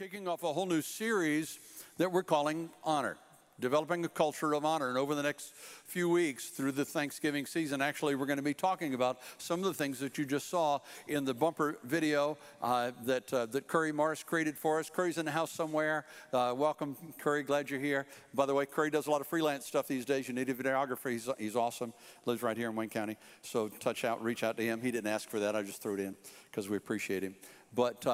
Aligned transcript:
kicking 0.00 0.26
off 0.26 0.42
a 0.42 0.50
whole 0.50 0.64
new 0.64 0.80
series 0.80 1.58
that 1.98 2.10
we're 2.10 2.22
calling 2.22 2.70
Honor, 2.84 3.18
developing 3.60 4.02
a 4.06 4.08
culture 4.08 4.54
of 4.54 4.64
honor. 4.64 4.88
And 4.88 4.96
over 4.96 5.14
the 5.14 5.22
next 5.22 5.52
few 5.84 6.08
weeks 6.08 6.46
through 6.46 6.72
the 6.72 6.86
Thanksgiving 6.86 7.44
season, 7.44 7.82
actually, 7.82 8.14
we're 8.14 8.24
going 8.24 8.38
to 8.38 8.42
be 8.42 8.54
talking 8.54 8.94
about 8.94 9.18
some 9.36 9.60
of 9.60 9.66
the 9.66 9.74
things 9.74 9.98
that 9.98 10.16
you 10.16 10.24
just 10.24 10.48
saw 10.48 10.78
in 11.06 11.26
the 11.26 11.34
bumper 11.34 11.76
video 11.84 12.38
uh, 12.62 12.92
that, 13.04 13.30
uh, 13.34 13.44
that 13.44 13.68
Curry 13.68 13.92
Morris 13.92 14.22
created 14.22 14.56
for 14.56 14.80
us. 14.80 14.88
Curry's 14.88 15.18
in 15.18 15.26
the 15.26 15.32
house 15.32 15.50
somewhere. 15.50 16.06
Uh, 16.32 16.54
welcome, 16.56 16.96
Curry. 17.18 17.42
Glad 17.42 17.68
you're 17.68 17.78
here. 17.78 18.06
By 18.32 18.46
the 18.46 18.54
way, 18.54 18.64
Curry 18.64 18.88
does 18.88 19.06
a 19.06 19.10
lot 19.10 19.20
of 19.20 19.26
freelance 19.26 19.66
stuff 19.66 19.86
these 19.86 20.06
days. 20.06 20.28
You 20.28 20.32
need 20.32 20.48
a 20.48 20.54
videographer. 20.54 21.10
He's, 21.10 21.28
he's 21.38 21.56
awesome. 21.56 21.92
Lives 22.24 22.42
right 22.42 22.56
here 22.56 22.70
in 22.70 22.74
Wayne 22.74 22.88
County. 22.88 23.18
So 23.42 23.68
touch 23.68 24.06
out, 24.06 24.24
reach 24.24 24.44
out 24.44 24.56
to 24.56 24.62
him. 24.62 24.80
He 24.80 24.92
didn't 24.92 25.10
ask 25.10 25.28
for 25.28 25.40
that. 25.40 25.54
I 25.54 25.60
just 25.60 25.82
threw 25.82 25.92
it 25.92 26.00
in 26.00 26.16
because 26.50 26.70
we 26.70 26.78
appreciate 26.78 27.22
him. 27.22 27.34
But 27.74 28.06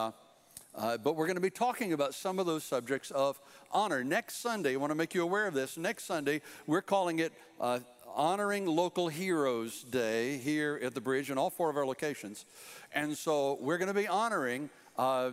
uh, 0.77 0.99
but 0.99 1.17
we're 1.17 1.27
going 1.27 1.37
to 1.37 1.41
be 1.43 1.51
talking 1.51 1.93
about 1.93 2.15
some 2.15 2.39
of 2.39 2.47
those 2.47 2.63
subjects 2.63 3.11
of 3.11 3.41
honor. 3.73 4.05
Next 4.05 4.43
Sunday, 4.43 4.75
I 4.75 4.77
want 4.77 4.91
to 4.91 4.95
make 4.95 5.15
you 5.15 5.23
aware 5.23 5.47
of 5.47 5.55
this. 5.55 5.77
Next 5.77 6.05
Sunday, 6.05 6.43
we're 6.67 6.83
calling 6.83 7.19
it 7.19 7.33
uh, 7.61 7.80
Honoring 8.15 8.67
Local 8.67 9.09
Heroes 9.09 9.83
Day 9.83 10.39
here 10.39 10.79
at 10.83 10.95
the 10.95 11.01
bridge 11.01 11.31
in 11.31 11.39
all 11.39 11.51
four 11.51 11.70
of 11.70 11.77
our 11.77 11.87
locations. 11.87 12.45
And 12.93 13.17
so 13.17 13.59
we're 13.61 13.79
going 13.79 13.89
to 13.89 13.95
be 13.95 14.09
honoring. 14.09 14.70
Uh, 14.97 15.33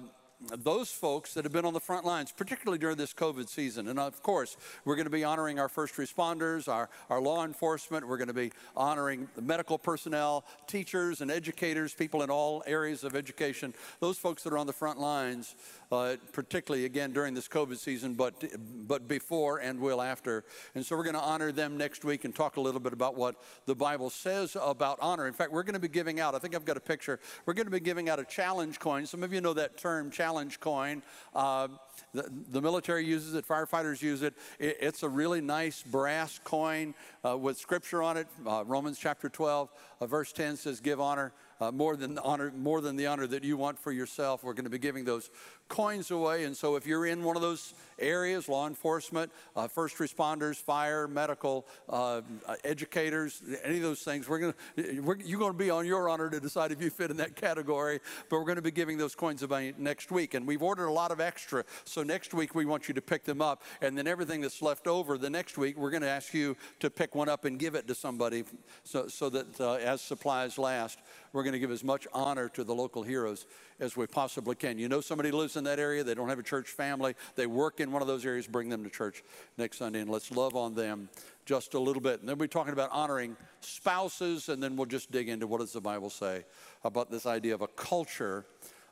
those 0.58 0.92
folks 0.92 1.34
that 1.34 1.44
have 1.44 1.54
been 1.54 1.66
on 1.66 1.74
the 1.74 1.80
front 1.80 2.06
lines, 2.06 2.32
particularly 2.32 2.78
during 2.78 2.98
this 2.98 3.14
COVID 3.14 3.48
season. 3.48 3.88
And 3.88 4.00
of 4.00 4.22
course, 4.22 4.58
we're 4.86 4.96
going 4.96 5.06
to 5.06 5.12
be 5.12 5.24
honoring 5.24 5.60
our 5.60 5.70
first 5.70 5.96
responders, 5.96 6.68
our, 6.68 6.90
our 7.10 7.22
law 7.22 7.46
enforcement. 7.46 8.08
We're 8.08 8.18
going 8.18 8.28
to 8.28 8.34
be 8.34 8.52
honoring 8.76 9.28
the 9.36 9.42
medical 9.42 9.78
personnel, 9.78 10.46
teachers 10.68 11.22
and 11.22 11.32
educators, 11.32 11.94
people 11.94 12.24
in 12.24 12.30
all 12.30 12.64
areas 12.66 13.04
of 13.04 13.16
education, 13.16 13.74
those 14.00 14.18
folks 14.18 14.44
that 14.44 14.54
are 14.54 14.58
on 14.58 14.68
the 14.68 14.74
front 14.74 15.00
lines 15.00 15.56
uh, 15.94 16.16
particularly 16.32 16.86
again 16.86 17.14
during 17.14 17.34
this 17.34 17.48
COVID 17.48 17.78
season, 17.78 18.16
but, 18.16 18.44
but 18.88 19.08
before 19.08 19.60
and 19.60 19.80
will 19.80 20.02
after. 20.02 20.44
And 20.76 20.86
so 20.86 20.98
we're 20.98 21.04
going 21.04 21.16
to 21.16 21.22
honor 21.22 21.52
them 21.52 21.78
next 21.78 22.04
week 22.04 22.26
and 22.26 22.36
talk 22.36 22.58
a 22.58 22.62
little 22.62 22.80
bit 22.80 22.94
about 22.94 23.16
what 23.16 23.36
the 23.66 23.76
Bible 23.76 24.10
says 24.10 24.58
about 24.60 24.98
honor. 25.02 25.28
In 25.28 25.34
fact, 25.34 25.52
we're 25.52 25.64
going 25.64 25.74
to 25.76 25.80
be 25.80 25.88
giving 25.88 26.20
out, 26.20 26.36
I 26.36 26.40
think 26.40 26.56
I've 26.56 26.66
got 26.66 26.78
a 26.78 26.82
picture, 26.82 27.20
we're 27.46 27.54
going 27.54 27.68
to 27.68 27.72
be 27.72 27.80
giving 27.80 28.10
out 28.10 28.20
a 28.20 28.26
challenge 28.26 28.80
coin. 28.80 29.06
Some 29.06 29.24
of 29.24 29.32
you 29.32 29.42
know 29.42 29.54
that 29.54 29.78
term, 29.78 30.10
challenge 30.12 30.60
coin. 30.60 31.04
Uh, 31.34 31.68
the, 32.14 32.30
the, 32.52 32.62
military 32.62 33.06
uses 33.06 33.34
it, 33.34 33.48
firefighters 33.48 34.02
use 34.02 34.22
it. 34.22 34.34
it 34.60 34.78
it's 34.80 35.04
a 35.04 35.10
really 35.10 35.42
nice 35.42 35.84
brass 35.84 36.40
coin 36.44 36.94
uh, 37.26 37.38
with 37.38 37.58
scripture 37.58 38.04
on 38.04 38.18
it. 38.18 38.28
Uh, 38.46 38.64
Romans 38.66 39.00
chapter 39.00 39.30
12, 39.30 39.70
uh, 40.00 40.06
verse 40.06 40.32
10 40.32 40.58
says, 40.58 40.80
Give 40.80 41.00
honor 41.02 41.34
uh, 41.64 41.72
more 41.72 41.96
than 41.96 42.18
honor, 42.20 42.52
more 42.56 42.82
than 42.82 42.96
the 42.96 43.08
honor 43.08 43.28
that 43.28 43.44
you 43.44 43.58
want 43.58 43.80
for 43.80 43.92
yourself. 43.92 44.44
We're 44.44 44.54
going 44.54 44.66
to 44.66 44.70
be 44.70 44.80
giving 44.80 45.06
those 45.06 45.30
coins 45.70 46.12
away. 46.12 46.44
And 46.44 46.56
so, 46.56 46.76
if 46.76 46.86
you're 46.86 47.06
in 47.06 47.24
one 47.24 47.36
of 47.36 47.42
those 47.42 47.74
areas, 48.00 48.50
law 48.50 48.68
enforcement, 48.68 49.32
uh, 49.56 49.68
first 49.68 49.98
responders, 49.98 50.58
fire, 50.58 51.08
medical, 51.08 51.66
uh, 51.90 52.22
educators, 52.64 53.42
any 53.64 53.78
of 53.78 53.84
those 53.84 54.02
things, 54.02 54.28
we're 54.28 54.40
going 54.40 54.54
to 54.76 54.84
you're 55.26 55.40
going 55.40 55.54
to 55.54 55.58
be 55.58 55.70
on 55.70 55.86
your 55.86 56.10
honor 56.10 56.30
to 56.30 56.40
decide 56.40 56.72
if 56.72 56.82
you 56.82 56.90
fit 56.90 57.12
in 57.12 57.18
that 57.18 57.36
category. 57.36 58.00
But 58.30 58.40
we're 58.40 58.46
going 58.46 58.58
to 58.58 58.62
be 58.62 58.72
giving 58.72 58.98
those 58.98 59.16
coins 59.16 59.44
away 59.44 59.74
next 59.78 60.12
week, 60.12 60.34
and 60.34 60.46
we've 60.46 60.64
ordered 60.64 60.88
a 60.88 60.92
lot 60.94 61.12
of 61.12 61.20
extra. 61.20 61.64
So 61.86 62.04
next 62.04 62.34
week 62.34 62.56
we 62.56 62.66
want 62.66 62.88
you 62.88 62.94
to 62.94 63.02
pick 63.02 63.24
them 63.24 63.42
up, 63.42 63.64
and 63.82 63.98
then 63.98 64.08
everything 64.08 64.42
that's 64.42 64.62
left 64.62 64.88
over 64.88 65.18
the 65.18 65.30
next 65.30 65.58
week, 65.58 65.78
we're 65.78 65.92
going 65.92 66.02
to 66.02 66.10
ask 66.10 66.34
you 66.34 66.56
to 66.80 66.90
pick 66.90 67.16
one 67.16 67.30
up 67.30 67.46
and 67.46 67.60
give 67.60 67.76
it 67.76 67.88
to 67.88 67.96
somebody, 67.96 68.44
so 68.84 69.08
so 69.08 69.30
that 69.30 69.60
uh, 69.60 69.74
as 69.74 70.02
supplies 70.02 70.58
last, 70.58 71.00
we're 71.34 71.44
going 71.44 71.54
to 71.54 71.60
give 71.60 71.72
as 71.72 71.84
much 71.84 72.08
honor 72.14 72.50
to 72.50 72.64
the 72.64 72.74
local 72.74 73.04
heroes 73.04 73.46
as 73.80 73.98
we 73.98 74.08
possibly 74.08 74.56
can. 74.56 74.78
You 74.78 74.88
know 74.88 75.02
somebody 75.02 75.32
lives 75.32 75.56
in 75.58 75.64
that 75.66 75.80
area, 75.80 76.04
they 76.04 76.14
don't 76.14 76.30
have 76.30 76.40
a 76.40 76.44
church 76.44 76.70
family, 76.70 77.16
they 77.36 77.48
work 77.48 77.80
in 77.80 77.92
one 77.92 78.02
of 78.02 78.08
those 78.08 78.26
areas, 78.26 78.48
bring 78.48 78.70
them 78.70 78.84
to 78.84 78.90
church 78.90 79.24
next 79.58 79.78
Sunday 79.78 80.00
and 80.00 80.10
let's 80.10 80.32
love 80.32 80.56
on 80.56 80.76
them 80.76 81.10
just 81.46 81.74
a 81.74 81.80
little 81.80 82.02
bit. 82.02 82.20
And 82.20 82.30
then 82.30 82.38
we're 82.38 82.48
talking 82.48 82.74
about 82.74 82.90
honoring 82.92 83.36
spouses, 83.62 84.50
and 84.50 84.62
then 84.62 84.76
we'll 84.76 84.86
just 84.86 85.12
dig 85.12 85.30
into 85.30 85.48
what 85.48 85.60
does 85.60 85.74
the 85.74 85.82
Bible 85.82 86.10
say 86.10 86.46
about 86.84 87.12
this 87.12 87.26
idea 87.26 87.54
of 87.54 87.62
a 87.62 87.68
culture 87.68 88.46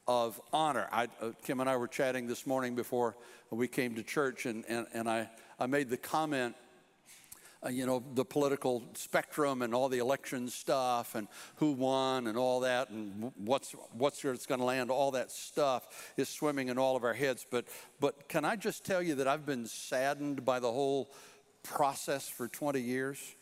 of 0.08 0.42
honor. 0.52 0.88
I, 0.92 1.08
uh, 1.22 1.32
Kim 1.44 1.60
and 1.60 1.70
I 1.70 1.78
were 1.78 1.88
chatting 1.88 2.28
this 2.28 2.46
morning 2.48 2.76
before 2.76 3.16
we 3.50 3.68
came 3.68 3.96
to 3.96 4.04
church, 4.04 4.46
and, 4.46 4.64
and, 4.68 4.88
and 4.94 5.10
I, 5.10 5.30
I 5.60 5.68
made 5.68 5.90
the 5.90 5.98
comment 5.98 6.56
uh, 7.64 7.70
you 7.70 7.86
know, 7.86 8.04
the 8.16 8.26
political 8.26 8.84
spectrum 8.96 9.62
and 9.62 9.76
all 9.76 9.88
the 9.88 10.00
election 10.00 10.50
stuff 10.50 11.14
and 11.14 11.28
who 11.58 11.72
won 11.74 12.26
and 12.26 12.36
all 12.38 12.62
that 12.62 12.90
and 12.90 13.32
what's, 13.38 13.74
what's 13.94 14.24
where 14.24 14.34
it's 14.34 14.48
going 14.48 14.60
to 14.60 14.66
land, 14.66 14.90
all 14.90 15.12
that 15.12 15.32
stuff 15.32 16.14
is 16.18 16.28
swimming 16.28 16.70
in 16.70 16.80
all 16.80 16.96
of 16.96 17.04
our 17.04 17.14
heads. 17.14 17.46
But, 17.50 17.66
but 18.00 18.28
can 18.28 18.46
I 18.46 18.56
just 18.56 18.84
tell 18.84 19.02
you 19.02 19.16
that 19.16 19.28
I've 19.28 19.46
been 19.46 19.68
saddened 19.68 20.44
by 20.44 20.60
the 20.60 20.72
whole 20.72 21.12
process 21.62 22.28
for 22.28 22.48
20 22.48 22.82
years? 22.82 23.36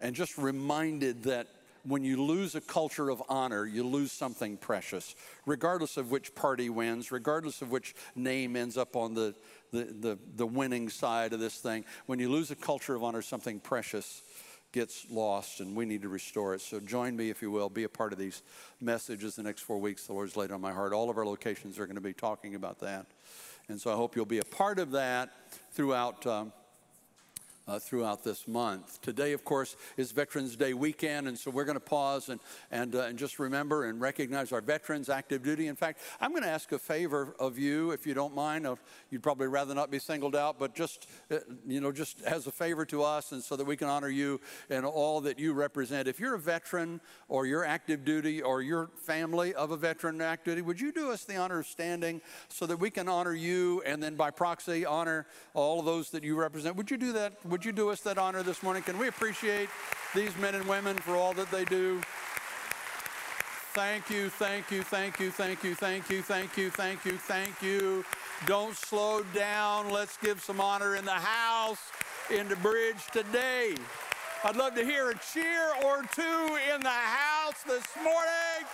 And 0.00 0.14
just 0.14 0.38
reminded 0.38 1.24
that 1.24 1.48
when 1.86 2.02
you 2.02 2.22
lose 2.22 2.54
a 2.54 2.60
culture 2.60 3.10
of 3.10 3.22
honor, 3.28 3.66
you 3.66 3.86
lose 3.86 4.10
something 4.10 4.56
precious, 4.56 5.14
regardless 5.46 5.96
of 5.96 6.10
which 6.10 6.34
party 6.34 6.70
wins, 6.70 7.12
regardless 7.12 7.62
of 7.62 7.70
which 7.70 7.94
name 8.14 8.56
ends 8.56 8.76
up 8.76 8.96
on 8.96 9.14
the, 9.14 9.34
the, 9.70 9.84
the, 9.84 10.18
the 10.36 10.46
winning 10.46 10.88
side 10.88 11.32
of 11.32 11.40
this 11.40 11.56
thing. 11.56 11.84
When 12.06 12.18
you 12.18 12.30
lose 12.30 12.50
a 12.50 12.56
culture 12.56 12.94
of 12.94 13.04
honor, 13.04 13.22
something 13.22 13.60
precious 13.60 14.22
gets 14.72 15.06
lost, 15.08 15.60
and 15.60 15.76
we 15.76 15.84
need 15.84 16.02
to 16.02 16.08
restore 16.08 16.54
it. 16.54 16.60
So 16.60 16.80
join 16.80 17.14
me, 17.14 17.30
if 17.30 17.42
you 17.42 17.50
will, 17.50 17.68
be 17.68 17.84
a 17.84 17.88
part 17.88 18.12
of 18.12 18.18
these 18.18 18.42
messages 18.80 19.36
the 19.36 19.42
next 19.42 19.62
four 19.62 19.78
weeks. 19.78 20.06
The 20.06 20.12
Lord's 20.12 20.36
laid 20.36 20.50
on 20.50 20.60
my 20.60 20.72
heart. 20.72 20.92
All 20.92 21.10
of 21.10 21.16
our 21.16 21.24
locations 21.24 21.78
are 21.78 21.86
going 21.86 21.94
to 21.94 22.00
be 22.00 22.12
talking 22.12 22.56
about 22.56 22.80
that. 22.80 23.06
And 23.68 23.80
so 23.80 23.92
I 23.92 23.94
hope 23.94 24.16
you'll 24.16 24.26
be 24.26 24.40
a 24.40 24.44
part 24.44 24.78
of 24.78 24.90
that 24.90 25.30
throughout. 25.72 26.26
Um, 26.26 26.52
uh, 27.66 27.78
throughout 27.78 28.24
this 28.24 28.46
month. 28.46 29.00
Today, 29.00 29.32
of 29.32 29.44
course, 29.44 29.76
is 29.96 30.12
Veterans 30.12 30.56
Day 30.56 30.74
weekend, 30.74 31.28
and 31.28 31.38
so 31.38 31.50
we're 31.50 31.64
going 31.64 31.76
to 31.76 31.80
pause 31.80 32.28
and, 32.28 32.40
and, 32.70 32.94
uh, 32.94 33.02
and 33.02 33.18
just 33.18 33.38
remember 33.38 33.84
and 33.84 34.00
recognize 34.00 34.52
our 34.52 34.60
veterans 34.60 35.08
active 35.08 35.42
duty. 35.42 35.66
In 35.66 35.76
fact, 35.76 36.00
I'm 36.20 36.30
going 36.30 36.42
to 36.42 36.48
ask 36.48 36.72
a 36.72 36.78
favor 36.78 37.34
of 37.38 37.58
you, 37.58 37.92
if 37.92 38.06
you 38.06 38.14
don't 38.14 38.34
mind. 38.34 38.66
Uh, 38.66 38.76
you'd 39.10 39.22
probably 39.22 39.46
rather 39.46 39.74
not 39.74 39.90
be 39.90 39.98
singled 39.98 40.36
out, 40.36 40.58
but 40.58 40.74
just, 40.74 41.08
uh, 41.30 41.38
you 41.66 41.80
know, 41.80 41.92
just 41.92 42.20
as 42.22 42.46
a 42.46 42.52
favor 42.52 42.84
to 42.86 43.02
us 43.02 43.32
and 43.32 43.42
so 43.42 43.56
that 43.56 43.64
we 43.64 43.76
can 43.76 43.88
honor 43.88 44.08
you 44.08 44.40
and 44.68 44.84
all 44.84 45.20
that 45.22 45.38
you 45.38 45.52
represent. 45.52 46.06
If 46.06 46.20
you're 46.20 46.34
a 46.34 46.38
veteran 46.38 47.00
or 47.28 47.46
you're 47.46 47.64
active 47.64 48.04
duty 48.04 48.42
or 48.42 48.60
your 48.60 48.90
family 48.96 49.54
of 49.54 49.70
a 49.70 49.76
veteran 49.76 50.20
active 50.20 50.56
duty, 50.56 50.62
would 50.62 50.80
you 50.80 50.92
do 50.92 51.10
us 51.10 51.24
the 51.24 51.36
honor 51.36 51.60
of 51.60 51.66
standing 51.66 52.20
so 52.48 52.66
that 52.66 52.76
we 52.76 52.90
can 52.90 53.08
honor 53.08 53.32
you 53.34 53.82
and 53.86 54.02
then 54.02 54.16
by 54.16 54.30
proxy 54.30 54.84
honor 54.84 55.26
all 55.54 55.80
of 55.80 55.86
those 55.86 56.10
that 56.10 56.22
you 56.22 56.36
represent? 56.36 56.76
Would 56.76 56.90
you 56.90 56.98
do 56.98 57.12
that? 57.12 57.32
Would 57.54 57.64
you 57.64 57.70
do 57.70 57.90
us 57.90 58.00
that 58.00 58.18
honor 58.18 58.42
this 58.42 58.64
morning? 58.64 58.82
Can 58.82 58.98
we 58.98 59.06
appreciate 59.06 59.68
these 60.12 60.36
men 60.38 60.56
and 60.56 60.66
women 60.66 60.96
for 60.96 61.14
all 61.14 61.32
that 61.34 61.48
they 61.52 61.64
do? 61.64 62.00
Thank 63.74 64.10
you, 64.10 64.28
thank 64.28 64.72
you, 64.72 64.82
thank 64.82 65.20
you, 65.20 65.30
thank 65.30 65.62
you, 65.62 65.76
thank 65.76 66.10
you, 66.10 66.20
thank 66.20 66.56
you, 66.56 66.70
thank 66.70 67.04
you, 67.04 67.16
thank 67.16 67.62
you. 67.62 68.04
Don't 68.46 68.74
slow 68.74 69.22
down. 69.32 69.92
Let's 69.92 70.16
give 70.16 70.42
some 70.42 70.60
honor 70.60 70.96
in 70.96 71.04
the 71.04 71.12
house, 71.12 71.78
in 72.28 72.48
the 72.48 72.56
bridge 72.56 73.06
today. 73.12 73.76
I'd 74.42 74.56
love 74.56 74.74
to 74.74 74.84
hear 74.84 75.10
a 75.10 75.14
cheer 75.32 75.74
or 75.84 76.02
two 76.12 76.58
in 76.74 76.80
the 76.80 76.88
house 76.88 77.62
this 77.62 77.86
morning. 78.02 78.66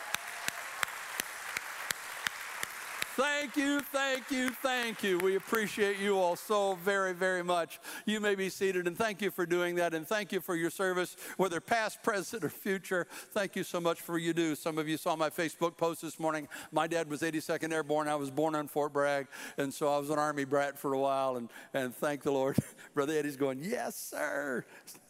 Thank 3.20 3.54
you, 3.54 3.80
thank 3.80 4.30
you, 4.30 4.48
thank 4.48 5.02
you. 5.02 5.18
We 5.18 5.36
appreciate 5.36 5.98
you 5.98 6.16
all 6.16 6.36
so 6.36 6.78
very, 6.82 7.12
very 7.12 7.44
much. 7.44 7.78
You 8.06 8.18
may 8.18 8.34
be 8.34 8.48
seated, 8.48 8.86
and 8.86 8.96
thank 8.96 9.20
you 9.20 9.30
for 9.30 9.44
doing 9.44 9.74
that, 9.74 9.92
and 9.92 10.08
thank 10.08 10.32
you 10.32 10.40
for 10.40 10.56
your 10.56 10.70
service, 10.70 11.18
whether 11.36 11.60
past, 11.60 12.02
present, 12.02 12.44
or 12.44 12.48
future. 12.48 13.06
Thank 13.32 13.56
you 13.56 13.62
so 13.62 13.78
much 13.78 14.00
for 14.00 14.16
you 14.16 14.32
do. 14.32 14.54
Some 14.54 14.78
of 14.78 14.88
you 14.88 14.96
saw 14.96 15.16
my 15.16 15.28
Facebook 15.28 15.76
post 15.76 16.00
this 16.00 16.18
morning. 16.18 16.48
My 16.72 16.86
dad 16.86 17.10
was 17.10 17.20
82nd 17.20 17.74
Airborne. 17.74 18.08
I 18.08 18.14
was 18.14 18.30
born 18.30 18.54
on 18.54 18.68
Fort 18.68 18.94
Bragg, 18.94 19.26
and 19.58 19.74
so 19.74 19.94
I 19.94 19.98
was 19.98 20.08
an 20.08 20.18
Army 20.18 20.46
brat 20.46 20.78
for 20.78 20.94
a 20.94 20.98
while, 20.98 21.36
and, 21.36 21.50
and 21.74 21.94
thank 21.94 22.22
the 22.22 22.32
Lord. 22.32 22.56
Brother 22.94 23.12
Eddie's 23.12 23.36
going, 23.36 23.60
Yes, 23.62 23.96
sir. 23.96 24.64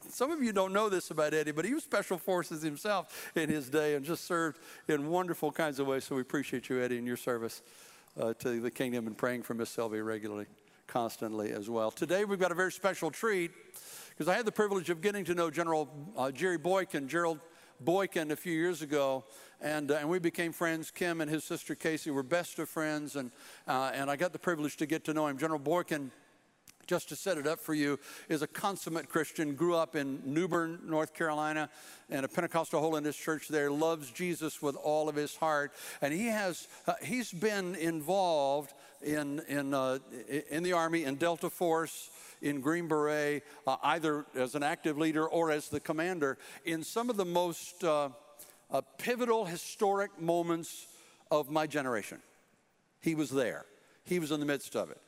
Some 0.08 0.32
of 0.32 0.42
you 0.42 0.52
don't 0.52 0.72
know 0.72 0.88
this 0.88 1.12
about 1.12 1.32
Eddie, 1.32 1.52
but 1.52 1.64
he 1.64 1.74
was 1.74 1.84
Special 1.84 2.18
Forces 2.18 2.60
himself 2.60 3.30
in 3.36 3.48
his 3.48 3.68
day 3.68 3.94
and 3.94 4.04
just 4.04 4.24
served 4.24 4.58
in 4.88 5.10
wonderful 5.10 5.52
kinds 5.52 5.78
of 5.78 5.86
ways. 5.86 6.02
So 6.02 6.16
we 6.16 6.22
appreciate 6.22 6.68
you, 6.68 6.82
Eddie, 6.82 6.98
and 6.98 7.06
your 7.06 7.16
service 7.16 7.62
uh, 8.20 8.34
to 8.34 8.60
the 8.60 8.70
kingdom 8.70 9.06
and 9.06 9.16
praying 9.16 9.42
for 9.42 9.54
Miss 9.54 9.70
Selby 9.70 10.00
regularly, 10.00 10.46
constantly 10.86 11.52
as 11.52 11.70
well. 11.70 11.90
Today 11.90 12.24
we've 12.24 12.38
got 12.38 12.52
a 12.52 12.54
very 12.54 12.72
special 12.72 13.10
treat 13.10 13.50
because 14.10 14.28
I 14.28 14.34
had 14.34 14.44
the 14.44 14.52
privilege 14.52 14.90
of 14.90 15.00
getting 15.00 15.24
to 15.24 15.34
know 15.34 15.50
General 15.50 15.88
uh, 16.16 16.30
Jerry 16.30 16.58
Boykin, 16.58 17.08
Gerald 17.08 17.40
Boykin, 17.80 18.30
a 18.30 18.36
few 18.36 18.52
years 18.52 18.82
ago, 18.82 19.24
and, 19.60 19.90
uh, 19.90 19.94
and 19.94 20.08
we 20.08 20.18
became 20.18 20.52
friends. 20.52 20.90
Kim 20.90 21.22
and 21.22 21.30
his 21.30 21.44
sister 21.44 21.74
Casey 21.74 22.10
were 22.10 22.22
best 22.22 22.58
of 22.58 22.68
friends, 22.68 23.16
and, 23.16 23.30
uh, 23.66 23.90
and 23.94 24.10
I 24.10 24.16
got 24.16 24.32
the 24.32 24.38
privilege 24.38 24.76
to 24.78 24.86
get 24.86 25.04
to 25.04 25.14
know 25.14 25.26
him. 25.26 25.38
General 25.38 25.58
Boykin 25.58 26.10
just 26.90 27.08
to 27.08 27.14
set 27.14 27.38
it 27.38 27.46
up 27.46 27.60
for 27.60 27.72
you, 27.72 28.00
is 28.28 28.42
a 28.42 28.48
consummate 28.48 29.08
Christian, 29.08 29.54
grew 29.54 29.76
up 29.76 29.94
in 29.94 30.20
New 30.24 30.48
Bern, 30.48 30.80
North 30.84 31.14
Carolina, 31.14 31.70
in 32.08 32.24
a 32.24 32.28
Pentecostal 32.28 32.80
holiness 32.80 33.14
church 33.14 33.46
there, 33.46 33.70
loves 33.70 34.10
Jesus 34.10 34.60
with 34.60 34.74
all 34.74 35.08
of 35.08 35.14
his 35.14 35.36
heart. 35.36 35.72
And 36.02 36.12
he 36.12 36.26
has, 36.26 36.66
uh, 36.88 36.94
he's 37.00 37.30
been 37.30 37.76
involved 37.76 38.74
in, 39.02 39.40
in, 39.48 39.72
uh, 39.72 40.00
in 40.50 40.64
the 40.64 40.72
Army, 40.72 41.04
in 41.04 41.14
Delta 41.14 41.48
Force, 41.48 42.10
in 42.42 42.60
Green 42.60 42.88
Beret, 42.88 43.44
uh, 43.68 43.76
either 43.84 44.26
as 44.34 44.56
an 44.56 44.64
active 44.64 44.98
leader 44.98 45.24
or 45.24 45.52
as 45.52 45.68
the 45.68 45.78
commander, 45.78 46.38
in 46.64 46.82
some 46.82 47.08
of 47.08 47.16
the 47.16 47.24
most 47.24 47.84
uh, 47.84 48.08
uh, 48.72 48.80
pivotal, 48.98 49.44
historic 49.44 50.20
moments 50.20 50.88
of 51.30 51.50
my 51.50 51.68
generation. 51.68 52.18
He 53.00 53.14
was 53.14 53.30
there, 53.30 53.64
he 54.02 54.18
was 54.18 54.32
in 54.32 54.40
the 54.40 54.46
midst 54.46 54.74
of 54.74 54.90
it. 54.90 55.00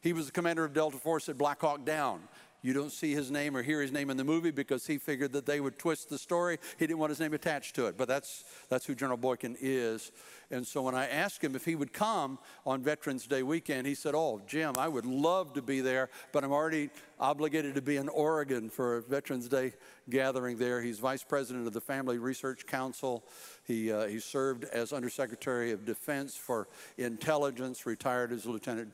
He 0.00 0.12
was 0.12 0.26
the 0.26 0.32
commander 0.32 0.64
of 0.64 0.72
Delta 0.72 0.96
Force 0.96 1.28
at 1.28 1.38
Black 1.38 1.60
Hawk 1.60 1.84
Down. 1.84 2.20
You 2.60 2.72
don't 2.72 2.90
see 2.90 3.14
his 3.14 3.30
name 3.30 3.56
or 3.56 3.62
hear 3.62 3.80
his 3.80 3.92
name 3.92 4.10
in 4.10 4.16
the 4.16 4.24
movie 4.24 4.50
because 4.50 4.84
he 4.84 4.98
figured 4.98 5.32
that 5.32 5.46
they 5.46 5.60
would 5.60 5.78
twist 5.78 6.10
the 6.10 6.18
story. 6.18 6.58
He 6.76 6.88
didn't 6.88 6.98
want 6.98 7.10
his 7.10 7.20
name 7.20 7.32
attached 7.32 7.76
to 7.76 7.86
it, 7.86 7.96
but 7.96 8.08
that's, 8.08 8.44
that's 8.68 8.84
who 8.84 8.96
General 8.96 9.16
Boykin 9.16 9.56
is. 9.60 10.10
And 10.50 10.66
so 10.66 10.82
when 10.82 10.96
I 10.96 11.06
asked 11.06 11.42
him 11.42 11.54
if 11.54 11.64
he 11.64 11.76
would 11.76 11.92
come 11.92 12.38
on 12.66 12.82
Veterans 12.82 13.28
Day 13.28 13.44
weekend, 13.44 13.86
he 13.86 13.94
said, 13.94 14.14
Oh, 14.16 14.42
Jim, 14.44 14.74
I 14.76 14.88
would 14.88 15.06
love 15.06 15.52
to 15.52 15.62
be 15.62 15.80
there, 15.80 16.10
but 16.32 16.42
I'm 16.42 16.50
already 16.50 16.90
obligated 17.20 17.76
to 17.76 17.82
be 17.82 17.96
in 17.96 18.08
Oregon 18.08 18.70
for 18.70 18.96
a 18.96 19.02
Veterans 19.02 19.48
Day 19.48 19.74
gathering 20.10 20.58
there. 20.58 20.82
He's 20.82 20.98
vice 20.98 21.22
president 21.22 21.68
of 21.68 21.74
the 21.74 21.80
Family 21.80 22.18
Research 22.18 22.66
Council. 22.66 23.24
He, 23.64 23.92
uh, 23.92 24.06
he 24.06 24.18
served 24.18 24.64
as 24.64 24.92
Undersecretary 24.92 25.70
of 25.70 25.84
Defense 25.84 26.34
for 26.34 26.66
Intelligence, 26.96 27.86
retired 27.86 28.32
as 28.32 28.46
Lieutenant 28.46 28.90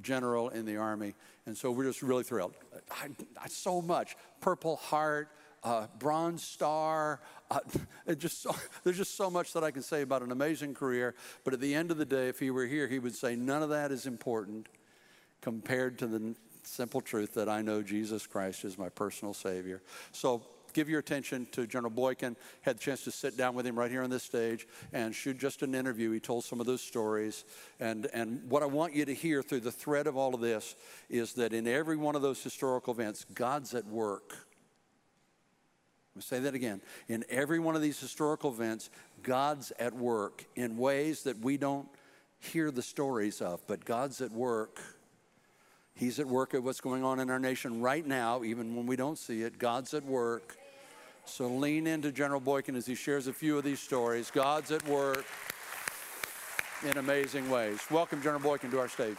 general 0.00 0.48
in 0.50 0.66
the 0.66 0.76
Army. 0.76 1.14
And 1.46 1.56
so 1.56 1.70
we're 1.70 1.84
just 1.84 2.02
really 2.02 2.24
thrilled. 2.24 2.54
I, 2.90 3.08
I, 3.42 3.48
so 3.48 3.82
much. 3.82 4.16
Purple 4.40 4.76
Heart, 4.76 5.28
uh, 5.64 5.86
Bronze 5.98 6.42
Star. 6.42 7.20
Uh, 7.50 7.60
just 8.18 8.42
so, 8.42 8.54
there's 8.84 8.96
just 8.96 9.16
so 9.16 9.30
much 9.30 9.52
that 9.52 9.64
I 9.64 9.70
can 9.70 9.82
say 9.82 10.02
about 10.02 10.22
an 10.22 10.32
amazing 10.32 10.74
career. 10.74 11.14
But 11.44 11.54
at 11.54 11.60
the 11.60 11.74
end 11.74 11.90
of 11.90 11.96
the 11.96 12.04
day, 12.04 12.28
if 12.28 12.38
he 12.38 12.50
were 12.50 12.66
here, 12.66 12.86
he 12.88 12.98
would 12.98 13.14
say 13.14 13.36
none 13.36 13.62
of 13.62 13.70
that 13.70 13.90
is 13.90 14.06
important 14.06 14.68
compared 15.40 15.98
to 15.98 16.06
the 16.06 16.34
simple 16.62 17.00
truth 17.00 17.34
that 17.34 17.48
I 17.48 17.62
know 17.62 17.82
Jesus 17.82 18.26
Christ 18.26 18.64
is 18.64 18.78
my 18.78 18.88
personal 18.88 19.34
Savior. 19.34 19.82
So 20.12 20.42
give 20.72 20.88
your 20.88 21.00
attention 21.00 21.46
to 21.52 21.66
General 21.66 21.90
Boykin. 21.90 22.36
Had 22.62 22.76
the 22.76 22.80
chance 22.80 23.04
to 23.04 23.10
sit 23.10 23.36
down 23.36 23.54
with 23.54 23.66
him 23.66 23.78
right 23.78 23.90
here 23.90 24.02
on 24.02 24.10
this 24.10 24.22
stage 24.22 24.66
and 24.92 25.14
shoot 25.14 25.38
just 25.38 25.62
an 25.62 25.74
interview. 25.74 26.10
He 26.10 26.20
told 26.20 26.44
some 26.44 26.60
of 26.60 26.66
those 26.66 26.80
stories. 26.80 27.44
And, 27.78 28.08
and 28.12 28.48
what 28.48 28.62
I 28.62 28.66
want 28.66 28.94
you 28.94 29.04
to 29.04 29.14
hear 29.14 29.42
through 29.42 29.60
the 29.60 29.72
thread 29.72 30.06
of 30.06 30.16
all 30.16 30.34
of 30.34 30.40
this 30.40 30.76
is 31.08 31.34
that 31.34 31.52
in 31.52 31.66
every 31.66 31.96
one 31.96 32.16
of 32.16 32.22
those 32.22 32.42
historical 32.42 32.94
events, 32.94 33.24
God's 33.34 33.74
at 33.74 33.86
work. 33.86 34.36
I'll 36.16 36.22
say 36.22 36.40
that 36.40 36.54
again. 36.54 36.80
In 37.08 37.24
every 37.28 37.58
one 37.58 37.76
of 37.76 37.82
these 37.82 38.00
historical 38.00 38.50
events, 38.50 38.90
God's 39.22 39.72
at 39.78 39.94
work 39.94 40.44
in 40.56 40.76
ways 40.76 41.22
that 41.22 41.38
we 41.38 41.56
don't 41.56 41.88
hear 42.40 42.70
the 42.70 42.82
stories 42.82 43.40
of, 43.40 43.60
but 43.66 43.84
God's 43.84 44.20
at 44.20 44.32
work. 44.32 44.80
He's 45.94 46.18
at 46.18 46.26
work 46.26 46.54
at 46.54 46.62
what's 46.62 46.80
going 46.80 47.04
on 47.04 47.20
in 47.20 47.30
our 47.30 47.38
nation 47.38 47.82
right 47.82 48.06
now, 48.06 48.42
even 48.42 48.74
when 48.74 48.86
we 48.86 48.96
don't 48.96 49.18
see 49.18 49.42
it. 49.42 49.58
God's 49.58 49.92
at 49.94 50.04
work. 50.04 50.56
So 51.24 51.46
lean 51.46 51.86
into 51.86 52.12
General 52.12 52.40
Boykin 52.40 52.74
as 52.76 52.86
he 52.86 52.94
shares 52.94 53.26
a 53.26 53.32
few 53.32 53.56
of 53.56 53.64
these 53.64 53.80
stories. 53.80 54.30
God's 54.30 54.70
at 54.70 54.86
work 54.86 55.24
in 56.84 56.96
amazing 56.98 57.48
ways. 57.50 57.80
Welcome, 57.90 58.22
General 58.22 58.40
Boykin, 58.40 58.70
to 58.72 58.78
our 58.78 58.88
stage. 58.88 59.18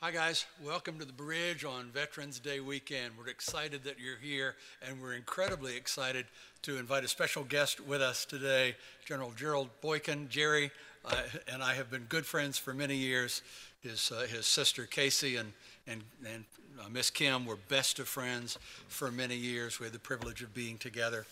Hi, 0.00 0.10
guys. 0.10 0.44
Welcome 0.62 0.98
to 0.98 1.04
the 1.04 1.12
bridge 1.12 1.64
on 1.64 1.90
Veterans 1.90 2.38
Day 2.38 2.60
weekend. 2.60 3.12
We're 3.18 3.28
excited 3.28 3.84
that 3.84 3.98
you're 3.98 4.18
here, 4.18 4.56
and 4.86 5.00
we're 5.00 5.14
incredibly 5.14 5.76
excited 5.76 6.26
to 6.62 6.76
invite 6.76 7.02
a 7.02 7.08
special 7.08 7.44
guest 7.44 7.80
with 7.80 8.02
us 8.02 8.24
today, 8.24 8.76
General 9.06 9.32
Gerald 9.32 9.70
Boykin. 9.80 10.28
Jerry 10.28 10.70
uh, 11.06 11.22
and 11.52 11.62
I 11.62 11.74
have 11.74 11.90
been 11.90 12.04
good 12.04 12.26
friends 12.26 12.58
for 12.58 12.74
many 12.74 12.96
years. 12.96 13.42
His, 13.80 14.10
uh, 14.10 14.26
his 14.26 14.46
sister 14.46 14.84
Casey 14.84 15.36
and, 15.36 15.52
and, 15.86 16.02
and 16.26 16.44
uh, 16.80 16.88
Miss 16.90 17.10
Kim 17.10 17.46
were 17.46 17.56
best 17.68 17.98
of 17.98 18.08
friends 18.08 18.58
for 18.88 19.10
many 19.10 19.36
years. 19.36 19.80
We 19.80 19.84
had 19.84 19.92
the 19.92 19.98
privilege 19.98 20.42
of 20.42 20.52
being 20.54 20.78
together 20.78 21.26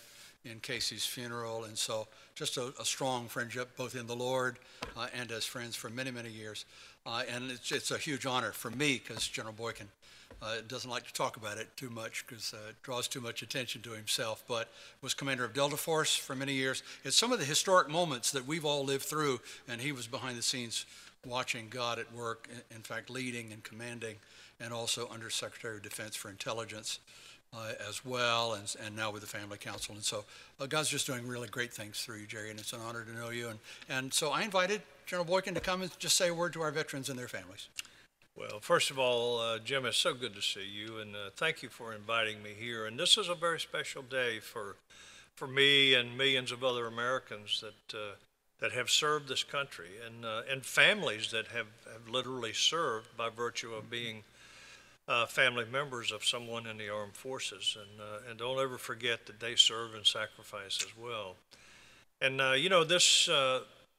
in 0.44 0.60
Casey's 0.60 1.06
funeral, 1.06 1.64
and 1.64 1.76
so 1.76 2.06
just 2.34 2.56
a, 2.56 2.72
a 2.80 2.84
strong 2.84 3.28
friendship, 3.28 3.76
both 3.76 3.96
in 3.96 4.06
the 4.06 4.16
Lord 4.16 4.58
uh, 4.96 5.06
and 5.18 5.30
as 5.32 5.44
friends 5.44 5.74
for 5.74 5.88
many, 5.88 6.10
many 6.10 6.30
years. 6.30 6.64
Uh, 7.06 7.22
and 7.32 7.50
it's, 7.50 7.72
it's 7.72 7.90
a 7.90 7.98
huge 7.98 8.26
honor 8.26 8.52
for 8.52 8.70
me 8.70 9.00
because 9.04 9.26
General 9.26 9.54
Boykin 9.54 9.88
uh, 10.42 10.56
doesn't 10.68 10.90
like 10.90 11.06
to 11.06 11.12
talk 11.12 11.36
about 11.36 11.58
it 11.58 11.68
too 11.76 11.90
much 11.90 12.26
because 12.26 12.52
uh, 12.52 12.70
it 12.70 12.76
draws 12.82 13.08
too 13.08 13.20
much 13.20 13.42
attention 13.42 13.80
to 13.82 13.90
himself, 13.90 14.44
but 14.48 14.68
was 15.00 15.14
commander 15.14 15.44
of 15.44 15.54
Delta 15.54 15.76
Force 15.76 16.14
for 16.14 16.34
many 16.34 16.52
years. 16.52 16.82
It's 17.04 17.16
some 17.16 17.32
of 17.32 17.38
the 17.38 17.44
historic 17.44 17.88
moments 17.88 18.30
that 18.32 18.46
we've 18.46 18.64
all 18.64 18.84
lived 18.84 19.04
through, 19.04 19.40
and 19.68 19.80
he 19.80 19.92
was 19.92 20.06
behind 20.06 20.36
the 20.36 20.42
scenes 20.42 20.86
watching 21.26 21.68
God 21.70 21.98
at 21.98 22.12
work, 22.12 22.48
in 22.74 22.82
fact, 22.82 23.08
leading 23.08 23.52
and 23.52 23.62
commanding, 23.62 24.16
and 24.64 24.72
also 24.72 25.08
under 25.12 25.30
Secretary 25.30 25.76
of 25.76 25.82
Defense 25.82 26.16
for 26.16 26.30
Intelligence. 26.30 27.00
Uh, 27.56 27.72
as 27.88 28.04
well, 28.04 28.54
and, 28.54 28.74
and 28.84 28.96
now 28.96 29.12
with 29.12 29.22
the 29.22 29.28
Family 29.28 29.56
Council. 29.56 29.94
And 29.94 30.02
so 30.02 30.24
uh, 30.58 30.66
God's 30.66 30.88
just 30.88 31.06
doing 31.06 31.24
really 31.24 31.46
great 31.46 31.72
things 31.72 32.02
through 32.02 32.16
you, 32.16 32.26
Jerry, 32.26 32.50
and 32.50 32.58
it's 32.58 32.72
an 32.72 32.80
honor 32.80 33.04
to 33.04 33.12
know 33.12 33.30
you. 33.30 33.48
And, 33.48 33.60
and 33.88 34.12
so 34.12 34.32
I 34.32 34.42
invited 34.42 34.82
General 35.06 35.24
Boykin 35.24 35.54
to 35.54 35.60
come 35.60 35.82
and 35.82 35.98
just 36.00 36.16
say 36.16 36.30
a 36.30 36.34
word 36.34 36.52
to 36.54 36.62
our 36.62 36.72
veterans 36.72 37.08
and 37.08 37.16
their 37.16 37.28
families. 37.28 37.68
Well, 38.34 38.58
first 38.58 38.90
of 38.90 38.98
all, 38.98 39.38
uh, 39.38 39.60
Jim, 39.60 39.86
it's 39.86 39.98
so 39.98 40.14
good 40.14 40.34
to 40.34 40.42
see 40.42 40.66
you, 40.66 40.98
and 40.98 41.14
uh, 41.14 41.30
thank 41.36 41.62
you 41.62 41.68
for 41.68 41.94
inviting 41.94 42.42
me 42.42 42.50
here. 42.58 42.86
And 42.86 42.98
this 42.98 43.16
is 43.16 43.28
a 43.28 43.36
very 43.36 43.60
special 43.60 44.02
day 44.02 44.40
for, 44.40 44.74
for 45.36 45.46
me 45.46 45.94
and 45.94 46.18
millions 46.18 46.50
of 46.50 46.64
other 46.64 46.88
Americans 46.88 47.62
that 47.62 47.96
uh, 47.96 48.14
that 48.58 48.72
have 48.72 48.90
served 48.90 49.28
this 49.28 49.44
country, 49.44 49.90
and 50.04 50.24
uh, 50.24 50.42
and 50.50 50.64
families 50.64 51.30
that 51.30 51.46
have, 51.48 51.68
have 51.92 52.08
literally 52.08 52.52
served 52.52 53.16
by 53.16 53.28
virtue 53.28 53.74
of 53.74 53.88
being 53.88 54.24
uh, 55.06 55.26
family 55.26 55.64
members 55.70 56.12
of 56.12 56.24
someone 56.24 56.66
in 56.66 56.78
the 56.78 56.88
armed 56.88 57.14
forces. 57.14 57.76
And 57.80 58.00
uh, 58.00 58.30
and 58.30 58.38
don't 58.38 58.58
ever 58.58 58.78
forget 58.78 59.26
that 59.26 59.40
they 59.40 59.54
serve 59.54 59.94
and 59.94 60.06
sacrifice 60.06 60.78
as 60.82 60.96
well. 60.96 61.36
And 62.20 62.40
you 62.60 62.68
know 62.68 62.84
this. 62.84 63.28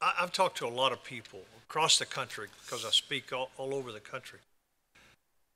I, 0.00 0.12
I've 0.20 0.32
talked 0.32 0.58
to 0.58 0.66
a 0.66 0.68
lot 0.68 0.92
of 0.92 1.02
people 1.02 1.40
across 1.68 1.98
the 1.98 2.06
country 2.06 2.48
because 2.64 2.84
I 2.84 2.90
speak 2.90 3.32
all, 3.32 3.50
all, 3.56 3.74
over 3.74 3.92
the 3.92 4.00
country. 4.00 4.38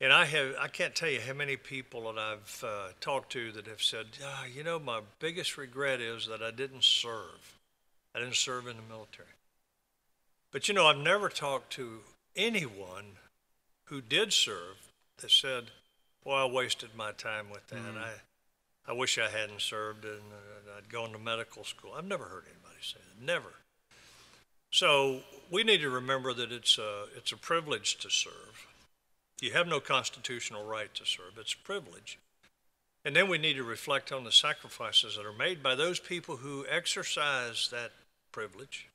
And 0.00 0.12
I 0.12 0.24
have 0.24 0.54
I 0.58 0.68
can't 0.68 0.94
tell 0.94 1.10
you 1.10 1.20
how 1.20 1.34
many 1.34 1.56
people 1.56 2.12
that 2.12 2.18
I've 2.18 2.64
uh, 2.66 2.88
talked 3.00 3.32
to 3.32 3.52
that 3.52 3.66
have 3.66 3.82
said, 3.82 4.06
ah, 4.24 4.44
you 4.44 4.64
know, 4.64 4.78
my 4.78 5.00
biggest 5.18 5.58
regret 5.58 6.00
is 6.00 6.26
that 6.26 6.42
I 6.42 6.50
didn't 6.50 6.84
serve. 6.84 7.58
I 8.14 8.18
didn't 8.18 8.36
serve 8.36 8.66
in 8.66 8.76
the 8.76 8.82
military. 8.88 9.28
But 10.52 10.68
you 10.68 10.74
know, 10.74 10.86
I've 10.86 10.96
never 10.96 11.28
talked 11.28 11.72
to 11.74 12.00
anyone 12.34 13.18
who 13.84 14.00
did 14.00 14.32
serve 14.32 14.89
that 15.20 15.30
said, 15.30 15.70
"Boy, 16.24 16.34
I 16.34 16.44
wasted 16.46 16.90
my 16.96 17.12
time 17.12 17.50
with 17.50 17.66
that. 17.68 17.78
Mm. 17.78 17.98
I, 17.98 18.90
I 18.90 18.92
wish 18.92 19.18
I 19.18 19.28
hadn't 19.28 19.60
served 19.60 20.04
and 20.04 20.32
uh, 20.32 20.78
I'd 20.78 20.88
gone 20.88 21.12
to 21.12 21.18
medical 21.18 21.64
school." 21.64 21.92
I've 21.96 22.04
never 22.04 22.24
heard 22.24 22.44
anybody 22.46 22.82
say 22.82 22.98
that. 22.98 23.24
Never. 23.24 23.52
So 24.70 25.20
we 25.50 25.64
need 25.64 25.78
to 25.78 25.90
remember 25.90 26.32
that 26.32 26.52
it's 26.52 26.78
a, 26.78 27.06
it's 27.16 27.32
a 27.32 27.36
privilege 27.36 27.96
to 27.98 28.10
serve. 28.10 28.66
You 29.40 29.52
have 29.52 29.66
no 29.66 29.80
constitutional 29.80 30.64
right 30.64 30.94
to 30.94 31.04
serve, 31.04 31.38
it's 31.38 31.54
a 31.54 31.58
privilege. 31.58 32.18
And 33.04 33.16
then 33.16 33.28
we 33.28 33.38
need 33.38 33.54
to 33.54 33.64
reflect 33.64 34.12
on 34.12 34.24
the 34.24 34.32
sacrifices 34.32 35.16
that 35.16 35.24
are 35.24 35.32
made 35.32 35.62
by 35.62 35.74
those 35.74 35.98
people 35.98 36.36
who 36.36 36.66
exercise 36.68 37.68
that 37.72 37.92
privilege 38.30 38.88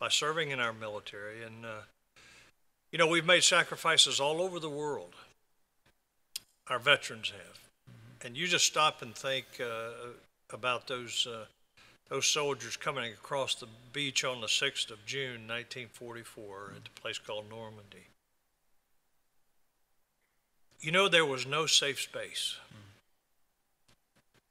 by 0.00 0.08
serving 0.08 0.50
in 0.50 0.58
our 0.58 0.72
military. 0.72 1.42
And, 1.42 1.64
uh, 1.64 1.82
you 2.94 2.98
know, 2.98 3.08
we've 3.08 3.26
made 3.26 3.42
sacrifices 3.42 4.20
all 4.20 4.40
over 4.40 4.60
the 4.60 4.70
world. 4.70 5.16
Our 6.68 6.78
veterans 6.78 7.32
have. 7.32 7.58
And 8.24 8.36
you 8.36 8.46
just 8.46 8.66
stop 8.66 9.02
and 9.02 9.12
think 9.16 9.46
uh, 9.60 10.10
about 10.52 10.86
those 10.86 11.26
uh, 11.28 11.46
those 12.08 12.26
soldiers 12.26 12.76
coming 12.76 13.12
across 13.12 13.56
the 13.56 13.66
beach 13.92 14.24
on 14.24 14.40
the 14.40 14.46
6th 14.46 14.92
of 14.92 15.04
June, 15.06 15.48
1944, 15.48 16.74
at 16.76 16.86
a 16.86 17.00
place 17.00 17.18
called 17.18 17.46
Normandy. 17.50 18.06
You 20.78 20.92
know, 20.92 21.08
there 21.08 21.26
was 21.26 21.44
no 21.44 21.66
safe 21.66 22.00
space. 22.00 22.58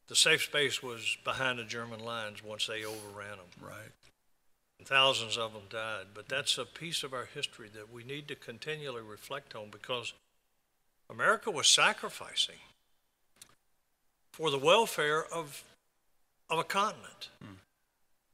The 0.09 0.17
safe 0.17 0.43
space 0.43 0.83
was 0.83 1.15
behind 1.23 1.59
the 1.59 1.63
German 1.63 2.01
lines 2.01 2.43
once 2.43 2.67
they 2.67 2.83
overran 2.83 3.37
them. 3.37 3.65
Right. 3.65 4.02
And 4.83 4.87
thousands 4.89 5.37
of 5.37 5.53
them 5.53 5.61
died. 5.69 6.07
But 6.13 6.27
that's 6.27 6.57
a 6.57 6.65
piece 6.65 7.03
of 7.03 7.13
our 7.13 7.23
history 7.33 7.69
that 7.73 7.93
we 7.93 8.03
need 8.03 8.27
to 8.27 8.35
continually 8.35 9.01
reflect 9.01 9.55
on 9.55 9.69
because 9.71 10.11
America 11.09 11.49
was 11.49 11.67
sacrificing 11.67 12.57
for 14.33 14.51
the 14.51 14.57
welfare 14.57 15.23
of 15.23 15.63
of 16.49 16.59
a 16.59 16.65
continent. 16.65 17.29
Hmm. 17.41 17.53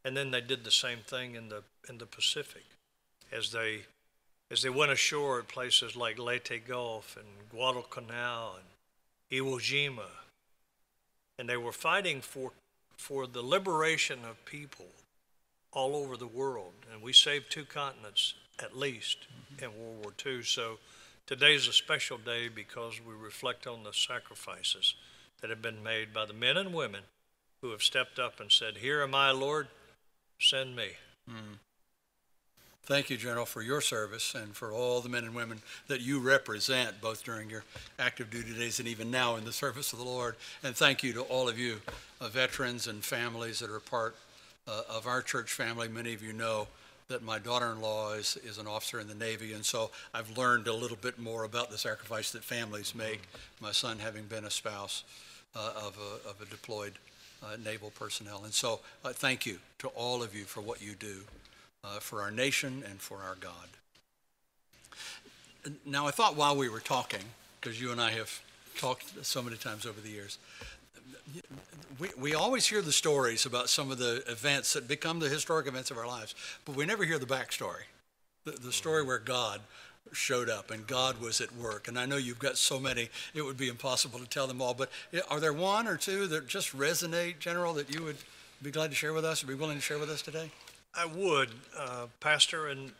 And 0.03 0.17
then 0.17 0.31
they 0.31 0.41
did 0.41 0.63
the 0.63 0.71
same 0.71 1.01
thing 1.05 1.35
in 1.35 1.49
the 1.49 1.61
in 1.87 1.99
the 1.99 2.07
Pacific 2.07 2.63
as 3.31 3.51
they 3.51 3.81
as 4.49 4.63
they 4.63 4.71
went 4.71 4.91
ashore 4.91 5.37
at 5.37 5.47
places 5.47 5.95
like 5.95 6.17
Leyte 6.17 6.67
Gulf 6.67 7.15
and 7.15 7.27
Guadalcanal 7.51 8.55
and 8.55 9.39
Iwo 9.39 9.59
Jima. 9.59 10.09
And 11.37 11.47
they 11.47 11.57
were 11.57 11.71
fighting 11.71 12.21
for, 12.21 12.53
for 12.97 13.27
the 13.27 13.43
liberation 13.43 14.21
of 14.27 14.43
people 14.45 14.87
all 15.71 15.95
over 15.95 16.17
the 16.17 16.27
world. 16.27 16.73
And 16.91 17.01
we 17.01 17.13
saved 17.13 17.51
two 17.51 17.65
continents 17.65 18.33
at 18.61 18.77
least 18.77 19.27
in 19.61 19.69
World 19.77 20.03
War 20.03 20.13
II. 20.25 20.43
So 20.43 20.79
today's 21.25 21.67
a 21.67 21.73
special 21.73 22.17
day 22.17 22.49
because 22.49 22.99
we 23.05 23.13
reflect 23.13 23.67
on 23.67 23.83
the 23.83 23.93
sacrifices 23.93 24.95
that 25.41 25.49
have 25.49 25.61
been 25.61 25.83
made 25.83 26.13
by 26.13 26.25
the 26.25 26.33
men 26.33 26.57
and 26.57 26.73
women 26.73 27.01
who 27.61 27.71
have 27.71 27.81
stepped 27.81 28.19
up 28.19 28.39
and 28.39 28.51
said, 28.51 28.77
Here 28.77 29.01
am 29.01 29.15
I, 29.15 29.31
Lord, 29.31 29.67
send 30.39 30.75
me. 30.75 30.89
Thank 32.83 33.11
you, 33.11 33.17
General, 33.17 33.45
for 33.45 33.61
your 33.61 33.81
service 33.81 34.33
and 34.33 34.55
for 34.55 34.73
all 34.73 34.99
the 35.01 35.09
men 35.09 35.23
and 35.23 35.35
women 35.35 35.59
that 35.87 36.01
you 36.01 36.19
represent, 36.19 36.99
both 37.01 37.23
during 37.23 37.47
your 37.47 37.63
active 37.99 38.31
duty 38.31 38.51
days 38.51 38.79
and 38.79 38.87
even 38.87 39.11
now 39.11 39.35
in 39.35 39.45
the 39.45 39.53
service 39.53 39.93
of 39.93 39.99
the 39.99 40.05
Lord. 40.05 40.35
And 40.63 40.75
thank 40.75 41.03
you 41.03 41.13
to 41.13 41.21
all 41.21 41.47
of 41.47 41.59
you, 41.59 41.81
uh, 42.19 42.29
veterans 42.29 42.87
and 42.87 43.03
families 43.03 43.59
that 43.59 43.69
are 43.69 43.79
part 43.79 44.15
uh, 44.69 44.83
of 44.89 45.07
our 45.07 45.21
church 45.21 45.51
family. 45.51 45.87
Many 45.87 46.13
of 46.13 46.21
you 46.21 46.33
know 46.33 46.67
that 47.07 47.23
my 47.23 47.39
daughter-in-law 47.39 48.13
is, 48.13 48.37
is 48.45 48.59
an 48.59 48.67
officer 48.67 48.99
in 48.99 49.07
the 49.07 49.15
Navy, 49.15 49.53
and 49.53 49.65
so 49.65 49.89
I've 50.13 50.37
learned 50.37 50.67
a 50.67 50.73
little 50.73 50.97
bit 50.97 51.17
more 51.17 51.43
about 51.43 51.71
the 51.71 51.77
sacrifice 51.77 52.31
that 52.31 52.43
families 52.43 52.93
make. 52.93 53.21
My 53.59 53.71
son 53.71 53.97
having 53.97 54.25
been 54.25 54.45
a 54.45 54.51
spouse 54.51 55.03
uh, 55.55 55.71
of, 55.75 55.97
a, 55.97 56.29
of 56.29 56.39
a 56.41 56.45
deployed 56.45 56.93
uh, 57.43 57.55
naval 57.63 57.91
personnel. 57.91 58.43
And 58.43 58.53
so 58.53 58.81
uh, 59.03 59.09
thank 59.09 59.45
you 59.45 59.57
to 59.79 59.87
all 59.89 60.21
of 60.21 60.35
you 60.35 60.43
for 60.43 60.61
what 60.61 60.81
you 60.81 60.93
do 60.93 61.21
uh, 61.83 61.99
for 61.99 62.21
our 62.21 62.31
nation 62.31 62.83
and 62.87 62.99
for 62.99 63.17
our 63.17 63.37
God. 63.39 63.53
Now, 65.85 66.05
I 66.05 66.11
thought 66.11 66.35
while 66.35 66.55
we 66.55 66.69
were 66.69 66.79
talking, 66.79 67.23
because 67.59 67.81
you 67.81 67.91
and 67.91 67.99
I 67.99 68.11
have 68.11 68.41
talked 68.77 69.25
so 69.25 69.41
many 69.41 69.57
times 69.57 69.85
over 69.85 69.99
the 69.99 70.09
years, 70.09 70.37
we, 71.99 72.09
we 72.17 72.33
always 72.33 72.67
hear 72.67 72.81
the 72.81 72.91
stories 72.91 73.45
about 73.45 73.69
some 73.69 73.91
of 73.91 73.97
the 73.97 74.23
events 74.27 74.73
that 74.73 74.87
become 74.87 75.19
the 75.19 75.29
historic 75.29 75.67
events 75.67 75.91
of 75.91 75.97
our 75.97 76.07
lives, 76.07 76.35
but 76.65 76.75
we 76.75 76.85
never 76.85 77.03
hear 77.03 77.19
the 77.19 77.25
backstory, 77.25 77.83
the, 78.45 78.51
the 78.51 78.71
story 78.71 79.03
where 79.03 79.19
God 79.19 79.61
showed 80.11 80.49
up 80.49 80.71
and 80.71 80.87
God 80.87 81.19
was 81.21 81.41
at 81.41 81.55
work. 81.55 81.87
And 81.87 81.99
I 81.99 82.05
know 82.05 82.17
you've 82.17 82.39
got 82.39 82.57
so 82.57 82.79
many, 82.79 83.09
it 83.33 83.41
would 83.41 83.57
be 83.57 83.67
impossible 83.67 84.19
to 84.19 84.27
tell 84.27 84.47
them 84.47 84.61
all, 84.61 84.73
but 84.73 84.89
are 85.29 85.39
there 85.39 85.53
one 85.53 85.87
or 85.87 85.97
two 85.97 86.27
that 86.27 86.47
just 86.47 86.75
resonate, 86.75 87.39
General, 87.39 87.73
that 87.75 87.93
you 87.93 88.03
would 88.03 88.17
be 88.61 88.71
glad 88.71 88.89
to 88.89 88.95
share 88.95 89.13
with 89.13 89.25
us 89.25 89.43
or 89.43 89.47
be 89.47 89.53
willing 89.53 89.77
to 89.77 89.81
share 89.81 89.99
with 89.99 90.09
us 90.09 90.21
today? 90.21 90.51
I 90.95 91.05
would, 91.05 91.49
uh, 91.77 92.07
Pastor, 92.19 92.67
and 92.67 92.91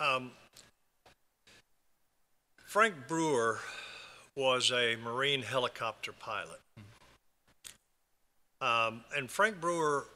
um, 0.00 0.32
Frank 2.66 2.94
Brewer 3.08 3.60
was 4.36 4.70
a 4.70 4.96
Marine 4.96 5.42
helicopter 5.42 6.12
pilot. 6.12 6.60
Um, 8.60 9.04
and 9.16 9.30
Frank 9.30 9.60
Brewer 9.60 10.06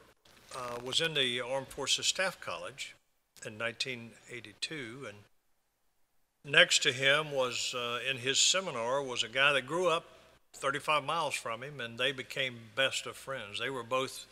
uh, 0.55 0.79
was 0.83 1.01
in 1.01 1.13
the 1.13 1.41
Armed 1.41 1.67
Forces 1.67 2.07
Staff 2.07 2.39
College 2.41 2.95
in 3.45 3.57
1982, 3.57 5.07
and 5.07 5.17
next 6.51 6.83
to 6.83 6.91
him 6.91 7.31
was 7.31 7.73
uh, 7.77 7.99
in 8.09 8.17
his 8.17 8.39
seminar 8.39 9.03
was 9.03 9.23
a 9.23 9.29
guy 9.29 9.53
that 9.53 9.67
grew 9.67 9.87
up 9.87 10.05
35 10.55 11.03
miles 11.03 11.35
from 11.35 11.63
him, 11.63 11.79
and 11.79 11.97
they 11.97 12.11
became 12.11 12.55
best 12.75 13.05
of 13.05 13.15
friends. 13.15 13.59
They 13.59 13.69
were 13.69 13.83
both 13.83 14.25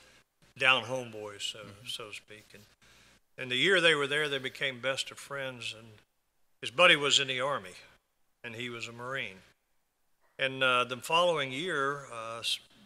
down 0.57 0.83
home 0.83 1.11
boys, 1.11 1.43
so, 1.43 1.59
so 1.85 2.09
to 2.09 2.15
speak. 2.15 2.47
And, 2.53 2.63
and 3.37 3.51
the 3.51 3.55
year 3.55 3.79
they 3.79 3.95
were 3.95 4.07
there, 4.07 4.27
they 4.27 4.39
became 4.39 4.79
best 4.79 5.11
of 5.11 5.17
friends. 5.17 5.75
And 5.77 5.87
his 6.61 6.71
buddy 6.71 6.95
was 6.95 7.19
in 7.19 7.27
the 7.27 7.39
Army, 7.39 7.75
and 8.43 8.55
he 8.55 8.69
was 8.69 8.87
a 8.87 8.91
Marine. 8.91 9.37
And 10.39 10.63
uh, 10.63 10.83
the 10.83 10.97
following 10.97 11.51
year, 11.51 12.05
uh, 12.13 12.41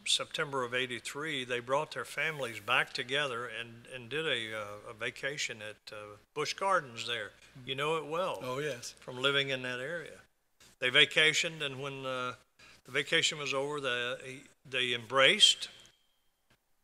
September 0.05 0.63
of 0.63 0.73
83, 0.73 1.45
they 1.45 1.59
brought 1.59 1.91
their 1.91 2.05
families 2.05 2.59
back 2.59 2.93
together 2.93 3.45
and, 3.59 3.69
and 3.93 4.09
did 4.09 4.25
a, 4.25 4.57
uh, 4.57 4.91
a 4.91 4.93
vacation 4.93 5.57
at 5.61 5.93
uh, 5.93 5.97
Busch 6.33 6.53
Gardens 6.53 7.05
there. 7.07 7.31
You 7.65 7.75
know 7.75 7.97
it 7.97 8.05
well 8.05 8.39
Oh, 8.43 8.59
yes. 8.59 8.95
from 8.99 9.21
living 9.21 9.49
in 9.49 9.61
that 9.63 9.79
area. 9.79 10.17
They 10.79 10.89
vacationed, 10.89 11.61
and 11.61 11.79
when 11.79 12.05
uh, 12.05 12.33
the 12.85 12.91
vacation 12.91 13.37
was 13.37 13.53
over, 13.53 13.79
they, 13.79 14.37
they 14.69 14.93
embraced. 14.93 15.69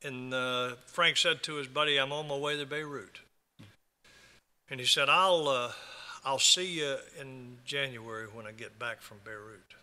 And 0.04 0.34
uh, 0.34 0.76
Frank 0.86 1.18
said 1.18 1.42
to 1.44 1.56
his 1.56 1.68
buddy, 1.68 1.98
"I'm 1.98 2.12
on 2.12 2.28
my 2.28 2.38
way 2.38 2.56
to 2.58 2.66
Beirut." 2.68 3.20
And 4.70 4.80
he 4.80 4.86
said, 4.86 5.10
"I'll 5.10 5.48
uh, 5.48 5.72
I'll 6.24 6.38
see 6.38 6.80
you 6.80 6.98
in 7.20 7.58
January 7.66 8.28
when 8.32 8.46
I 8.46 8.52
get 8.52 8.78
back 8.78 9.02
from 9.02 9.18
Beirut." 9.26 9.74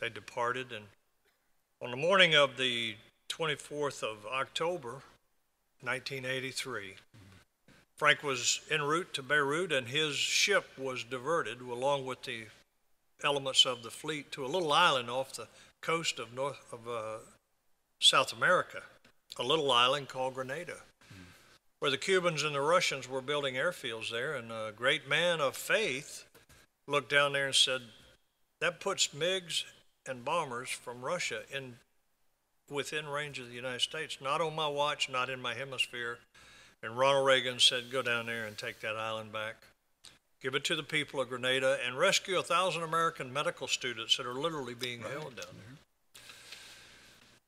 They 0.00 0.08
departed, 0.08 0.72
and 0.72 0.86
on 1.82 1.90
the 1.90 1.96
morning 1.96 2.34
of 2.34 2.58
the 2.58 2.94
24th 3.30 4.02
of 4.02 4.26
October, 4.30 5.02
1983, 5.80 6.94
Frank 7.96 8.22
was 8.22 8.60
en 8.70 8.82
route 8.82 9.14
to 9.14 9.22
Beirut, 9.22 9.72
and 9.72 9.88
his 9.88 10.14
ship 10.14 10.66
was 10.76 11.04
diverted 11.04 11.62
along 11.62 12.04
with 12.04 12.22
the 12.22 12.44
elements 13.24 13.64
of 13.64 13.82
the 13.82 13.90
fleet 13.90 14.30
to 14.32 14.44
a 14.44 14.48
little 14.48 14.72
island 14.72 15.08
off 15.08 15.32
the 15.32 15.48
coast 15.80 16.18
of 16.18 16.34
North 16.34 16.70
of 16.70 16.86
uh, 16.86 17.18
South 17.98 18.34
America, 18.34 18.82
a 19.38 19.42
little 19.42 19.72
island 19.72 20.08
called 20.08 20.34
Grenada, 20.34 20.76
where 21.78 21.90
the 21.90 21.98
Cubans 21.98 22.42
and 22.42 22.54
the 22.54 22.60
Russians 22.60 23.08
were 23.08 23.22
building 23.22 23.54
airfields 23.54 24.10
there. 24.10 24.34
And 24.34 24.52
a 24.52 24.72
great 24.76 25.08
man 25.08 25.40
of 25.40 25.56
faith 25.56 26.26
looked 26.86 27.10
down 27.10 27.32
there 27.32 27.46
and 27.46 27.54
said, 27.54 27.82
"That 28.60 28.80
puts 28.80 29.08
MiGs 29.08 29.64
and 30.06 30.24
bombers 30.24 30.70
from 30.70 31.02
Russia 31.02 31.42
in 31.52 31.76
within 32.68 33.08
range 33.08 33.38
of 33.38 33.48
the 33.48 33.54
United 33.54 33.80
States. 33.80 34.18
Not 34.20 34.40
on 34.40 34.54
my 34.54 34.68
watch, 34.68 35.08
not 35.08 35.30
in 35.30 35.40
my 35.40 35.54
hemisphere." 35.54 36.18
And 36.82 36.96
Ronald 36.96 37.26
Reagan 37.26 37.60
said, 37.60 37.90
Go 37.90 38.02
down 38.02 38.26
there 38.26 38.46
and 38.46 38.56
take 38.56 38.80
that 38.80 38.96
island 38.96 39.32
back. 39.32 39.56
Give 40.42 40.54
it 40.54 40.64
to 40.64 40.76
the 40.76 40.82
people 40.82 41.20
of 41.20 41.28
Grenada 41.28 41.78
and 41.84 41.98
rescue 41.98 42.38
a 42.38 42.42
thousand 42.42 42.82
American 42.82 43.32
medical 43.32 43.68
students 43.68 44.16
that 44.16 44.26
are 44.26 44.34
literally 44.34 44.72
being 44.72 45.02
held 45.02 45.36
down 45.36 45.54
there. 45.54 46.22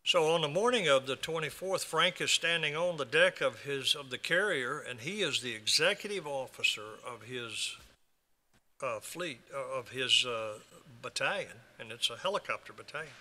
So 0.04 0.34
on 0.34 0.42
the 0.42 0.48
morning 0.48 0.88
of 0.88 1.06
the 1.06 1.16
24th, 1.16 1.84
Frank 1.84 2.20
is 2.20 2.30
standing 2.30 2.76
on 2.76 2.98
the 2.98 3.04
deck 3.04 3.40
of 3.40 3.62
his 3.62 3.94
of 3.94 4.10
the 4.10 4.18
carrier, 4.18 4.78
and 4.78 5.00
he 5.00 5.22
is 5.22 5.40
the 5.40 5.54
executive 5.54 6.26
officer 6.26 6.98
of 7.06 7.22
his 7.22 7.76
uh, 8.82 9.00
fleet 9.00 9.40
uh, 9.54 9.78
of 9.78 9.90
his 9.90 10.26
uh, 10.26 10.54
battalion, 11.00 11.60
and 11.78 11.92
it's 11.92 12.10
a 12.10 12.16
helicopter 12.16 12.72
battalion. 12.72 13.12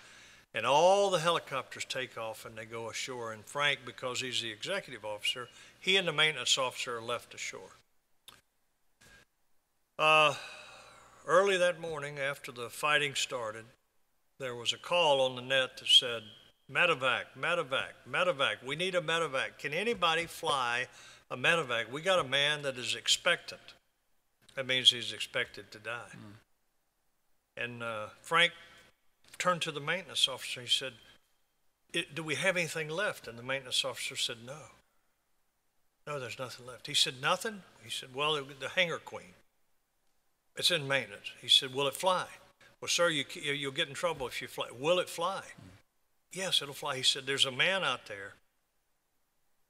And 0.54 0.66
all 0.66 1.10
the 1.10 1.20
helicopters 1.20 1.86
take 1.86 2.18
off 2.18 2.44
and 2.44 2.56
they 2.56 2.66
go 2.66 2.90
ashore. 2.90 3.32
And 3.32 3.44
Frank, 3.44 3.80
because 3.86 4.20
he's 4.20 4.42
the 4.42 4.50
executive 4.50 5.04
officer, 5.04 5.48
he 5.80 5.96
and 5.96 6.06
the 6.06 6.12
maintenance 6.12 6.58
officer 6.58 6.98
are 6.98 7.02
left 7.02 7.32
ashore. 7.32 7.76
Uh, 9.98 10.34
early 11.26 11.56
that 11.56 11.80
morning, 11.80 12.18
after 12.18 12.52
the 12.52 12.68
fighting 12.68 13.14
started, 13.14 13.64
there 14.38 14.54
was 14.54 14.74
a 14.74 14.78
call 14.78 15.22
on 15.22 15.36
the 15.36 15.42
net 15.42 15.78
that 15.78 15.88
said, 15.88 16.22
Medevac, 16.70 17.24
Medevac, 17.38 17.92
Medevac. 18.10 18.56
We 18.66 18.76
need 18.76 18.94
a 18.94 19.00
Medevac. 19.00 19.58
Can 19.58 19.72
anybody 19.72 20.26
fly 20.26 20.86
a 21.30 21.36
Medevac? 21.36 21.90
We 21.90 22.02
got 22.02 22.18
a 22.18 22.28
man 22.28 22.62
that 22.62 22.76
is 22.76 22.94
expectant. 22.94 23.60
That 24.54 24.66
means 24.66 24.90
he's 24.90 25.12
expected 25.12 25.70
to 25.70 25.78
die. 25.78 26.10
And 27.56 27.82
uh, 27.82 28.06
Frank 28.20 28.52
turned 29.38 29.62
to 29.62 29.72
the 29.72 29.80
maintenance 29.80 30.28
officer. 30.28 30.60
He 30.60 30.66
said, 30.66 30.92
"It- 31.92 32.14
Do 32.14 32.22
we 32.22 32.34
have 32.36 32.56
anything 32.56 32.88
left? 32.88 33.26
And 33.28 33.38
the 33.38 33.42
maintenance 33.42 33.84
officer 33.84 34.16
said, 34.16 34.38
No. 34.44 34.58
No, 36.06 36.18
there's 36.18 36.38
nothing 36.38 36.66
left. 36.66 36.86
He 36.86 36.94
said, 36.94 37.20
Nothing? 37.20 37.62
He 37.82 37.90
said, 37.90 38.14
Well, 38.14 38.34
the- 38.58 38.68
Hangar 38.70 38.98
Queen. 38.98 39.34
It's 40.56 40.70
in 40.70 40.86
maintenance. 40.86 41.30
He 41.40 41.48
said, 41.48 41.74
Will 41.74 41.86
it 41.88 41.94
fly? 41.94 42.26
Well, 42.80 42.88
sir, 42.88 43.08
you, 43.10 43.24
you'll 43.34 43.72
get 43.72 43.88
in 43.88 43.94
trouble 43.94 44.26
if 44.26 44.42
you 44.42 44.48
fly. 44.48 44.66
Will 44.78 44.98
it 44.98 45.08
fly? 45.08 45.42
Yes, 46.32 46.60
it'll 46.62 46.74
fly. 46.74 46.96
He 46.96 47.02
said, 47.02 47.26
There's 47.26 47.46
a 47.46 47.52
man 47.52 47.84
out 47.84 48.06
there 48.06 48.34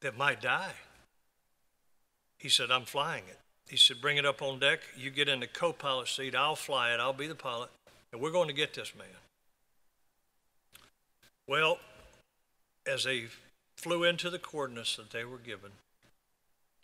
that 0.01 0.17
might 0.17 0.41
die. 0.41 0.73
He 2.39 2.49
said, 2.49 2.71
I'm 2.71 2.85
flying 2.85 3.25
it. 3.29 3.39
He 3.69 3.77
said, 3.77 4.01
Bring 4.01 4.17
it 4.17 4.27
up 4.27 4.43
on 4.43 4.59
deck. 4.59 4.81
You 4.97 5.11
get 5.11 5.29
in 5.29 5.41
the 5.41 5.47
co 5.47 5.73
pilot 5.73 6.09
seat. 6.09 6.35
I'll 6.35 6.57
fly 6.57 6.93
it. 6.93 7.01
I'll 7.01 7.13
be 7.13 7.27
the 7.27 7.35
pilot. 7.35 7.71
And 8.13 8.21
we're 8.21 8.31
going 8.31 8.49
to 8.49 8.55
get 8.55 8.75
this 8.75 8.93
man. 8.97 9.07
Well, 11.49 11.79
as 12.87 13.05
they 13.05 13.27
flew 13.77 14.05
into 14.05 14.31
the 14.31 14.39
coordinates 14.39 14.97
that 14.97 15.11
they 15.11 15.25
were 15.25 15.39
given, 15.39 15.73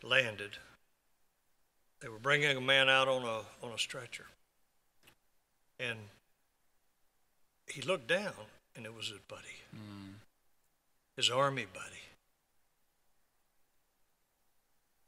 landed, 0.03 0.57
they 2.01 2.09
were 2.09 2.19
bringing 2.19 2.57
a 2.57 2.61
man 2.61 2.89
out 2.89 3.09
on 3.09 3.23
a, 3.25 3.67
on 3.67 3.73
a 3.75 3.79
stretcher. 3.79 4.27
And 5.79 5.99
he 7.67 7.83
looked 7.83 8.09
down, 8.09 8.33
and 8.77 8.85
it 8.87 8.95
was 8.95 9.09
his 9.09 9.19
buddy, 9.29 9.63
mm. 9.75 10.15
his 11.17 11.31
army 11.31 11.67
buddy. 11.73 11.85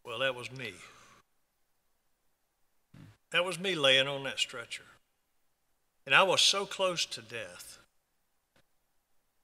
Well, 0.04 0.20
that 0.20 0.34
was 0.34 0.50
me. 0.50 0.74
That 3.30 3.44
was 3.44 3.58
me 3.58 3.74
laying 3.74 4.08
on 4.08 4.24
that 4.24 4.38
stretcher. 4.38 4.84
And 6.06 6.14
I 6.14 6.22
was 6.22 6.40
so 6.40 6.66
close 6.66 7.04
to 7.06 7.22
death. 7.22 7.78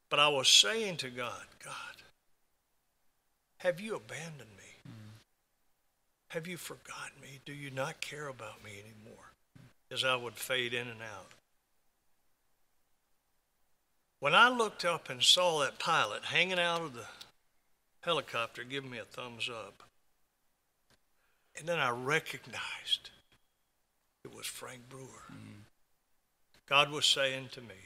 But 0.08 0.18
I 0.18 0.28
was 0.28 0.48
saying 0.48 0.96
to 0.98 1.10
God, 1.10 1.44
God, 1.62 1.74
have 3.58 3.80
you 3.80 3.94
abandoned 3.96 4.50
me? 4.56 4.92
Have 6.28 6.46
you 6.46 6.56
forgotten 6.56 7.20
me? 7.22 7.40
Do 7.44 7.52
you 7.52 7.70
not 7.70 8.00
care 8.00 8.28
about 8.28 8.64
me 8.64 8.72
anymore? 8.72 9.32
As 9.90 10.04
I 10.04 10.16
would 10.16 10.34
fade 10.34 10.74
in 10.74 10.88
and 10.88 11.00
out. 11.00 11.32
When 14.18 14.34
I 14.34 14.48
looked 14.48 14.84
up 14.84 15.08
and 15.08 15.22
saw 15.22 15.60
that 15.60 15.78
pilot 15.78 16.24
hanging 16.24 16.58
out 16.58 16.82
of 16.82 16.94
the 16.94 17.06
helicopter 18.00 18.64
giving 18.64 18.90
me 18.90 18.98
a 18.98 19.04
thumbs 19.04 19.48
up, 19.48 19.82
and 21.58 21.68
then 21.68 21.78
I 21.78 21.90
recognized 21.90 23.10
it 24.26 24.36
was 24.36 24.46
Frank 24.46 24.88
Brewer. 24.88 25.24
God 26.68 26.90
was 26.90 27.06
saying 27.06 27.50
to 27.52 27.60
me, 27.60 27.76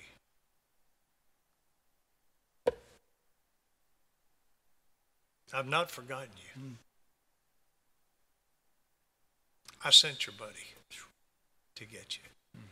I've 5.52 5.68
not 5.68 5.90
forgotten 5.90 6.30
you. 6.38 6.62
Mm. 6.62 6.74
I 9.84 9.90
sent 9.90 10.26
your 10.26 10.34
buddy 10.38 10.68
to 11.74 11.84
get 11.84 12.16
you. 12.16 12.22
Mm. 12.56 12.62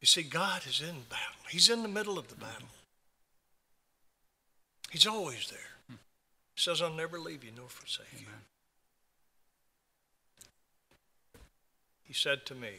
You 0.00 0.06
see, 0.06 0.22
God 0.22 0.62
is 0.68 0.80
in 0.80 0.94
battle. 1.08 1.42
He's 1.48 1.68
in 1.68 1.82
the 1.82 1.88
middle 1.88 2.18
of 2.18 2.28
the 2.28 2.34
mm. 2.36 2.40
battle. 2.40 2.68
He's 4.90 5.06
always 5.06 5.48
there. 5.50 5.58
He 5.88 6.60
says, 6.60 6.80
I'll 6.80 6.92
never 6.92 7.18
leave 7.18 7.42
you 7.42 7.50
nor 7.56 7.68
forsake 7.68 8.06
you. 8.20 8.26
He 12.04 12.12
said 12.12 12.46
to 12.46 12.54
me, 12.54 12.70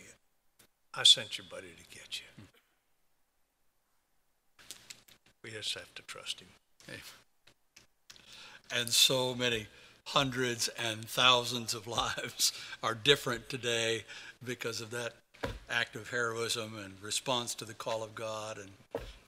I 0.97 1.03
sent 1.03 1.37
your 1.37 1.45
buddy 1.49 1.67
to 1.67 1.95
get 1.97 2.19
you. 2.19 2.43
We 5.43 5.51
just 5.51 5.73
have 5.75 5.93
to 5.95 6.01
trust 6.01 6.41
him. 6.41 6.47
and 8.75 8.89
so 8.89 9.35
many 9.35 9.67
hundreds 10.05 10.67
and 10.69 11.05
thousands 11.05 11.73
of 11.73 11.85
lives 11.99 12.51
are 12.81 12.95
different 12.95 13.47
today 13.49 14.03
because 14.43 14.81
of 14.81 14.89
that 14.91 15.13
act 15.69 15.95
of 15.95 16.09
heroism 16.09 16.77
and 16.83 16.93
response 17.01 17.53
to 17.55 17.65
the 17.65 17.73
call 17.73 18.03
of 18.03 18.15
God 18.15 18.57
and 18.57 18.71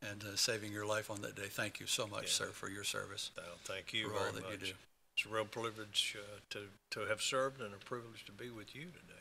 and 0.02 0.24
uh, 0.24 0.36
saving 0.38 0.72
your 0.72 0.86
life 0.86 1.12
on 1.12 1.22
that 1.22 1.36
day. 1.36 1.48
Thank 1.50 1.82
you 1.82 1.86
so 1.86 2.08
much, 2.08 2.24
Yeah. 2.24 2.30
sir, 2.30 2.52
for 2.54 2.70
your 2.70 2.86
service. 2.86 3.32
Well, 3.36 3.46
thank 3.66 3.92
you 3.94 4.08
For 4.08 4.14
all 4.14 4.20
very 4.20 4.32
that 4.36 4.44
you 4.46 4.50
much. 4.52 4.60
do. 4.70 4.74
It's 5.18 5.26
a 5.26 5.30
real 5.30 5.44
privilege 5.44 6.16
uh, 6.18 6.40
to, 6.52 6.60
to 6.92 7.06
have 7.10 7.22
served 7.22 7.60
and 7.60 7.74
a 7.74 7.78
privilege 7.86 8.24
to 8.26 8.32
be 8.32 8.50
with 8.50 8.74
you 8.74 8.84
today. 8.86 9.19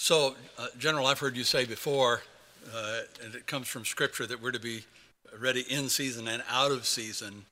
So, 0.00 0.36
uh, 0.56 0.68
General, 0.78 1.08
I've 1.08 1.18
heard 1.18 1.36
you 1.36 1.42
say 1.42 1.64
before, 1.64 2.22
uh, 2.72 3.00
and 3.24 3.34
it 3.34 3.48
comes 3.48 3.66
from 3.66 3.84
Scripture, 3.84 4.26
that 4.26 4.40
we're 4.40 4.52
to 4.52 4.60
be 4.60 4.84
ready 5.36 5.62
in 5.62 5.88
season 5.88 6.28
and 6.28 6.40
out 6.48 6.70
of 6.70 6.86
season. 6.86 7.46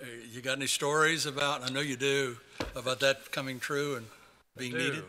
Uh, 0.00 0.06
you 0.32 0.40
got 0.40 0.58
any 0.58 0.68
stories 0.68 1.26
about? 1.26 1.68
I 1.68 1.72
know 1.72 1.80
you 1.80 1.96
do 1.96 2.36
about 2.76 3.00
that 3.00 3.32
coming 3.32 3.58
true 3.58 3.96
and 3.96 4.06
being 4.56 4.72
do. 4.72 4.78
needed. 4.78 5.04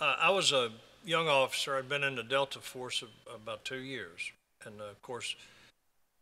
Uh, 0.00 0.16
I 0.20 0.30
was 0.30 0.50
a 0.50 0.72
young 1.04 1.28
officer. 1.28 1.76
I'd 1.76 1.88
been 1.88 2.02
in 2.02 2.16
the 2.16 2.24
Delta 2.24 2.58
Force 2.58 3.02
of, 3.02 3.08
about 3.32 3.64
two 3.64 3.78
years, 3.78 4.32
and 4.64 4.80
uh, 4.80 4.84
of 4.86 5.00
course, 5.02 5.36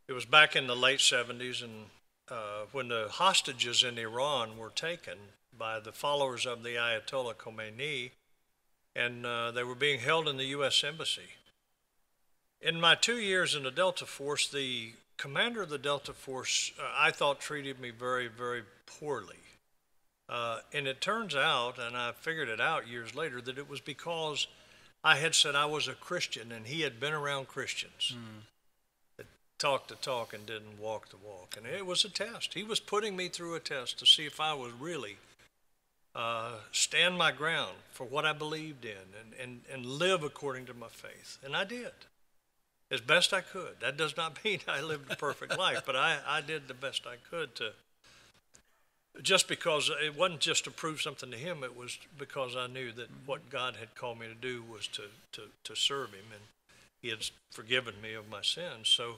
it 0.07 0.13
was 0.13 0.27
back 0.27 0.55
in 0.55 0.67
the 0.67 0.77
late 0.77 0.99
'70s, 0.99 1.65
and 1.65 1.87
uh, 2.31 2.67
when 2.73 2.89
the 2.89 3.09
hostages 3.11 3.83
in 3.83 3.97
Iran 3.97 4.59
were 4.59 4.71
taken 4.71 5.17
by 5.59 5.81
the 5.81 5.93
followers 5.93 6.45
of 6.45 6.63
the 6.63 6.75
Ayatollah 6.75 7.37
Khomeini, 7.37 8.11
and 8.97 9.27
uh, 9.27 9.51
they 9.51 9.65
were 9.65 9.75
being 9.75 10.01
held 10.01 10.29
in 10.29 10.37
the 10.37 10.45
U.S. 10.47 10.83
Embassy. 10.85 11.37
In 12.61 12.81
my 12.81 12.95
two 12.95 13.19
years 13.19 13.55
in 13.55 13.63
the 13.63 13.71
Delta 13.71 14.07
Force, 14.07 14.49
the 14.49 14.93
commander 15.17 15.63
of 15.63 15.69
the 15.69 15.79
Delta 15.79 16.13
Force, 16.13 16.73
uh, 16.79 16.85
I 16.99 17.11
thought, 17.11 17.41
treated 17.41 17.79
me 17.79 17.91
very, 17.91 18.29
very 18.29 18.63
poorly. 18.87 19.37
Uh, 20.29 20.61
and 20.73 20.87
it 20.87 21.01
turns 21.01 21.35
out, 21.35 21.79
and 21.79 21.97
I 21.97 22.13
figured 22.13 22.49
it 22.49 22.61
out 22.61 22.89
years 22.89 23.15
later, 23.15 23.41
that 23.43 23.59
it 23.59 23.69
was 23.69 23.81
because 23.81 24.47
I 25.03 25.17
had 25.17 25.35
said 25.35 25.55
I 25.55 25.67
was 25.67 25.87
a 25.87 25.93
Christian 25.93 26.51
and 26.51 26.67
he 26.67 26.81
had 26.81 26.99
been 26.99 27.13
around 27.13 27.49
Christians 27.49 28.15
that 29.19 29.27
talked 29.59 29.89
the 29.89 29.97
talk 29.97 30.33
and 30.33 30.47
didn't 30.47 30.81
walk 30.81 31.11
the 31.11 31.19
walk. 31.19 31.57
And 31.59 31.67
it 31.67 31.85
was 31.85 32.07
a 32.07 32.09
test. 32.09 32.55
He 32.55 32.63
was 32.63 32.81
putting 32.81 33.15
me 33.15 33.29
through 33.29 33.55
a 33.55 33.61
test 33.61 33.99
to 33.99 34.07
see 34.07 34.25
if 34.25 34.41
I 34.41 34.55
was 34.55 34.73
really 34.73 35.19
uh, 36.15 36.53
stand 36.73 37.19
my 37.19 37.33
ground 37.33 37.75
for 37.91 38.05
what 38.05 38.25
I 38.25 38.33
believed 38.33 38.85
in 38.85 38.93
and, 39.21 39.35
and, 39.41 39.61
and 39.73 39.87
live 39.87 40.23
according 40.23 40.67
to 40.67 40.75
my 40.75 40.89
faith. 40.89 41.39
And 41.45 41.57
I 41.57 41.65
did 41.65 41.93
as 42.91 43.01
best 43.01 43.33
I 43.33 43.41
could. 43.41 43.81
That 43.81 43.97
does 43.97 44.17
not 44.17 44.39
mean 44.45 44.61
I 44.69 44.81
lived 44.81 45.11
a 45.11 45.17
perfect 45.17 45.59
life, 45.59 45.83
but 45.85 45.97
I, 45.97 46.19
I 46.27 46.41
did 46.41 46.69
the 46.69 46.75
best 46.75 47.03
I 47.07 47.17
could 47.31 47.55
to 47.57 47.73
just 49.23 49.49
because 49.49 49.91
it 50.03 50.17
wasn't 50.17 50.41
just 50.41 50.65
to 50.65 50.71
prove 50.71 51.01
something 51.01 51.31
to 51.31 51.37
him, 51.37 51.63
it 51.63 51.77
was 51.77 51.99
because 52.19 52.57
I 52.57 52.67
knew 52.67 52.91
that 52.93 53.09
what 53.27 53.49
God 53.49 53.77
had 53.77 53.95
called 53.95 54.19
me 54.19 54.27
to 54.27 54.35
do 54.35 54.63
was 54.63 54.87
to, 54.89 55.03
to, 55.33 55.43
to 55.63 55.77
serve 55.77 56.11
him, 56.11 56.27
and 56.33 56.43
he 57.01 57.11
had 57.11 57.19
forgiven 57.53 57.95
me 58.03 58.15
of 58.15 58.29
my 58.29 58.43
sins. 58.43 58.89
So 58.89 59.17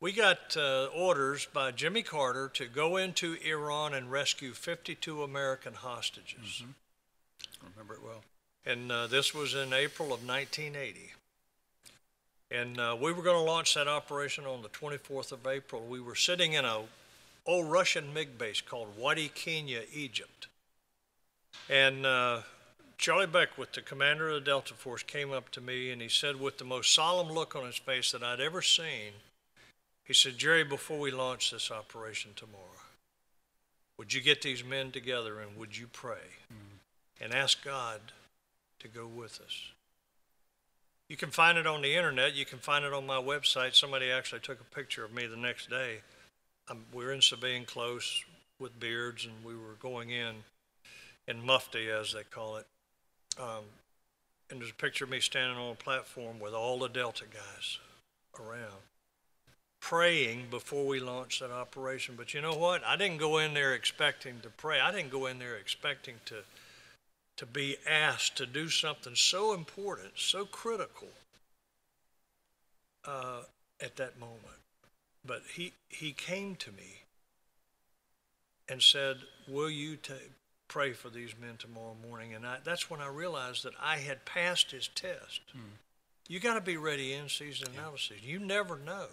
we 0.00 0.12
got 0.12 0.56
uh, 0.56 0.86
orders 0.86 1.46
by 1.52 1.70
Jimmy 1.70 2.02
Carter 2.02 2.48
to 2.54 2.66
go 2.66 2.96
into 2.96 3.36
Iran 3.46 3.92
and 3.92 4.10
rescue 4.10 4.52
52 4.52 5.22
American 5.22 5.74
hostages. 5.74 6.62
I 7.62 7.66
remember 7.74 7.94
it 7.94 8.02
well. 8.02 8.22
And 8.64 8.90
uh, 8.90 9.06
this 9.08 9.34
was 9.34 9.54
in 9.54 9.72
April 9.74 10.12
of 10.12 10.26
1980. 10.26 11.12
And 12.50 12.80
uh, 12.80 12.96
we 13.00 13.12
were 13.12 13.22
going 13.22 13.36
to 13.36 13.42
launch 13.42 13.74
that 13.74 13.88
operation 13.88 14.44
on 14.44 14.62
the 14.62 14.68
24th 14.70 15.32
of 15.32 15.46
April. 15.46 15.84
We 15.86 16.00
were 16.00 16.16
sitting 16.16 16.54
in 16.54 16.64
a 16.64 16.80
old 17.46 17.70
Russian 17.70 18.12
MiG 18.12 18.38
base 18.38 18.60
called 18.60 18.88
Wadi 18.98 19.28
Kena, 19.28 19.82
Egypt. 19.92 20.48
And 21.68 22.06
uh, 22.06 22.40
Charlie 22.96 23.26
Beckwith, 23.26 23.72
the 23.72 23.82
commander 23.82 24.28
of 24.28 24.34
the 24.34 24.40
Delta 24.40 24.74
Force, 24.74 25.02
came 25.02 25.30
up 25.30 25.50
to 25.50 25.60
me 25.60 25.90
and 25.90 26.00
he 26.00 26.08
said, 26.08 26.40
with 26.40 26.58
the 26.58 26.64
most 26.64 26.94
solemn 26.94 27.32
look 27.32 27.54
on 27.54 27.66
his 27.66 27.76
face 27.76 28.12
that 28.12 28.22
I'd 28.22 28.40
ever 28.40 28.62
seen, 28.62 29.12
he 30.10 30.14
said, 30.14 30.38
Jerry, 30.38 30.64
before 30.64 30.98
we 30.98 31.12
launch 31.12 31.52
this 31.52 31.70
operation 31.70 32.32
tomorrow, 32.34 32.64
would 33.96 34.12
you 34.12 34.20
get 34.20 34.42
these 34.42 34.64
men 34.64 34.90
together 34.90 35.38
and 35.38 35.56
would 35.56 35.78
you 35.78 35.86
pray 35.86 36.40
and 37.20 37.32
ask 37.32 37.64
God 37.64 38.00
to 38.80 38.88
go 38.88 39.06
with 39.06 39.40
us? 39.40 39.70
You 41.08 41.16
can 41.16 41.30
find 41.30 41.58
it 41.58 41.66
on 41.68 41.82
the 41.82 41.94
internet. 41.94 42.34
You 42.34 42.44
can 42.44 42.58
find 42.58 42.84
it 42.84 42.92
on 42.92 43.06
my 43.06 43.18
website. 43.18 43.76
Somebody 43.76 44.10
actually 44.10 44.40
took 44.40 44.60
a 44.60 44.74
picture 44.74 45.04
of 45.04 45.14
me 45.14 45.28
the 45.28 45.36
next 45.36 45.70
day. 45.70 45.98
We 46.92 47.04
were 47.04 47.12
in 47.12 47.22
civilian 47.22 47.64
clothes 47.64 48.24
with 48.58 48.80
beards, 48.80 49.24
and 49.24 49.44
we 49.44 49.54
were 49.54 49.76
going 49.80 50.10
in 50.10 50.42
in 51.28 51.46
mufti, 51.46 51.88
as 51.88 52.14
they 52.14 52.24
call 52.24 52.56
it. 52.56 52.66
Um, 53.38 53.62
and 54.50 54.60
there's 54.60 54.72
a 54.72 54.74
picture 54.74 55.04
of 55.04 55.10
me 55.10 55.20
standing 55.20 55.56
on 55.56 55.70
a 55.70 55.76
platform 55.76 56.40
with 56.40 56.52
all 56.52 56.80
the 56.80 56.88
Delta 56.88 57.26
guys 57.32 57.78
around, 58.40 58.82
praying 59.80 60.46
before 60.50 60.86
we 60.86 61.00
launched 61.00 61.40
that 61.40 61.50
operation. 61.50 62.14
But 62.16 62.34
you 62.34 62.40
know 62.40 62.54
what? 62.54 62.84
I 62.84 62.96
didn't 62.96 63.18
go 63.18 63.38
in 63.38 63.54
there 63.54 63.74
expecting 63.74 64.40
to 64.40 64.50
pray. 64.50 64.78
I 64.80 64.92
didn't 64.92 65.10
go 65.10 65.26
in 65.26 65.38
there 65.38 65.56
expecting 65.56 66.16
to 66.26 66.42
to 67.36 67.46
be 67.46 67.78
asked 67.88 68.36
to 68.36 68.44
do 68.44 68.68
something 68.68 69.14
so 69.14 69.54
important, 69.54 70.10
so 70.16 70.44
critical 70.44 71.08
uh, 73.06 73.40
at 73.80 73.96
that 73.96 74.20
moment. 74.20 74.60
But 75.24 75.42
he, 75.54 75.72
he 75.88 76.12
came 76.12 76.54
to 76.56 76.70
me 76.70 77.04
and 78.68 78.82
said, 78.82 79.16
Will 79.48 79.70
you 79.70 79.96
ta 79.96 80.14
pray 80.68 80.92
for 80.92 81.08
these 81.08 81.32
men 81.40 81.56
tomorrow 81.58 81.96
morning? 82.06 82.34
And 82.34 82.46
I, 82.46 82.58
that's 82.62 82.90
when 82.90 83.00
I 83.00 83.08
realized 83.08 83.64
that 83.64 83.72
I 83.82 83.96
had 83.96 84.26
passed 84.26 84.70
his 84.70 84.88
test. 84.88 85.40
You 86.28 86.40
got 86.40 86.54
to 86.54 86.60
be 86.60 86.76
ready 86.76 87.14
in 87.14 87.30
season 87.30 87.68
and 87.70 87.86
out 87.86 87.94
of 87.94 88.00
season. 88.00 88.22
You 88.22 88.38
never 88.38 88.76
know 88.76 89.06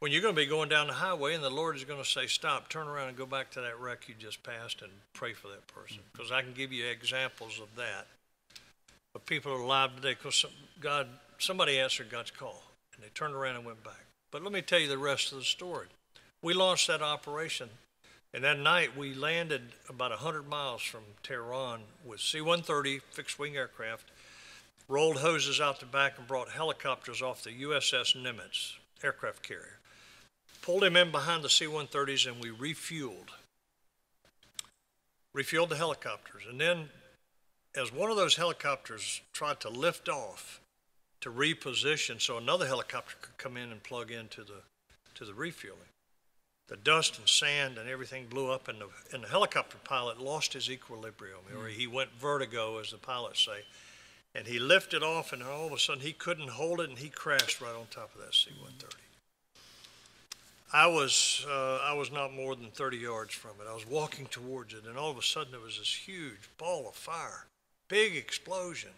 when 0.00 0.10
you're 0.12 0.22
going 0.22 0.34
to 0.34 0.40
be 0.40 0.46
going 0.46 0.68
down 0.68 0.86
the 0.86 0.94
highway 0.94 1.34
and 1.34 1.44
the 1.44 1.50
Lord 1.50 1.76
is 1.76 1.84
going 1.84 2.02
to 2.02 2.08
say, 2.08 2.26
Stop, 2.26 2.68
turn 2.68 2.88
around 2.88 3.08
and 3.08 3.16
go 3.16 3.26
back 3.26 3.50
to 3.52 3.60
that 3.60 3.78
wreck 3.78 4.08
you 4.08 4.14
just 4.18 4.42
passed 4.42 4.82
and 4.82 4.90
pray 5.12 5.34
for 5.34 5.48
that 5.48 5.66
person. 5.68 5.98
Mm-hmm. 5.98 6.08
Because 6.12 6.32
I 6.32 6.42
can 6.42 6.52
give 6.52 6.72
you 6.72 6.86
examples 6.86 7.60
of 7.62 7.74
that. 7.76 8.06
Of 9.14 9.26
people 9.26 9.52
are 9.52 9.60
alive 9.60 9.94
today 9.96 10.14
because 10.14 10.36
some, 10.36 10.50
God, 10.80 11.06
somebody 11.38 11.78
answered 11.78 12.10
God's 12.10 12.30
call 12.30 12.62
and 12.94 13.04
they 13.04 13.08
turned 13.14 13.34
around 13.34 13.56
and 13.56 13.64
went 13.64 13.84
back. 13.84 14.04
But 14.30 14.42
let 14.42 14.52
me 14.52 14.62
tell 14.62 14.78
you 14.78 14.88
the 14.88 14.98
rest 14.98 15.32
of 15.32 15.38
the 15.38 15.44
story. 15.44 15.86
We 16.42 16.54
launched 16.54 16.86
that 16.86 17.02
operation, 17.02 17.68
and 18.32 18.44
that 18.44 18.58
night 18.58 18.96
we 18.96 19.12
landed 19.12 19.62
about 19.88 20.10
100 20.10 20.48
miles 20.48 20.80
from 20.80 21.02
Tehran 21.22 21.80
with 22.06 22.20
C 22.20 22.40
130 22.40 23.00
fixed 23.10 23.38
wing 23.38 23.56
aircraft, 23.56 24.04
rolled 24.88 25.18
hoses 25.18 25.60
out 25.60 25.80
the 25.80 25.86
back, 25.86 26.16
and 26.16 26.26
brought 26.26 26.50
helicopters 26.50 27.20
off 27.20 27.42
the 27.42 27.50
USS 27.50 28.16
Nimitz 28.16 28.74
aircraft 29.02 29.42
carrier. 29.42 29.79
Pulled 30.62 30.84
him 30.84 30.96
in 30.96 31.10
behind 31.10 31.42
the 31.42 31.50
C 31.50 31.66
130s 31.66 32.30
and 32.30 32.42
we 32.42 32.50
refueled. 32.50 33.30
Refueled 35.34 35.68
the 35.68 35.76
helicopters. 35.76 36.42
And 36.48 36.60
then, 36.60 36.88
as 37.74 37.92
one 37.92 38.10
of 38.10 38.16
those 38.16 38.36
helicopters 38.36 39.20
tried 39.32 39.60
to 39.60 39.68
lift 39.68 40.08
off 40.08 40.60
to 41.20 41.30
reposition 41.30 42.20
so 42.20 42.38
another 42.38 42.66
helicopter 42.66 43.16
could 43.20 43.36
come 43.36 43.56
in 43.56 43.70
and 43.70 43.82
plug 43.82 44.10
into 44.10 44.42
the, 44.42 44.62
to 45.14 45.24
the 45.24 45.34
refueling, 45.34 45.78
the 46.68 46.76
dust 46.76 47.18
and 47.18 47.28
sand 47.28 47.78
and 47.78 47.88
everything 47.88 48.26
blew 48.26 48.50
up, 48.50 48.68
and 48.68 48.80
the, 48.80 48.88
and 49.12 49.24
the 49.24 49.28
helicopter 49.28 49.76
pilot 49.84 50.20
lost 50.20 50.52
his 50.52 50.70
equilibrium, 50.70 51.40
or 51.52 51.64
mm. 51.64 51.70
he 51.70 51.86
went 51.86 52.10
vertigo, 52.12 52.78
as 52.78 52.92
the 52.92 52.96
pilots 52.96 53.44
say. 53.44 53.64
And 54.34 54.46
he 54.46 54.60
lifted 54.60 55.02
off, 55.02 55.32
and 55.32 55.42
all 55.42 55.66
of 55.66 55.72
a 55.72 55.78
sudden 55.78 56.02
he 56.02 56.12
couldn't 56.12 56.50
hold 56.50 56.80
it, 56.80 56.88
and 56.88 56.98
he 56.98 57.08
crashed 57.08 57.60
right 57.60 57.74
on 57.74 57.86
top 57.90 58.14
of 58.14 58.20
that 58.20 58.34
C 58.34 58.50
130. 58.52 58.96
I 60.72 60.86
was, 60.86 61.44
uh, 61.50 61.78
I 61.84 61.94
was 61.94 62.12
not 62.12 62.32
more 62.32 62.54
than 62.54 62.70
30 62.70 62.98
yards 62.98 63.34
from 63.34 63.52
it. 63.60 63.68
I 63.68 63.74
was 63.74 63.86
walking 63.86 64.26
towards 64.26 64.72
it, 64.72 64.84
and 64.86 64.96
all 64.96 65.10
of 65.10 65.18
a 65.18 65.22
sudden 65.22 65.50
there 65.50 65.60
was 65.60 65.78
this 65.78 65.92
huge 65.92 66.48
ball 66.58 66.88
of 66.88 66.94
fire, 66.94 67.46
big 67.88 68.14
explosion. 68.14 68.90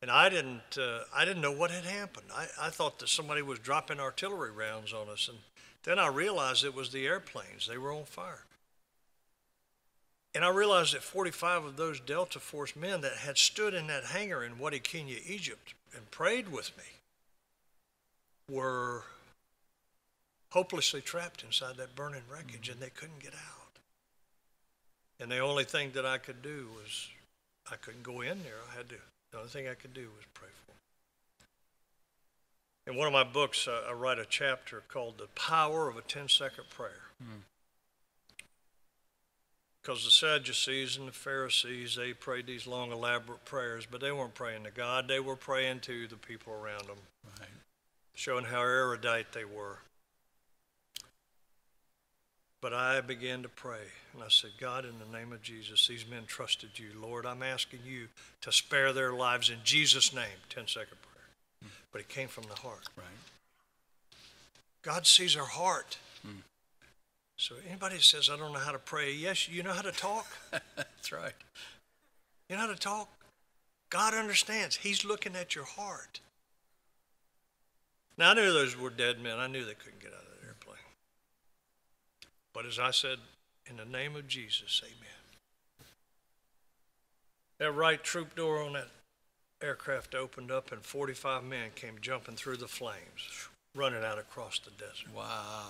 And 0.00 0.10
I 0.10 0.30
didn't, 0.30 0.78
uh, 0.78 1.00
I 1.14 1.24
didn't 1.24 1.42
know 1.42 1.52
what 1.52 1.70
had 1.70 1.84
happened. 1.84 2.26
I, 2.34 2.46
I 2.60 2.70
thought 2.70 2.98
that 3.00 3.08
somebody 3.08 3.42
was 3.42 3.58
dropping 3.58 4.00
artillery 4.00 4.50
rounds 4.50 4.92
on 4.92 5.08
us, 5.10 5.28
and 5.28 5.38
then 5.84 5.98
I 5.98 6.08
realized 6.08 6.64
it 6.64 6.74
was 6.74 6.90
the 6.90 7.06
airplanes. 7.06 7.68
They 7.68 7.78
were 7.78 7.92
on 7.92 8.04
fire. 8.04 8.44
And 10.34 10.44
I 10.44 10.48
realized 10.48 10.94
that 10.94 11.02
45 11.02 11.64
of 11.64 11.76
those 11.76 12.00
Delta 12.00 12.40
Force 12.40 12.74
men 12.74 13.02
that 13.02 13.12
had 13.12 13.36
stood 13.36 13.74
in 13.74 13.88
that 13.88 14.04
hangar 14.04 14.42
in 14.42 14.58
Wadi 14.58 14.80
Kena, 14.80 15.18
Egypt, 15.26 15.74
and 15.94 16.10
prayed 16.10 16.50
with 16.50 16.70
me 16.78 16.84
were 18.48 19.04
hopelessly 20.52 21.00
trapped 21.00 21.42
inside 21.42 21.76
that 21.78 21.96
burning 21.96 22.22
wreckage 22.30 22.68
and 22.68 22.78
they 22.80 22.90
couldn't 22.90 23.20
get 23.20 23.34
out. 23.34 23.78
And 25.18 25.30
the 25.30 25.38
only 25.38 25.64
thing 25.64 25.92
that 25.94 26.04
I 26.04 26.18
could 26.18 26.42
do 26.42 26.68
was, 26.76 27.08
I 27.70 27.76
couldn't 27.76 28.02
go 28.02 28.20
in 28.20 28.42
there. 28.42 28.56
I 28.70 28.76
had 28.76 28.88
to, 28.90 28.96
the 29.30 29.38
only 29.38 29.50
thing 29.50 29.68
I 29.68 29.74
could 29.74 29.94
do 29.94 30.08
was 30.16 30.24
pray 30.34 30.48
for 30.48 30.72
them. 30.72 30.76
In 32.86 32.96
one 32.98 33.06
of 33.06 33.12
my 33.12 33.24
books, 33.24 33.68
uh, 33.68 33.82
I 33.88 33.92
write 33.92 34.18
a 34.18 34.26
chapter 34.26 34.82
called 34.88 35.18
The 35.18 35.28
Power 35.28 35.88
of 35.88 35.96
a 35.96 36.02
10 36.02 36.28
Second 36.28 36.64
Prayer. 36.70 36.90
Because 39.80 40.04
the 40.04 40.10
Sadducees 40.10 40.96
and 40.96 41.08
the 41.08 41.12
Pharisees, 41.12 41.96
they 41.96 42.12
prayed 42.12 42.46
these 42.46 42.66
long, 42.66 42.92
elaborate 42.92 43.44
prayers, 43.44 43.86
but 43.90 44.00
they 44.00 44.12
weren't 44.12 44.34
praying 44.34 44.64
to 44.64 44.70
God. 44.70 45.08
They 45.08 45.20
were 45.20 45.36
praying 45.36 45.80
to 45.80 46.06
the 46.08 46.16
people 46.16 46.52
around 46.52 46.86
them, 46.88 46.98
Right. 47.38 47.48
showing 48.14 48.44
how 48.44 48.60
erudite 48.60 49.32
they 49.32 49.44
were. 49.44 49.78
But 52.62 52.72
I 52.72 53.00
began 53.00 53.42
to 53.42 53.48
pray, 53.48 53.90
and 54.14 54.22
I 54.22 54.28
said, 54.28 54.50
God, 54.58 54.84
in 54.84 54.92
the 55.00 55.18
name 55.18 55.32
of 55.32 55.42
Jesus, 55.42 55.88
these 55.88 56.06
men 56.08 56.22
trusted 56.28 56.78
you. 56.78 56.90
Lord, 57.02 57.26
I'm 57.26 57.42
asking 57.42 57.80
you 57.84 58.06
to 58.40 58.52
spare 58.52 58.92
their 58.92 59.12
lives 59.12 59.50
in 59.50 59.58
Jesus' 59.64 60.14
name. 60.14 60.38
10 60.48 60.68
second 60.68 60.96
prayer. 61.02 61.70
But 61.90 62.02
it 62.02 62.08
came 62.08 62.28
from 62.28 62.44
the 62.44 62.54
heart. 62.54 62.88
Right. 62.96 63.06
God 64.82 65.06
sees 65.08 65.36
our 65.36 65.44
heart. 65.44 65.98
Hmm. 66.22 66.38
So 67.36 67.56
anybody 67.68 67.98
says, 67.98 68.30
I 68.32 68.36
don't 68.36 68.52
know 68.52 68.60
how 68.60 68.72
to 68.72 68.78
pray, 68.78 69.12
yes, 69.12 69.48
you 69.48 69.64
know 69.64 69.72
how 69.72 69.82
to 69.82 69.90
talk? 69.90 70.26
That's 70.76 71.10
right. 71.10 71.34
You 72.48 72.54
know 72.54 72.62
how 72.62 72.72
to 72.72 72.78
talk? 72.78 73.08
God 73.90 74.14
understands. 74.14 74.76
He's 74.76 75.04
looking 75.04 75.34
at 75.34 75.56
your 75.56 75.64
heart. 75.64 76.20
Now, 78.16 78.30
I 78.30 78.34
knew 78.34 78.52
those 78.52 78.78
were 78.78 78.90
dead 78.90 79.20
men. 79.20 79.40
I 79.40 79.48
knew 79.48 79.64
they 79.64 79.74
couldn't 79.74 80.00
get 80.00 80.12
out 80.12 80.20
of. 80.20 80.31
But 82.54 82.66
as 82.66 82.78
I 82.78 82.90
said, 82.90 83.18
in 83.68 83.76
the 83.76 83.84
name 83.84 84.16
of 84.16 84.28
Jesus, 84.28 84.82
amen. 84.84 85.88
That 87.58 87.72
right 87.72 88.02
troop 88.02 88.34
door 88.34 88.62
on 88.62 88.72
that 88.74 88.88
aircraft 89.62 90.14
opened 90.14 90.50
up, 90.50 90.72
and 90.72 90.82
45 90.82 91.44
men 91.44 91.70
came 91.74 91.94
jumping 92.00 92.36
through 92.36 92.56
the 92.56 92.68
flames, 92.68 93.48
running 93.74 94.04
out 94.04 94.18
across 94.18 94.58
the 94.58 94.70
desert. 94.72 95.14
Wow. 95.14 95.66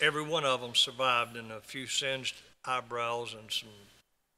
Every 0.00 0.22
one 0.22 0.44
of 0.44 0.60
them 0.60 0.74
survived 0.74 1.36
in 1.36 1.50
a 1.50 1.60
few 1.60 1.86
singed 1.86 2.36
eyebrows 2.64 3.34
and 3.34 3.50
some 3.50 3.68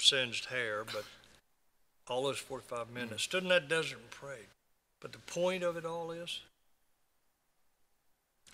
singed 0.01 0.47
hair, 0.47 0.85
but 0.85 1.05
all 2.09 2.25
those 2.25 2.39
45 2.39 2.91
men 2.91 3.09
that 3.11 3.21
stood 3.21 3.43
in 3.43 3.51
that 3.51 3.69
desert 3.69 3.99
and 3.99 4.11
prayed. 4.11 4.49
But 5.01 5.13
the 5.13 5.19
point 5.19 5.63
of 5.63 5.77
it 5.77 5.85
all 5.85 6.11
is, 6.11 6.41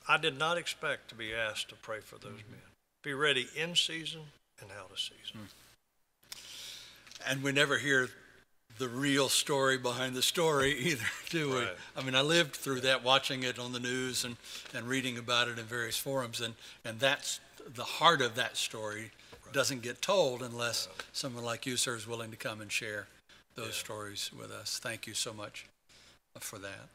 I 0.09 0.19
did 0.19 0.39
not 0.39 0.59
expect 0.59 1.09
to 1.09 1.15
be 1.15 1.35
asked 1.35 1.69
to 1.71 1.75
pray 1.77 2.01
for 2.01 2.17
those 2.17 2.33
mm-hmm. 2.33 2.53
men. 2.53 2.76
Be 3.07 3.15
ready 3.15 3.47
in 3.55 3.77
season 3.77 4.23
and 4.61 4.69
out 4.73 4.91
of 4.91 4.99
season. 4.99 5.47
Hmm. 6.35 7.31
And 7.31 7.41
we 7.45 7.53
never 7.53 7.79
hear 7.79 8.09
the 8.79 8.89
real 8.89 9.29
story 9.29 9.79
behind 9.79 10.17
the 10.17 10.23
story 10.23 10.77
either, 10.81 11.05
do 11.31 11.51
we? 11.51 11.59
Right. 11.59 11.69
I 11.97 12.03
mean, 12.03 12.17
I 12.17 12.23
lived 12.23 12.57
through 12.57 12.81
that, 12.81 13.05
watching 13.05 13.45
it 13.45 13.61
on 13.61 13.73
the 13.73 13.79
news 13.79 14.25
and, 14.25 14.37
and 14.75 14.89
reading 14.89 15.19
about 15.19 15.47
it 15.47 15.57
in 15.57 15.67
various 15.67 15.97
forums, 15.97 16.41
and, 16.41 16.55
and 16.85 16.99
that's 16.99 17.39
the 17.77 17.85
heart 17.85 18.21
of 18.23 18.35
that 18.35 18.57
story 18.57 19.13
doesn't 19.53 19.83
get 19.83 20.03
told 20.03 20.43
unless 20.43 20.89
someone 21.13 21.45
like 21.45 21.65
you, 21.65 21.77
sir, 21.77 21.95
is 21.95 22.09
willing 22.09 22.33
to 22.33 22.37
come 22.37 22.61
and 22.61 22.73
share 22.73 23.07
those 23.55 23.77
stories 23.77 24.33
with 24.37 24.51
us. 24.51 24.81
Thank 24.83 25.07
you 25.07 25.15
so 25.15 25.33
much 25.33 25.67
uh, 26.35 26.41
for 26.41 26.59
that. 26.59 26.89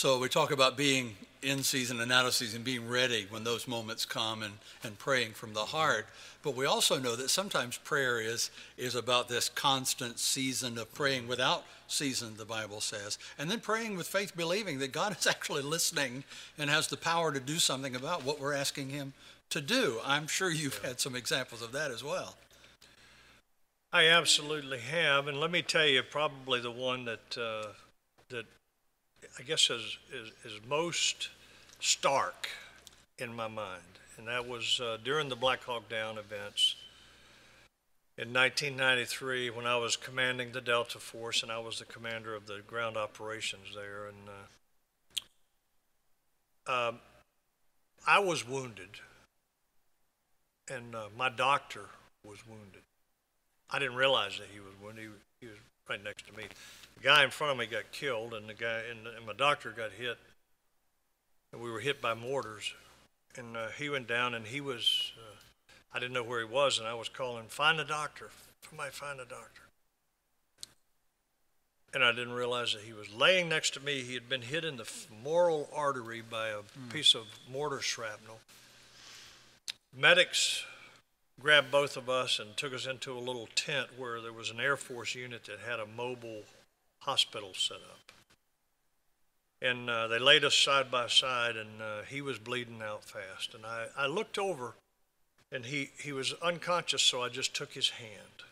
So 0.00 0.18
we 0.18 0.30
talk 0.30 0.50
about 0.50 0.78
being 0.78 1.14
in 1.42 1.62
season 1.62 2.00
and 2.00 2.10
out 2.10 2.24
of 2.24 2.32
season, 2.32 2.62
being 2.62 2.88
ready 2.88 3.26
when 3.28 3.44
those 3.44 3.68
moments 3.68 4.06
come 4.06 4.42
and, 4.42 4.54
and 4.82 4.98
praying 4.98 5.32
from 5.32 5.52
the 5.52 5.66
heart. 5.66 6.06
But 6.42 6.56
we 6.56 6.64
also 6.64 6.98
know 6.98 7.16
that 7.16 7.28
sometimes 7.28 7.76
prayer 7.76 8.18
is, 8.18 8.50
is 8.78 8.94
about 8.94 9.28
this 9.28 9.50
constant 9.50 10.18
season 10.18 10.78
of 10.78 10.94
praying 10.94 11.28
without 11.28 11.64
season, 11.86 12.38
the 12.38 12.46
Bible 12.46 12.80
says. 12.80 13.18
And 13.38 13.50
then 13.50 13.60
praying 13.60 13.98
with 13.98 14.06
faith, 14.06 14.34
believing 14.34 14.78
that 14.78 14.90
God 14.90 15.14
is 15.20 15.26
actually 15.26 15.60
listening 15.60 16.24
and 16.56 16.70
has 16.70 16.86
the 16.86 16.96
power 16.96 17.30
to 17.30 17.38
do 17.38 17.58
something 17.58 17.94
about 17.94 18.24
what 18.24 18.40
we're 18.40 18.54
asking 18.54 18.88
Him 18.88 19.12
to 19.50 19.60
do. 19.60 20.00
I'm 20.02 20.26
sure 20.26 20.50
you've 20.50 20.82
had 20.82 20.98
some 20.98 21.14
examples 21.14 21.60
of 21.60 21.72
that 21.72 21.90
as 21.90 22.02
well. 22.02 22.36
I 23.92 24.06
absolutely 24.06 24.78
have, 24.78 25.26
and 25.26 25.38
let 25.38 25.50
me 25.50 25.60
tell 25.60 25.86
you, 25.86 26.02
probably 26.02 26.58
the 26.58 26.70
one 26.70 27.04
that 27.04 27.36
uh, 27.36 27.72
that 28.30 28.46
I 29.38 29.42
guess 29.42 29.70
is, 29.70 29.98
is 30.12 30.32
is 30.44 30.60
most 30.68 31.28
stark 31.78 32.48
in 33.18 33.34
my 33.34 33.48
mind, 33.48 33.98
and 34.16 34.26
that 34.28 34.46
was 34.46 34.80
uh, 34.82 34.98
during 35.02 35.28
the 35.28 35.36
Black 35.36 35.62
Hawk 35.64 35.88
Down 35.88 36.18
events 36.18 36.76
in 38.16 38.32
1993 38.32 39.50
when 39.50 39.66
I 39.66 39.76
was 39.76 39.96
commanding 39.96 40.52
the 40.52 40.60
Delta 40.60 40.98
Force, 40.98 41.42
and 41.42 41.50
I 41.50 41.58
was 41.58 41.78
the 41.78 41.86
commander 41.86 42.34
of 42.34 42.46
the 42.46 42.60
ground 42.66 42.96
operations 42.96 43.68
there, 43.74 44.06
and 44.08 44.16
uh, 46.68 46.88
um, 46.88 46.98
I 48.06 48.18
was 48.18 48.46
wounded, 48.46 49.00
and 50.70 50.94
uh, 50.94 51.08
my 51.16 51.28
doctor 51.28 51.86
was 52.24 52.46
wounded. 52.46 52.82
I 53.72 53.78
didn't 53.78 53.96
realize 53.96 54.38
that 54.38 54.48
he 54.52 54.60
was 54.60 54.72
wounded. 54.82 55.04
He, 55.04 55.46
he 55.46 55.50
was 55.50 55.58
right 55.88 56.02
next 56.02 56.26
to 56.26 56.36
me. 56.36 56.44
The 56.96 57.02
guy 57.02 57.24
in 57.24 57.30
front 57.30 57.52
of 57.52 57.58
me 57.58 57.66
got 57.66 57.92
killed, 57.92 58.34
and 58.34 58.48
the 58.48 58.54
guy 58.54 58.82
and, 58.90 59.06
and 59.06 59.26
my 59.26 59.32
doctor 59.32 59.70
got 59.70 59.92
hit. 59.92 60.18
And 61.52 61.60
we 61.60 61.70
were 61.70 61.80
hit 61.80 62.00
by 62.00 62.14
mortars, 62.14 62.74
and 63.36 63.56
uh, 63.56 63.68
he 63.76 63.88
went 63.88 64.06
down, 64.06 64.34
and 64.34 64.46
he 64.46 64.60
was. 64.60 65.12
Uh, 65.16 65.36
I 65.92 65.98
didn't 65.98 66.14
know 66.14 66.22
where 66.22 66.38
he 66.38 66.44
was, 66.44 66.78
and 66.78 66.86
I 66.86 66.94
was 66.94 67.08
calling, 67.08 67.46
"Find 67.48 67.80
a 67.80 67.84
doctor! 67.84 68.30
Somebody 68.68 68.90
find 68.90 69.18
a 69.18 69.24
doctor!" 69.24 69.62
And 71.92 72.04
I 72.04 72.12
didn't 72.12 72.34
realize 72.34 72.72
that 72.72 72.82
he 72.82 72.92
was 72.92 73.12
laying 73.12 73.48
next 73.48 73.74
to 73.74 73.80
me. 73.80 74.02
He 74.02 74.14
had 74.14 74.28
been 74.28 74.42
hit 74.42 74.64
in 74.64 74.76
the 74.76 74.84
femoral 74.84 75.68
artery 75.74 76.22
by 76.22 76.48
a 76.48 76.62
piece 76.92 77.16
of 77.16 77.26
mortar 77.50 77.80
shrapnel. 77.80 78.38
Medics 79.96 80.64
grabbed 81.40 81.70
both 81.70 81.96
of 81.96 82.08
us 82.08 82.38
and 82.38 82.56
took 82.56 82.74
us 82.74 82.86
into 82.86 83.12
a 83.12 83.18
little 83.18 83.48
tent 83.54 83.88
where 83.96 84.20
there 84.20 84.32
was 84.32 84.50
an 84.50 84.60
Air 84.60 84.76
Force 84.76 85.14
unit 85.14 85.44
that 85.44 85.60
had 85.60 85.80
a 85.80 85.86
mobile 85.86 86.42
hospital 87.00 87.52
set 87.54 87.76
up. 87.76 88.12
And 89.62 89.90
uh, 89.90 90.08
they 90.08 90.18
laid 90.18 90.44
us 90.44 90.56
side 90.56 90.90
by 90.90 91.06
side, 91.06 91.56
and 91.56 91.82
uh, 91.82 92.02
he 92.08 92.22
was 92.22 92.38
bleeding 92.38 92.80
out 92.82 93.04
fast. 93.04 93.54
And 93.54 93.66
I, 93.66 93.86
I 93.96 94.06
looked 94.06 94.38
over, 94.38 94.74
and 95.52 95.66
he, 95.66 95.90
he 95.98 96.12
was 96.12 96.32
unconscious, 96.42 97.02
so 97.02 97.22
I 97.22 97.28
just 97.28 97.54
took 97.54 97.74
his 97.74 97.90
hand. 97.90 98.44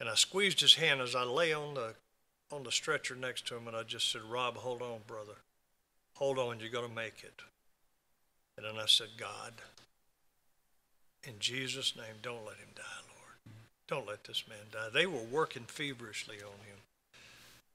And 0.00 0.08
I 0.08 0.14
squeezed 0.14 0.60
his 0.60 0.74
hand 0.74 1.00
as 1.00 1.14
I 1.14 1.24
lay 1.24 1.52
on 1.52 1.74
the, 1.74 1.94
on 2.50 2.62
the 2.62 2.72
stretcher 2.72 3.14
next 3.14 3.46
to 3.48 3.56
him, 3.56 3.68
and 3.68 3.76
I 3.76 3.82
just 3.82 4.10
said, 4.10 4.22
Rob, 4.22 4.56
hold 4.56 4.80
on, 4.80 5.00
brother. 5.06 5.36
Hold 6.14 6.38
on, 6.38 6.60
you're 6.60 6.70
going 6.70 6.88
to 6.88 6.94
make 6.94 7.22
it. 7.22 7.42
And 8.56 8.66
then 8.66 8.82
I 8.82 8.86
said, 8.86 9.08
God, 9.16 9.52
In 11.24 11.34
Jesus' 11.38 11.94
name, 11.96 12.16
don't 12.20 12.44
let 12.44 12.56
him 12.56 12.70
die, 12.74 12.82
Lord. 13.08 13.56
Don't 13.86 14.08
let 14.08 14.24
this 14.24 14.44
man 14.48 14.66
die. 14.72 14.88
They 14.92 15.06
were 15.06 15.22
working 15.30 15.64
feverishly 15.66 16.36
on 16.36 16.66
him. 16.66 16.78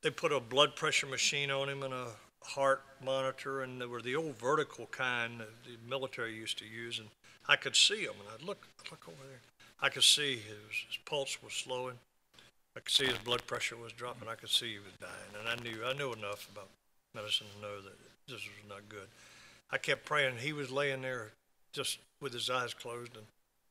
They 0.02 0.10
put 0.10 0.32
a 0.32 0.40
blood 0.40 0.76
pressure 0.76 1.08
machine 1.08 1.50
on 1.50 1.70
him 1.70 1.84
and 1.84 1.94
a 1.94 2.08
heart 2.44 2.84
monitor, 3.04 3.62
and 3.62 3.82
they 3.82 3.86
were 3.86 4.02
the 4.02 4.16
old 4.16 4.38
vertical 4.38 4.88
kind 4.88 5.40
that 5.40 5.64
the 5.64 5.78
military 5.90 6.34
used 6.34 6.58
to 6.60 6.66
use. 6.66 7.00
And 7.00 7.08
I 7.48 7.56
could 7.56 7.76
see 7.76 8.02
him, 8.02 8.14
and 8.20 8.30
I'd 8.34 8.46
look, 8.46 8.68
look 8.92 9.08
over 9.08 9.28
there. 9.28 9.40
I 9.82 9.90
could 9.90 10.04
see 10.04 10.36
his, 10.36 10.86
his 10.88 10.98
pulse 11.06 11.42
was 11.42 11.54
slowing. 11.54 11.96
I 12.76 12.80
could 12.80 12.92
see 12.94 13.06
his 13.06 13.18
blood 13.20 13.46
pressure 13.48 13.76
was 13.76 13.92
dropping. 13.92 14.28
I 14.28 14.36
could 14.36 14.50
see 14.50 14.74
he 14.74 14.80
was 14.80 14.94
dying, 15.00 15.40
and 15.40 15.48
I 15.48 15.64
knew 15.64 15.84
I 15.84 15.94
knew 15.94 16.14
enough 16.14 16.48
about 16.52 16.70
medicine 17.16 17.48
to 17.56 17.62
know 17.62 17.82
that 17.82 17.98
this 18.28 18.42
was 18.42 18.70
not 18.70 18.88
good. 18.90 19.08
I 19.72 19.78
kept 19.78 20.06
praying. 20.06 20.38
He 20.38 20.54
was 20.54 20.72
laying 20.72 21.02
there 21.02 21.32
just 21.74 22.00
with 22.22 22.34
his 22.34 22.50
eyes 22.50 22.74
closed, 22.74 23.16
and 23.16 23.26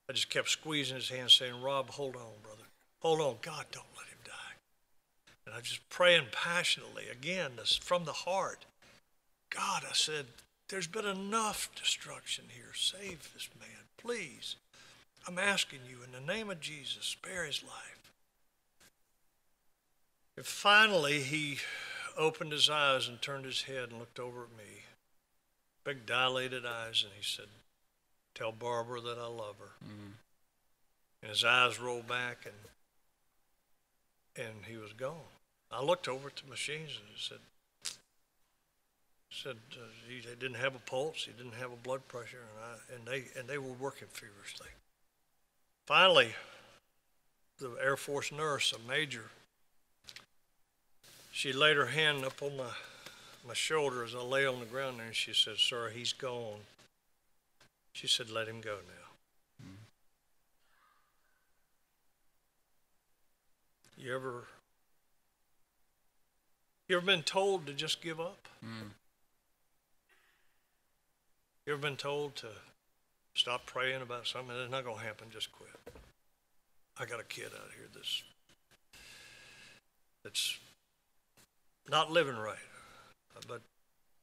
I 0.08 0.12
just 0.12 0.30
kept 0.30 0.48
squeezing 0.48 0.96
his 0.96 1.08
hand, 1.08 1.30
saying, 1.30 1.60
"Rob, 1.60 1.90
hold 1.90 2.16
on, 2.16 2.40
brother, 2.42 2.66
hold 3.00 3.20
on. 3.20 3.38
God, 3.42 3.66
don't 3.72 3.96
let 3.96 4.06
him 4.06 4.18
die." 4.24 4.54
And 5.44 5.54
I 5.54 5.60
just 5.60 5.88
praying 5.88 6.28
passionately 6.30 7.08
again, 7.08 7.58
from 7.80 8.04
the 8.04 8.12
heart. 8.12 8.66
God, 9.50 9.84
I 9.84 9.92
said, 9.92 10.26
"There's 10.68 10.86
been 10.86 11.06
enough 11.06 11.74
destruction 11.74 12.50
here. 12.50 12.72
Save 12.74 13.32
this 13.32 13.48
man, 13.58 13.88
please." 13.96 14.56
I'm 15.26 15.38
asking 15.38 15.86
you 15.86 16.04
in 16.04 16.12
the 16.12 16.20
name 16.20 16.50
of 16.50 16.60
Jesus, 16.60 17.04
spare 17.04 17.44
his 17.44 17.62
life. 17.64 18.12
And 20.36 20.46
finally, 20.46 21.24
he 21.24 21.60
opened 22.16 22.52
his 22.52 22.70
eyes 22.70 23.08
and 23.08 23.20
turned 23.20 23.44
his 23.44 23.62
head 23.62 23.90
and 23.90 23.98
looked 23.98 24.20
over 24.20 24.44
at 24.44 24.52
me. 24.52 24.84
Big 25.82 26.06
dilated 26.06 26.64
eyes, 26.64 27.02
and 27.02 27.12
he 27.14 27.22
said, 27.22 27.48
Tell 28.36 28.52
Barbara 28.52 29.00
that 29.00 29.18
I 29.18 29.26
love 29.26 29.56
her. 29.58 29.72
Mm-hmm. 29.84 30.12
And 31.22 31.30
his 31.30 31.42
eyes 31.42 31.80
rolled 31.80 32.06
back, 32.06 32.44
and 32.44 32.54
and 34.46 34.64
he 34.68 34.76
was 34.76 34.92
gone. 34.92 35.32
I 35.72 35.82
looked 35.82 36.06
over 36.06 36.28
at 36.28 36.36
the 36.36 36.48
machines 36.48 36.90
and 37.00 37.08
he 37.08 37.18
said, 37.18 37.38
said 39.30 39.56
uh, 39.72 39.86
he 40.06 40.20
didn't 40.38 40.58
have 40.58 40.74
a 40.74 40.78
pulse, 40.78 41.24
he 41.24 41.32
didn't 41.32 41.58
have 41.58 41.72
a 41.72 41.76
blood 41.76 42.06
pressure, 42.08 42.42
and 42.52 42.62
I 42.62 42.94
and 42.94 43.06
they 43.06 43.38
and 43.38 43.48
they 43.48 43.58
were 43.58 43.72
working 43.72 44.08
feverishly. 44.12 44.68
Finally, 45.86 46.34
the 47.58 47.74
Air 47.82 47.96
Force 47.96 48.30
nurse, 48.30 48.72
a 48.72 48.88
major, 48.88 49.30
she 51.32 51.52
laid 51.52 51.76
her 51.76 51.86
hand 51.86 52.24
up 52.24 52.42
on 52.42 52.56
my, 52.56 52.70
my 53.46 53.54
shoulder 53.54 54.02
as 54.04 54.14
I 54.14 54.20
lay 54.20 54.46
on 54.46 54.60
the 54.60 54.66
ground 54.66 54.98
there, 54.98 55.06
and 55.06 55.14
she 55.14 55.32
said, 55.32 55.58
Sir, 55.58 55.90
he's 55.90 56.12
gone. 56.12 56.60
She 57.96 58.06
said, 58.06 58.28
Let 58.28 58.46
him 58.46 58.60
go 58.60 58.76
now. 58.86 59.66
Mm. 59.66 59.76
You 63.96 64.14
ever 64.14 64.44
you 66.86 66.98
ever 66.98 67.06
been 67.06 67.22
told 67.22 67.66
to 67.66 67.72
just 67.72 68.02
give 68.02 68.20
up? 68.20 68.48
Mm. 68.62 68.90
You 71.64 71.72
ever 71.72 71.80
been 71.80 71.96
told 71.96 72.36
to 72.36 72.48
stop 73.32 73.64
praying 73.64 74.02
about 74.02 74.26
something. 74.26 74.54
It's 74.54 74.70
not 74.70 74.84
going 74.84 74.98
to 74.98 75.02
happen. 75.02 75.28
Just 75.32 75.50
quit. 75.52 75.70
I 77.00 77.06
got 77.06 77.18
a 77.18 77.24
kid 77.24 77.46
out 77.46 77.70
here 77.78 77.88
that's 77.94 78.22
that's 80.22 80.58
not 81.88 82.12
living 82.12 82.36
right, 82.36 82.58
but 83.48 83.62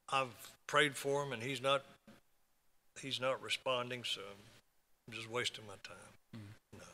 I've 0.10 0.28
prayed 0.68 0.96
for 0.96 1.24
him 1.24 1.32
and 1.32 1.42
he's 1.42 1.60
not 1.60 1.84
he's 3.02 3.20
not 3.20 3.42
responding. 3.42 4.04
So 4.04 4.22
I'm 5.08 5.14
just 5.14 5.30
wasting 5.30 5.66
my 5.68 5.74
time. 5.84 5.96
Mm. 6.36 6.80
No, 6.80 6.86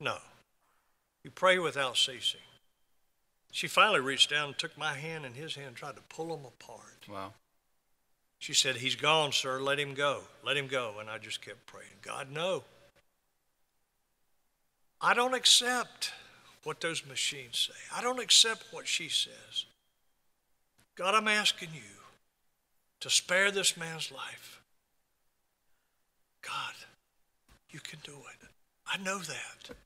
no. 0.00 0.16
You 1.24 1.30
pray 1.30 1.58
without 1.58 1.96
ceasing. 1.96 2.40
She 3.52 3.66
finally 3.66 4.00
reached 4.00 4.30
down 4.30 4.48
and 4.48 4.58
took 4.58 4.78
my 4.78 4.94
hand 4.94 5.24
in 5.24 5.34
his 5.34 5.54
hand, 5.56 5.68
and 5.68 5.76
tried 5.76 5.96
to 5.96 6.02
pull 6.08 6.28
them 6.28 6.46
apart. 6.46 7.06
Wow. 7.10 7.32
She 8.38 8.54
said, 8.54 8.76
He's 8.76 8.94
gone, 8.94 9.32
sir. 9.32 9.60
Let 9.60 9.78
him 9.78 9.94
go. 9.94 10.22
Let 10.44 10.56
him 10.56 10.66
go. 10.66 10.94
And 10.98 11.10
I 11.10 11.18
just 11.18 11.42
kept 11.42 11.66
praying, 11.66 11.90
God, 12.02 12.28
no. 12.32 12.62
I 15.00 15.14
don't 15.14 15.34
accept 15.34 16.12
what 16.64 16.80
those 16.80 17.06
machines 17.06 17.70
say. 17.70 17.96
I 17.96 18.02
don't 18.02 18.20
accept 18.20 18.64
what 18.70 18.86
she 18.86 19.08
says. 19.08 19.64
God, 20.94 21.14
I'm 21.14 21.28
asking 21.28 21.70
you 21.74 22.02
to 23.00 23.08
spare 23.08 23.50
this 23.50 23.76
man's 23.76 24.12
life. 24.12 24.59
God, 26.42 26.74
you 27.70 27.80
can 27.80 27.98
do 28.02 28.12
it. 28.12 28.48
I 28.86 28.96
know 28.98 29.18
that. 29.18 29.76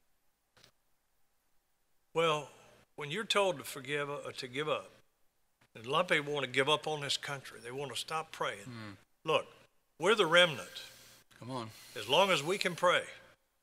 Well, 2.14 2.48
when 2.96 3.10
you're 3.10 3.24
told 3.24 3.58
to 3.58 3.64
forgive 3.64 4.08
or 4.08 4.20
uh, 4.28 4.32
to 4.36 4.48
give 4.48 4.68
up, 4.68 4.90
a 5.76 5.88
lot 5.88 6.02
of 6.02 6.08
people 6.08 6.32
want 6.32 6.44
to 6.46 6.50
give 6.50 6.68
up 6.68 6.86
on 6.86 7.00
this 7.00 7.16
country. 7.16 7.58
They 7.62 7.72
want 7.72 7.92
to 7.92 7.98
stop 7.98 8.30
praying. 8.30 8.60
Mm. 8.60 8.96
Look, 9.24 9.46
we're 9.98 10.14
the 10.14 10.26
remnant. 10.26 10.82
Come 11.40 11.50
on. 11.50 11.70
As 11.96 12.08
long 12.08 12.30
as 12.30 12.42
we 12.42 12.58
can 12.58 12.76
pray, 12.76 13.02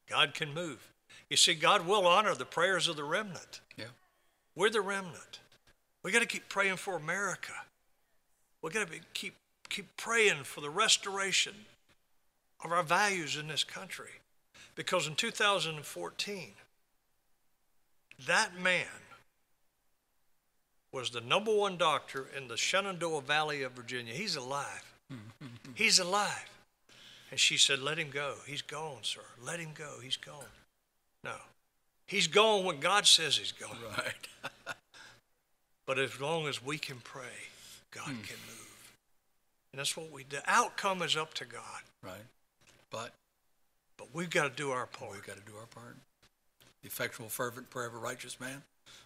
God 0.09 0.33
can 0.33 0.53
move. 0.53 0.85
You 1.29 1.37
see, 1.37 1.55
God 1.55 1.87
will 1.87 2.05
honor 2.05 2.35
the 2.35 2.45
prayers 2.45 2.89
of 2.89 2.97
the 2.97 3.05
remnant. 3.05 3.61
Yeah. 3.77 3.85
We're 4.55 4.69
the 4.69 4.81
remnant. 4.81 5.39
We 6.03 6.11
got 6.11 6.19
to 6.19 6.25
keep 6.25 6.49
praying 6.49 6.75
for 6.75 6.97
America. 6.97 7.53
We 8.61 8.71
got 8.71 8.91
to 8.91 8.99
keep 9.13 9.35
keep 9.69 9.95
praying 9.95 10.43
for 10.43 10.59
the 10.59 10.69
restoration 10.69 11.53
of 12.63 12.71
our 12.71 12.83
values 12.83 13.37
in 13.37 13.47
this 13.47 13.63
country. 13.63 14.21
Because 14.75 15.07
in 15.07 15.15
2014, 15.15 16.51
that 18.27 18.59
man 18.59 18.85
was 20.91 21.09
the 21.09 21.21
number 21.21 21.53
one 21.55 21.77
doctor 21.77 22.27
in 22.35 22.47
the 22.47 22.57
Shenandoah 22.57 23.21
Valley 23.21 23.63
of 23.63 23.73
Virginia. 23.73 24.13
He's 24.13 24.35
alive. 24.35 24.93
He's 25.75 25.99
alive. 25.99 26.49
And 27.29 27.39
she 27.39 27.57
said, 27.57 27.79
Let 27.79 27.97
him 27.97 28.09
go. 28.09 28.35
He's 28.45 28.61
gone, 28.61 28.99
sir. 29.03 29.21
Let 29.43 29.59
him 29.59 29.71
go. 29.73 29.95
He's 30.03 30.17
gone. 30.17 30.43
No. 31.23 31.35
He's 32.05 32.27
gone 32.27 32.65
when 32.65 32.79
God 32.79 33.07
says 33.07 33.37
he's 33.37 33.53
gone. 33.53 33.77
Right. 33.97 34.53
but 35.85 35.97
as 35.97 36.19
long 36.19 36.47
as 36.47 36.63
we 36.63 36.77
can 36.77 36.97
pray, 37.03 37.23
God 37.91 38.03
hmm. 38.03 38.21
can 38.21 38.37
move. 38.47 38.93
And 39.71 39.79
that's 39.79 39.95
what 39.95 40.11
we 40.11 40.23
do. 40.23 40.37
The 40.37 40.43
outcome 40.51 41.01
is 41.01 41.15
up 41.15 41.33
to 41.35 41.45
God. 41.45 41.81
Right. 42.03 42.25
But 42.91 43.13
but 44.01 44.07
we've 44.13 44.29
got 44.29 44.49
to 44.49 44.55
do 44.55 44.71
our 44.71 44.87
part. 44.87 45.11
We've 45.11 45.25
got 45.25 45.37
to 45.37 45.51
do 45.51 45.57
our 45.59 45.67
part. 45.67 45.95
The 46.81 46.87
effectual, 46.87 47.29
fervent 47.29 47.69
prayer 47.69 47.87
of 47.87 47.93
a 47.93 47.97
righteous 47.97 48.39
man 48.39 48.63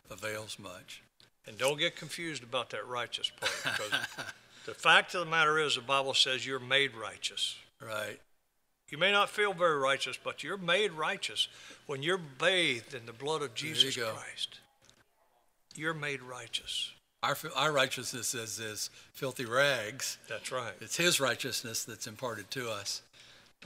avails 0.10 0.58
much. 0.58 1.04
And 1.45 1.58
don't 1.58 1.78
get 1.78 1.98
confused 1.98 2.43
about 2.43 2.69
that 2.69 2.88
righteous 2.88 3.30
part 3.30 3.52
because 3.63 4.00
the 4.65 4.74
fact 4.74 5.13
of 5.13 5.26
the 5.26 5.30
matter 5.30 5.60
is 5.60 5.76
the 5.76 5.82
Bible 5.82 6.13
says 6.13 6.45
you're 6.45 6.60
made 6.60 6.95
righteous. 6.95 7.58
Right. 7.82 8.19
You 8.89 8.98
may 8.98 9.12
not 9.12 9.30
feel 9.30 9.54
very 9.54 9.78
righteous, 9.78 10.17
but 10.24 10.43
you're 10.43 10.58
made 10.58 10.93
righteous 10.93 11.50
when 11.86 12.02
you're 12.02 12.17
bathed 12.39 12.93
in 12.93 13.06
the 13.06 13.13
blood 13.13 13.41
of 13.41 13.54
Jesus 13.54 13.98
you 13.98 14.04
Christ. 14.04 14.60
You're 15.76 15.93
made 15.93 16.21
righteous. 16.21 16.91
Our, 17.21 17.36
our 17.56 17.74
righteousness 17.74 18.34
is, 18.34 18.60
is 18.60 18.89
filthy 19.12 19.45
rags. 19.45 20.19
That's 20.30 20.52
right. 20.54 20.74
It's 20.80 20.95
His 20.95 21.19
righteousness 21.19 21.84
that's 21.84 22.08
imparted 22.08 22.50
to 22.52 22.69
us 22.69 23.02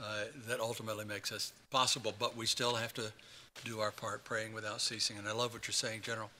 uh, 0.02 0.24
that 0.48 0.60
ultimately 0.60 1.04
makes 1.04 1.32
us 1.32 1.52
possible, 1.70 2.14
but 2.18 2.36
we 2.36 2.46
still 2.46 2.74
have 2.74 2.94
to 2.94 3.12
do 3.64 3.80
our 3.80 3.90
part 3.90 4.24
praying 4.24 4.54
without 4.54 4.80
ceasing. 4.80 5.18
And 5.18 5.28
I 5.28 5.32
love 5.32 5.52
what 5.52 5.66
you're 5.66 5.72
saying, 5.72 6.00
General. 6.02 6.30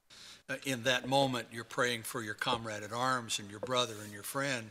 Uh, 0.48 0.54
in 0.64 0.82
that 0.84 1.06
moment, 1.06 1.48
you're 1.52 1.64
praying 1.64 2.02
for 2.02 2.22
your 2.22 2.34
comrade 2.34 2.82
at 2.82 2.92
arms 2.92 3.38
and 3.38 3.50
your 3.50 3.60
brother 3.60 3.94
and 4.02 4.12
your 4.12 4.22
friend. 4.22 4.70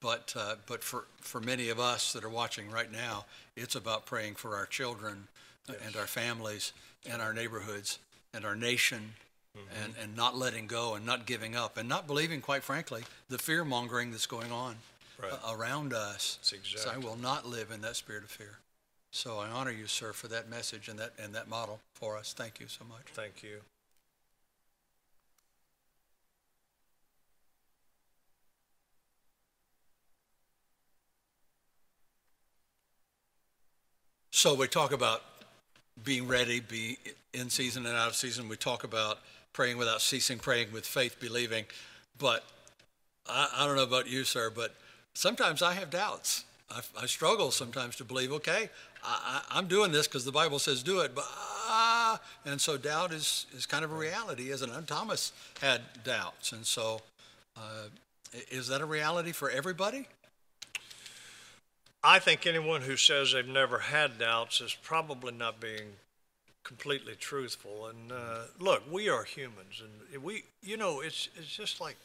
But, 0.00 0.34
uh, 0.36 0.56
but 0.66 0.84
for, 0.84 1.04
for 1.20 1.40
many 1.40 1.70
of 1.70 1.80
us 1.80 2.12
that 2.12 2.24
are 2.24 2.28
watching 2.28 2.70
right 2.70 2.90
now, 2.90 3.24
it's 3.56 3.74
about 3.74 4.06
praying 4.06 4.34
for 4.34 4.54
our 4.54 4.66
children 4.66 5.28
yes. 5.68 5.76
and 5.84 5.96
our 5.96 6.06
families 6.06 6.72
and 7.10 7.20
our 7.20 7.32
neighborhoods 7.32 7.98
and 8.32 8.44
our 8.44 8.54
nation 8.54 9.14
mm-hmm. 9.56 9.84
and, 9.84 9.94
and 10.00 10.16
not 10.16 10.36
letting 10.36 10.66
go 10.66 10.94
and 10.94 11.04
not 11.04 11.26
giving 11.26 11.56
up 11.56 11.76
and 11.76 11.88
not 11.88 12.06
believing, 12.06 12.40
quite 12.40 12.62
frankly, 12.62 13.02
the 13.28 13.38
fear 13.38 13.64
mongering 13.64 14.10
that's 14.10 14.26
going 14.26 14.52
on 14.52 14.76
right. 15.20 15.32
around 15.50 15.92
us. 15.92 16.38
Exactly. 16.42 16.78
So 16.78 16.90
I 16.90 16.98
will 16.98 17.20
not 17.20 17.46
live 17.46 17.70
in 17.70 17.80
that 17.82 17.96
spirit 17.96 18.24
of 18.24 18.30
fear. 18.30 18.58
So 19.10 19.38
I 19.38 19.48
honor 19.48 19.70
you, 19.70 19.86
sir, 19.86 20.12
for 20.12 20.28
that 20.28 20.50
message 20.50 20.88
and 20.88 20.98
that, 20.98 21.12
and 21.22 21.34
that 21.34 21.48
model 21.48 21.80
for 21.94 22.16
us. 22.16 22.32
Thank 22.32 22.60
you 22.60 22.66
so 22.68 22.84
much. 22.84 23.04
Thank 23.14 23.42
you. 23.42 23.60
So 34.30 34.54
we 34.54 34.68
talk 34.68 34.92
about 34.92 35.22
being 36.04 36.28
ready, 36.28 36.60
be 36.60 36.96
in 37.34 37.50
season 37.50 37.86
and 37.86 37.96
out 37.96 38.08
of 38.08 38.14
season. 38.14 38.48
We 38.48 38.56
talk 38.56 38.84
about 38.84 39.18
praying 39.52 39.78
without 39.78 40.00
ceasing, 40.00 40.38
praying 40.38 40.70
with 40.70 40.86
faith, 40.86 41.18
believing. 41.18 41.64
But 42.18 42.44
I, 43.28 43.48
I 43.56 43.66
don't 43.66 43.74
know 43.74 43.82
about 43.82 44.08
you, 44.08 44.22
sir, 44.22 44.50
but 44.50 44.76
sometimes 45.18 45.62
I 45.62 45.74
have 45.74 45.90
doubts. 45.90 46.44
I, 46.70 46.80
I 47.02 47.06
struggle 47.06 47.50
sometimes 47.50 47.96
to 47.96 48.04
believe, 48.04 48.32
okay, 48.32 48.70
I, 49.02 49.42
I'm 49.50 49.66
doing 49.66 49.90
this 49.90 50.06
because 50.06 50.24
the 50.24 50.32
Bible 50.32 50.58
says 50.58 50.82
do 50.82 51.00
it, 51.00 51.14
but 51.14 51.24
ah, 51.26 52.20
and 52.44 52.60
so 52.60 52.76
doubt 52.76 53.12
is, 53.12 53.46
is 53.56 53.66
kind 53.66 53.84
of 53.84 53.92
a 53.92 53.96
reality, 53.96 54.50
isn't 54.50 54.70
it? 54.70 54.86
Thomas 54.86 55.32
had 55.60 55.80
doubts, 56.04 56.52
and 56.52 56.64
so 56.64 57.00
uh, 57.56 57.88
is 58.50 58.68
that 58.68 58.80
a 58.80 58.86
reality 58.86 59.32
for 59.32 59.50
everybody? 59.50 60.06
I 62.04 62.20
think 62.20 62.46
anyone 62.46 62.82
who 62.82 62.96
says 62.96 63.32
they've 63.32 63.46
never 63.46 63.78
had 63.78 64.18
doubts 64.18 64.60
is 64.60 64.74
probably 64.74 65.32
not 65.32 65.60
being 65.60 65.96
completely 66.62 67.14
truthful. 67.16 67.86
And 67.86 68.12
uh, 68.12 68.42
look, 68.60 68.82
we 68.90 69.08
are 69.08 69.24
humans, 69.24 69.82
and 69.82 70.22
we, 70.22 70.44
you 70.62 70.76
know, 70.76 71.00
it's 71.00 71.28
it's 71.36 71.48
just 71.48 71.80
like 71.80 71.96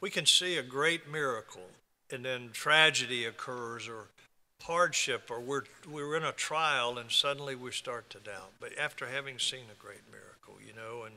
we 0.00 0.10
can 0.10 0.24
see 0.24 0.56
a 0.56 0.62
great 0.62 1.10
miracle, 1.10 1.68
and 2.10 2.24
then 2.24 2.50
tragedy 2.52 3.24
occurs, 3.24 3.88
or 3.88 4.08
hardship, 4.62 5.30
or 5.30 5.40
we're 5.40 5.64
we're 5.90 6.16
in 6.16 6.24
a 6.24 6.32
trial, 6.32 6.98
and 6.98 7.10
suddenly 7.10 7.54
we 7.54 7.70
start 7.70 8.10
to 8.10 8.18
doubt. 8.18 8.52
But 8.60 8.78
after 8.78 9.06
having 9.06 9.38
seen 9.38 9.64
a 9.70 9.82
great 9.82 10.02
miracle, 10.10 10.56
you 10.66 10.74
know, 10.74 11.04
and 11.04 11.14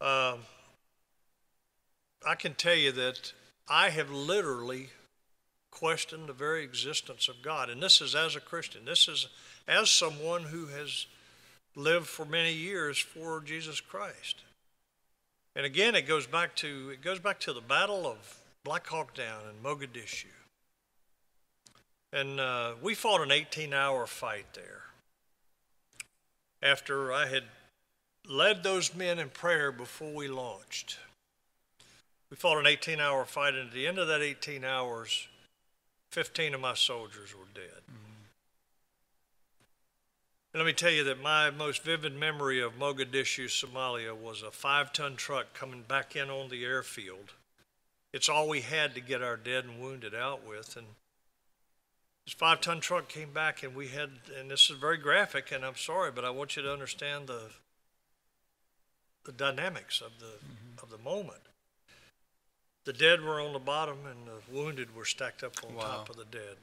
um, 0.00 0.40
I 2.26 2.34
can 2.34 2.54
tell 2.54 2.74
you 2.74 2.92
that 2.92 3.32
I 3.68 3.90
have 3.90 4.10
literally 4.10 4.90
questioned 5.70 6.28
the 6.28 6.32
very 6.32 6.62
existence 6.62 7.28
of 7.28 7.42
God. 7.42 7.70
And 7.70 7.82
this 7.82 8.00
is 8.00 8.14
as 8.14 8.36
a 8.36 8.40
Christian. 8.40 8.84
This 8.84 9.08
is 9.08 9.28
as 9.66 9.90
someone 9.90 10.44
who 10.44 10.66
has 10.66 11.06
lived 11.74 12.06
for 12.06 12.24
many 12.24 12.52
years 12.52 12.98
for 12.98 13.40
Jesus 13.40 13.80
Christ. 13.80 14.42
And 15.56 15.66
again, 15.66 15.94
it 15.94 16.06
goes 16.06 16.26
back 16.26 16.54
to 16.56 16.90
it 16.90 17.02
goes 17.02 17.18
back 17.18 17.40
to 17.40 17.52
the 17.52 17.60
Battle 17.60 18.06
of 18.06 18.41
Black 18.64 18.86
Hawk 18.86 19.14
Down 19.14 19.42
in 19.48 19.62
Mogadishu. 19.62 20.26
And 22.12 22.38
uh, 22.38 22.72
we 22.80 22.94
fought 22.94 23.20
an 23.20 23.30
18-hour 23.30 24.06
fight 24.06 24.46
there. 24.54 24.82
After 26.62 27.12
I 27.12 27.26
had 27.26 27.44
led 28.28 28.62
those 28.62 28.94
men 28.94 29.18
in 29.18 29.30
prayer 29.30 29.72
before 29.72 30.12
we 30.12 30.28
launched, 30.28 30.98
we 32.30 32.36
fought 32.36 32.58
an 32.58 32.66
18-hour 32.66 33.24
fight, 33.24 33.54
and 33.54 33.68
at 33.68 33.74
the 33.74 33.86
end 33.86 33.98
of 33.98 34.06
that 34.08 34.22
18 34.22 34.64
hours, 34.64 35.26
15 36.10 36.54
of 36.54 36.60
my 36.60 36.74
soldiers 36.74 37.34
were 37.34 37.46
dead. 37.54 37.82
Mm-hmm. 37.90 38.12
Let 40.54 40.66
me 40.66 40.72
tell 40.74 40.90
you 40.90 41.02
that 41.04 41.20
my 41.20 41.50
most 41.50 41.82
vivid 41.82 42.14
memory 42.14 42.60
of 42.60 42.78
Mogadishu, 42.78 43.46
Somalia, 43.46 44.14
was 44.14 44.42
a 44.42 44.50
five 44.50 44.92
ton 44.92 45.16
truck 45.16 45.54
coming 45.54 45.82
back 45.88 46.14
in 46.14 46.30
on 46.30 46.50
the 46.50 46.64
airfield. 46.64 47.32
It's 48.12 48.28
all 48.28 48.48
we 48.48 48.60
had 48.60 48.94
to 48.94 49.00
get 49.00 49.22
our 49.22 49.36
dead 49.36 49.64
and 49.64 49.80
wounded 49.80 50.14
out 50.14 50.46
with. 50.46 50.76
And 50.76 50.86
this 52.24 52.34
five 52.34 52.60
ton 52.60 52.80
truck 52.80 53.08
came 53.08 53.32
back, 53.32 53.62
and 53.62 53.74
we 53.74 53.88
had, 53.88 54.10
and 54.38 54.50
this 54.50 54.70
is 54.70 54.76
very 54.76 54.98
graphic, 54.98 55.50
and 55.50 55.64
I'm 55.64 55.76
sorry, 55.76 56.10
but 56.10 56.24
I 56.24 56.30
want 56.30 56.56
you 56.56 56.62
to 56.62 56.72
understand 56.72 57.26
the, 57.26 57.50
the 59.24 59.32
dynamics 59.32 60.00
of 60.00 60.18
the, 60.20 60.26
mm-hmm. 60.26 60.82
of 60.82 60.90
the 60.90 60.98
moment. 60.98 61.40
The 62.84 62.92
dead 62.92 63.22
were 63.22 63.40
on 63.40 63.52
the 63.52 63.58
bottom, 63.58 63.98
and 64.06 64.26
the 64.26 64.54
wounded 64.54 64.94
were 64.94 65.04
stacked 65.04 65.42
up 65.42 65.54
on 65.66 65.74
wow. 65.74 65.82
top 65.82 66.10
of 66.10 66.16
the 66.16 66.24
dead. 66.24 66.56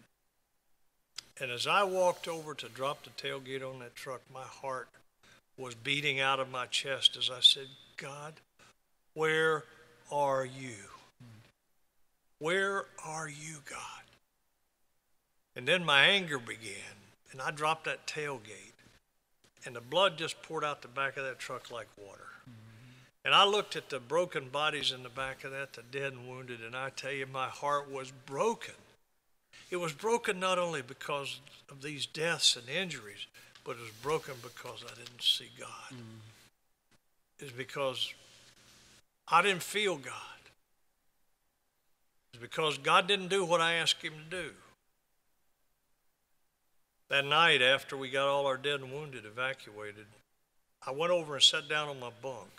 And 1.41 1.51
as 1.51 1.65
I 1.65 1.83
walked 1.83 2.27
over 2.27 2.53
to 2.53 2.67
drop 2.67 3.03
the 3.03 3.09
tailgate 3.11 3.63
on 3.63 3.79
that 3.79 3.95
truck, 3.95 4.21
my 4.31 4.43
heart 4.43 4.89
was 5.57 5.75
beating 5.75 6.19
out 6.19 6.39
of 6.39 6.51
my 6.51 6.65
chest 6.65 7.17
as 7.17 7.29
I 7.29 7.39
said, 7.39 7.67
God, 7.97 8.33
where 9.13 9.63
are 10.11 10.45
you? 10.45 10.75
Where 12.39 12.85
are 13.05 13.29
you, 13.29 13.57
God? 13.69 14.03
And 15.55 15.67
then 15.67 15.83
my 15.83 16.05
anger 16.05 16.39
began, 16.39 16.95
and 17.31 17.41
I 17.41 17.51
dropped 17.51 17.85
that 17.85 18.07
tailgate, 18.07 18.73
and 19.65 19.75
the 19.75 19.81
blood 19.81 20.17
just 20.17 20.41
poured 20.41 20.63
out 20.63 20.81
the 20.81 20.87
back 20.87 21.17
of 21.17 21.25
that 21.25 21.39
truck 21.39 21.69
like 21.69 21.87
water. 21.97 22.29
And 23.25 23.35
I 23.35 23.43
looked 23.45 23.75
at 23.75 23.89
the 23.89 23.99
broken 23.99 24.47
bodies 24.47 24.91
in 24.93 25.03
the 25.03 25.09
back 25.09 25.43
of 25.43 25.51
that, 25.51 25.73
the 25.73 25.81
dead 25.81 26.13
and 26.13 26.29
wounded, 26.29 26.61
and 26.65 26.75
I 26.75 26.89
tell 26.89 27.11
you, 27.11 27.27
my 27.27 27.47
heart 27.47 27.91
was 27.91 28.11
broken. 28.25 28.75
It 29.69 29.75
was 29.75 29.91
broken 29.91 30.39
not 30.39 30.57
only 30.57 30.81
because 30.81 31.41
of 31.69 31.81
these 31.81 32.05
deaths 32.05 32.55
and 32.55 32.69
injuries, 32.69 33.27
but 33.65 33.71
it 33.71 33.81
was 33.81 33.91
broken 34.01 34.35
because 34.41 34.83
I 34.83 34.95
didn't 34.95 35.21
see 35.21 35.49
God. 35.59 35.93
Mm. 35.93 36.21
It's 37.39 37.51
because 37.51 38.13
I 39.27 39.41
didn't 39.41 39.63
feel 39.63 39.97
God. 39.97 40.38
Because 42.39 42.77
God 42.77 43.07
didn't 43.07 43.27
do 43.27 43.45
what 43.45 43.61
I 43.61 43.73
asked 43.73 44.01
Him 44.01 44.13
to 44.13 44.37
do. 44.43 44.51
That 47.09 47.25
night, 47.25 47.61
after 47.61 47.97
we 47.97 48.09
got 48.09 48.27
all 48.27 48.45
our 48.45 48.57
dead 48.57 48.81
and 48.81 48.93
wounded 48.93 49.25
evacuated, 49.25 50.05
I 50.85 50.91
went 50.91 51.11
over 51.11 51.33
and 51.33 51.43
sat 51.43 51.67
down 51.67 51.89
on 51.89 51.99
my 51.99 52.11
bunk 52.21 52.51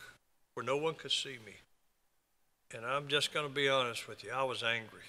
where 0.54 0.66
no 0.66 0.76
one 0.76 0.94
could 0.94 1.12
see 1.12 1.38
me. 1.46 1.54
And 2.74 2.84
I'm 2.84 3.08
just 3.08 3.32
going 3.32 3.46
to 3.46 3.52
be 3.52 3.68
honest 3.68 4.08
with 4.08 4.22
you. 4.24 4.30
I 4.32 4.42
was 4.42 4.62
angry. 4.62 5.00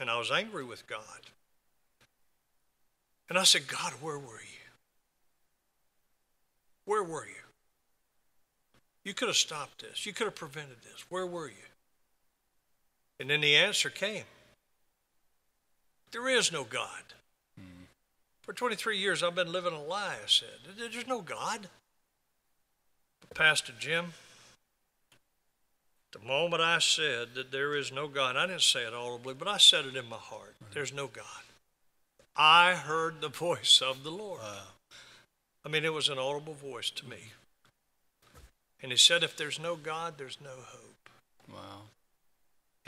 And 0.00 0.08
I 0.08 0.16
was 0.18 0.30
angry 0.30 0.64
with 0.64 0.86
God. 0.86 1.00
And 3.28 3.38
I 3.38 3.44
said, 3.44 3.66
God, 3.66 3.92
where 4.00 4.18
were 4.18 4.40
you? 4.40 4.58
Where 6.84 7.02
were 7.02 7.26
you? 7.26 7.34
You 9.04 9.12
could 9.12 9.28
have 9.28 9.36
stopped 9.36 9.82
this. 9.82 10.06
You 10.06 10.12
could 10.12 10.26
have 10.26 10.34
prevented 10.34 10.78
this. 10.82 11.04
Where 11.08 11.26
were 11.26 11.48
you? 11.48 11.54
And 13.20 13.30
then 13.30 13.40
the 13.40 13.56
answer 13.56 13.90
came 13.90 14.24
There 16.12 16.28
is 16.28 16.52
no 16.52 16.64
God. 16.64 17.14
Mm-hmm. 17.60 17.84
For 18.42 18.52
23 18.52 18.98
years, 18.98 19.22
I've 19.22 19.34
been 19.34 19.52
living 19.52 19.74
a 19.74 19.82
lie, 19.82 20.16
I 20.22 20.26
said. 20.26 20.48
There's 20.76 21.06
no 21.06 21.20
God. 21.20 21.68
But 23.20 23.34
Pastor 23.34 23.72
Jim, 23.78 24.12
the 26.12 26.20
moment 26.20 26.62
I 26.62 26.78
said 26.78 27.34
that 27.34 27.52
there 27.52 27.74
is 27.74 27.92
no 27.92 28.08
God, 28.08 28.36
I 28.36 28.46
didn't 28.46 28.62
say 28.62 28.84
it 28.84 28.94
audibly, 28.94 29.34
but 29.34 29.48
I 29.48 29.58
said 29.58 29.84
it 29.84 29.96
in 29.96 30.08
my 30.08 30.16
heart. 30.16 30.54
There's 30.72 30.94
no 30.94 31.06
God. 31.06 31.24
I 32.36 32.74
heard 32.74 33.20
the 33.20 33.28
voice 33.28 33.82
of 33.84 34.04
the 34.04 34.10
Lord. 34.10 34.40
Wow. 34.40 34.62
I 35.64 35.68
mean, 35.68 35.84
it 35.84 35.92
was 35.92 36.08
an 36.08 36.18
audible 36.18 36.54
voice 36.54 36.90
to 36.90 37.08
me. 37.08 37.32
And 38.80 38.92
he 38.92 38.96
said, 38.96 39.22
If 39.22 39.36
there's 39.36 39.58
no 39.58 39.76
God, 39.76 40.14
there's 40.16 40.38
no 40.42 40.50
hope. 40.50 41.10
Wow. 41.52 41.82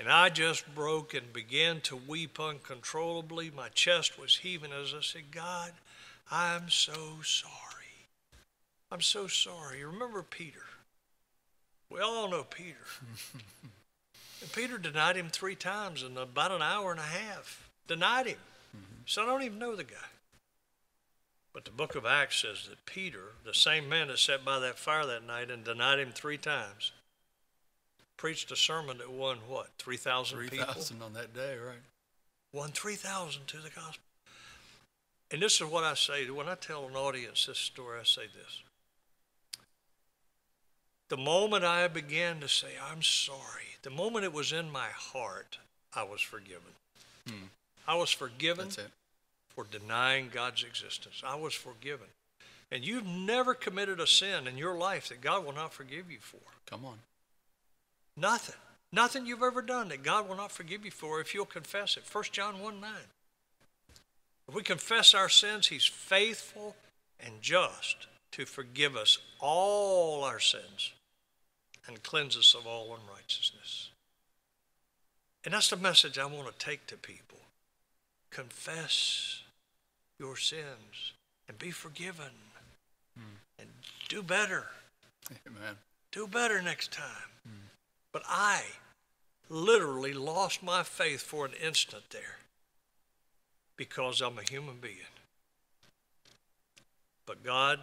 And 0.01 0.09
I 0.09 0.31
just 0.31 0.75
broke 0.75 1.13
and 1.13 1.31
began 1.31 1.83
to 1.83 1.95
weep 1.95 2.41
uncontrollably. 2.41 3.51
My 3.55 3.69
chest 3.69 4.19
was 4.19 4.37
heaving 4.37 4.71
as 4.73 4.95
I 4.95 5.03
said, 5.03 5.31
God, 5.31 5.73
I'm 6.31 6.71
so 6.71 7.19
sorry. 7.23 8.09
I'm 8.91 9.03
so 9.03 9.27
sorry. 9.27 9.85
Remember 9.85 10.23
Peter. 10.23 10.63
We 11.91 12.01
all 12.01 12.31
know 12.31 12.45
Peter. 12.45 12.79
and 14.41 14.51
Peter 14.53 14.79
denied 14.79 15.17
him 15.17 15.29
three 15.29 15.55
times 15.55 16.03
in 16.03 16.17
about 16.17 16.51
an 16.51 16.63
hour 16.63 16.93
and 16.93 17.01
a 17.01 17.03
half. 17.03 17.69
Denied 17.87 18.27
him. 18.27 18.39
Mm-hmm. 18.75 19.03
So 19.05 19.23
I 19.23 19.27
don't 19.27 19.43
even 19.43 19.59
know 19.59 19.77
the 19.77 19.85
guy. 19.85 19.97
But 21.53 21.67
the 21.67 21.73
book 21.73 21.95
of 21.95 22.07
Acts 22.07 22.41
says 22.41 22.69
that 22.71 22.87
Peter, 22.87 23.33
the 23.45 23.53
same 23.53 23.87
man 23.87 24.09
that 24.09 24.19
sat 24.19 24.47
by 24.47 24.61
that 24.61 24.79
fire 24.79 25.05
that 25.05 25.27
night 25.27 25.51
and 25.51 25.63
denied 25.63 25.99
him 25.99 26.13
three 26.13 26.39
times, 26.39 26.93
preached 28.21 28.53
a 28.53 28.57
sermon 28.57 28.99
that 28.99 29.11
won 29.11 29.39
what, 29.49 29.69
3,000 29.79 30.37
3, 30.37 30.49
people? 30.51 30.67
3,000 30.67 31.03
on 31.03 31.15
that 31.15 31.35
day, 31.35 31.57
right. 31.57 31.79
Won 32.53 32.71
3,000 32.71 33.47
to 33.47 33.57
the 33.57 33.71
gospel. 33.71 34.05
And 35.31 35.41
this 35.41 35.55
is 35.55 35.67
what 35.67 35.85
I 35.85 35.95
say 35.95 36.29
when 36.29 36.47
I 36.47 36.55
tell 36.55 36.87
an 36.87 36.97
audience 36.97 37.47
this 37.47 37.57
story, 37.57 37.99
I 37.99 38.05
say 38.05 38.25
this. 38.27 38.63
The 41.09 41.17
moment 41.17 41.65
I 41.65 41.89
began 41.89 42.41
to 42.41 42.49
say, 42.49 42.69
I'm 42.93 43.03
sorry, 43.03 43.79
the 43.83 43.91
moment 43.91 44.27
it 44.27 44.35
was 44.35 44.53
in 44.53 44.71
my 44.71 44.89
heart, 44.89 45.57
I 45.97 46.03
was 46.03 46.21
forgiven. 46.21 46.75
Hmm. 47.27 47.47
I 47.89 47.95
was 47.95 48.11
forgiven 48.11 48.69
for 49.49 49.65
denying 49.65 50.29
God's 50.31 50.63
existence. 50.63 51.23
I 51.27 51.37
was 51.37 51.55
forgiven. 51.55 52.07
And 52.71 52.85
you've 52.85 53.07
never 53.07 53.55
committed 53.55 53.99
a 53.99 54.07
sin 54.07 54.47
in 54.47 54.59
your 54.59 54.77
life 54.77 55.09
that 55.09 55.23
God 55.23 55.47
will 55.47 55.55
not 55.55 55.73
forgive 55.73 56.11
you 56.11 56.19
for. 56.21 56.39
Come 56.67 56.85
on. 56.85 56.99
Nothing. 58.17 58.57
Nothing 58.93 59.27
you've 59.27 59.43
ever 59.43 59.63
done 59.63 59.89
that 59.89 60.03
God 60.03 60.29
will 60.29 60.37
not 60.37 60.51
forgive 60.51 60.85
you 60.85 60.91
for 60.91 61.21
if 61.21 61.35
you'll 61.35 61.45
confess 61.45 61.97
it. 61.97 62.05
1 62.11 62.25
John 62.33 62.61
1 62.61 62.81
9. 62.81 62.91
If 64.49 64.55
we 64.55 64.63
confess 64.63 65.15
our 65.15 65.29
sins, 65.29 65.69
He's 65.69 65.85
faithful 65.85 66.75
and 67.21 67.41
just 67.41 68.09
to 68.33 68.45
forgive 68.45 68.97
us 68.97 69.19
all 69.39 70.25
our 70.25 70.41
sins 70.41 70.93
and 71.87 72.03
cleanse 72.03 72.37
us 72.37 72.55
of 72.55 72.67
all 72.67 72.97
unrighteousness. 73.01 73.91
And 75.45 75.55
that's 75.55 75.71
the 75.71 75.77
message 75.77 76.19
I 76.19 76.27
want 76.27 76.47
to 76.49 76.65
take 76.65 76.87
to 76.89 76.97
people. 76.97 77.39
Confess 78.31 79.43
your 80.19 80.37
sins 80.37 81.13
and 81.49 81.59
be 81.59 81.71
forgiven 81.71 82.31
mm. 83.19 83.23
and 83.59 83.69
do 84.09 84.23
better. 84.23 84.67
Amen. 85.47 85.77
Do 86.13 86.27
better 86.27 86.61
next 86.61 86.93
time. 86.93 87.31
Mm. 87.49 87.70
But 88.13 88.23
I 88.27 88.63
literally 89.49 90.13
lost 90.13 90.63
my 90.63 90.83
faith 90.83 91.21
for 91.23 91.45
an 91.47 91.53
instant 91.63 92.05
there. 92.11 92.39
because 93.77 94.21
I'm 94.21 94.39
a 94.39 94.43
human 94.43 94.77
being. 94.79 95.15
But 97.25 97.43
God 97.43 97.81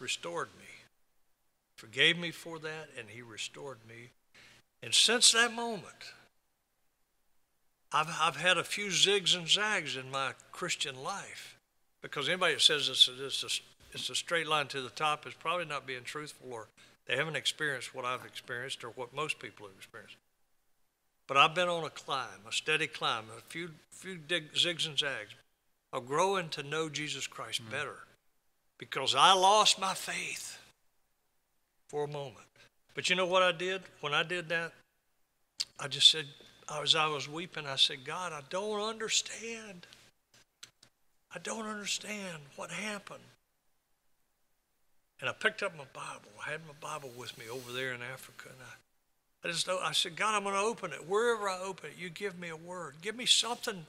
restored 0.00 0.48
me, 0.58 0.66
forgave 1.76 2.18
me 2.18 2.32
for 2.32 2.58
that, 2.58 2.88
and 2.98 3.08
He 3.08 3.22
restored 3.22 3.78
me. 3.88 4.10
And 4.82 4.92
since 4.92 5.30
that 5.32 5.52
moment, 5.54 6.12
I've, 7.92 8.08
I've 8.20 8.36
had 8.36 8.58
a 8.58 8.64
few 8.64 8.86
zigs 8.88 9.36
and 9.36 9.48
zags 9.48 9.96
in 9.96 10.10
my 10.10 10.32
Christian 10.50 11.00
life 11.00 11.56
because 12.02 12.28
anybody 12.28 12.54
that 12.54 12.60
says 12.60 12.88
it's 12.88 13.06
a, 13.08 13.26
it's, 13.26 13.44
a, 13.44 13.94
it's 13.94 14.10
a 14.10 14.16
straight 14.16 14.48
line 14.48 14.66
to 14.68 14.80
the 14.80 14.90
top 14.90 15.28
is 15.28 15.34
probably 15.34 15.66
not 15.66 15.86
being 15.86 16.02
truthful 16.02 16.52
or 16.52 16.66
they 17.06 17.16
haven't 17.16 17.36
experienced 17.36 17.94
what 17.94 18.04
I've 18.04 18.24
experienced 18.24 18.82
or 18.84 18.88
what 18.88 19.14
most 19.14 19.38
people 19.38 19.66
have 19.66 19.76
experienced. 19.76 20.16
But 21.26 21.36
I've 21.36 21.54
been 21.54 21.68
on 21.68 21.84
a 21.84 21.90
climb, 21.90 22.46
a 22.48 22.52
steady 22.52 22.86
climb, 22.86 23.24
a 23.36 23.40
few, 23.48 23.70
few 23.90 24.16
dig, 24.16 24.52
zigs 24.54 24.86
and 24.86 24.98
zags 24.98 25.34
of 25.92 26.06
growing 26.06 26.48
to 26.50 26.62
know 26.62 26.88
Jesus 26.88 27.26
Christ 27.26 27.62
mm. 27.66 27.70
better 27.70 27.96
because 28.78 29.14
I 29.14 29.32
lost 29.32 29.80
my 29.80 29.94
faith 29.94 30.58
for 31.88 32.04
a 32.04 32.08
moment. 32.08 32.46
But 32.94 33.10
you 33.10 33.16
know 33.16 33.26
what 33.26 33.42
I 33.42 33.52
did? 33.52 33.82
When 34.00 34.14
I 34.14 34.22
did 34.22 34.48
that, 34.48 34.72
I 35.78 35.88
just 35.88 36.10
said, 36.10 36.26
as 36.82 36.94
I 36.94 37.06
was 37.06 37.28
weeping, 37.28 37.66
I 37.66 37.76
said, 37.76 38.04
God, 38.04 38.32
I 38.32 38.40
don't 38.50 38.80
understand. 38.80 39.86
I 41.34 41.38
don't 41.38 41.66
understand 41.66 42.38
what 42.56 42.70
happened. 42.70 43.22
And 45.20 45.30
I 45.30 45.32
picked 45.32 45.62
up 45.62 45.76
my 45.76 45.84
Bible. 45.92 46.30
I 46.46 46.50
had 46.50 46.60
my 46.66 46.74
Bible 46.80 47.10
with 47.16 47.36
me 47.38 47.44
over 47.50 47.72
there 47.72 47.92
in 47.92 48.02
Africa. 48.02 48.50
And 48.50 48.58
I, 48.60 49.48
I 49.48 49.52
just 49.52 49.66
know, 49.66 49.78
I 49.82 49.92
said, 49.92 50.16
God, 50.16 50.34
I'm 50.34 50.42
going 50.42 50.54
to 50.54 50.60
open 50.60 50.92
it. 50.92 51.08
Wherever 51.08 51.48
I 51.48 51.58
open 51.58 51.90
it, 51.90 51.96
you 51.98 52.10
give 52.10 52.38
me 52.38 52.48
a 52.48 52.56
word. 52.56 52.96
Give 53.00 53.16
me 53.16 53.26
something 53.26 53.86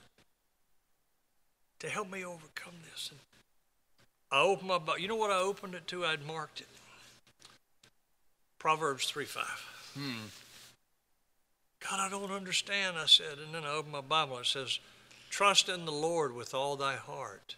to 1.79 1.89
help 1.89 2.11
me 2.11 2.23
overcome 2.23 2.73
this. 2.91 3.09
And 3.11 3.19
I 4.31 4.41
opened 4.41 4.69
my 4.69 4.77
Bible. 4.77 4.99
You 4.99 5.09
know 5.09 5.15
what 5.15 5.31
I 5.31 5.39
opened 5.39 5.75
it 5.75 5.87
to? 5.87 6.05
I'd 6.05 6.25
marked 6.25 6.61
it. 6.61 6.67
Proverbs 8.59 9.09
3 9.09 9.25
5. 9.25 9.43
Hmm. 9.95 10.11
God, 11.79 11.99
I 11.99 12.09
don't 12.09 12.31
understand, 12.31 12.97
I 12.97 13.05
said. 13.05 13.37
And 13.43 13.53
then 13.53 13.63
I 13.63 13.73
opened 13.73 13.93
my 13.93 14.01
Bible. 14.01 14.39
It 14.39 14.45
says, 14.45 14.79
Trust 15.29 15.69
in 15.69 15.85
the 15.85 15.91
Lord 15.91 16.33
with 16.33 16.53
all 16.53 16.75
thy 16.75 16.95
heart 16.95 17.55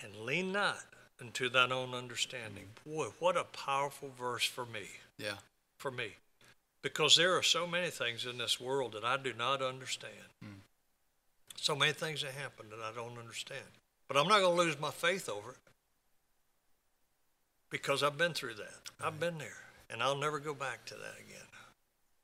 and 0.00 0.14
lean 0.16 0.52
not 0.52 0.84
unto 1.20 1.48
thine 1.48 1.72
own 1.72 1.94
understanding. 1.94 2.68
Boy, 2.86 3.08
what 3.18 3.36
a 3.36 3.44
powerful 3.44 4.10
verse 4.18 4.44
for 4.44 4.66
me. 4.66 4.88
Yeah. 5.18 5.36
For 5.76 5.90
me. 5.90 6.16
Because 6.82 7.16
there 7.16 7.36
are 7.36 7.42
so 7.42 7.66
many 7.66 7.88
things 7.90 8.26
in 8.26 8.38
this 8.38 8.60
world 8.60 8.92
that 8.92 9.04
I 9.04 9.16
do 9.16 9.32
not 9.32 9.62
understand. 9.62 10.12
Hmm. 10.42 10.60
So 11.56 11.74
many 11.74 11.92
things 11.92 12.22
that 12.22 12.32
happen 12.32 12.66
that 12.70 12.80
I 12.80 12.94
don't 12.94 13.18
understand. 13.18 13.64
But 14.06 14.16
I'm 14.18 14.28
not 14.28 14.40
going 14.40 14.56
to 14.56 14.62
lose 14.62 14.78
my 14.78 14.90
faith 14.90 15.28
over 15.28 15.52
it 15.52 15.56
because 17.70 18.02
I've 18.02 18.18
been 18.18 18.34
through 18.34 18.54
that. 18.54 18.80
Right. 19.00 19.06
I've 19.06 19.18
been 19.18 19.38
there, 19.38 19.62
and 19.90 20.02
I'll 20.02 20.18
never 20.18 20.38
go 20.38 20.54
back 20.54 20.84
to 20.86 20.94
that 20.94 21.14
again. 21.26 21.48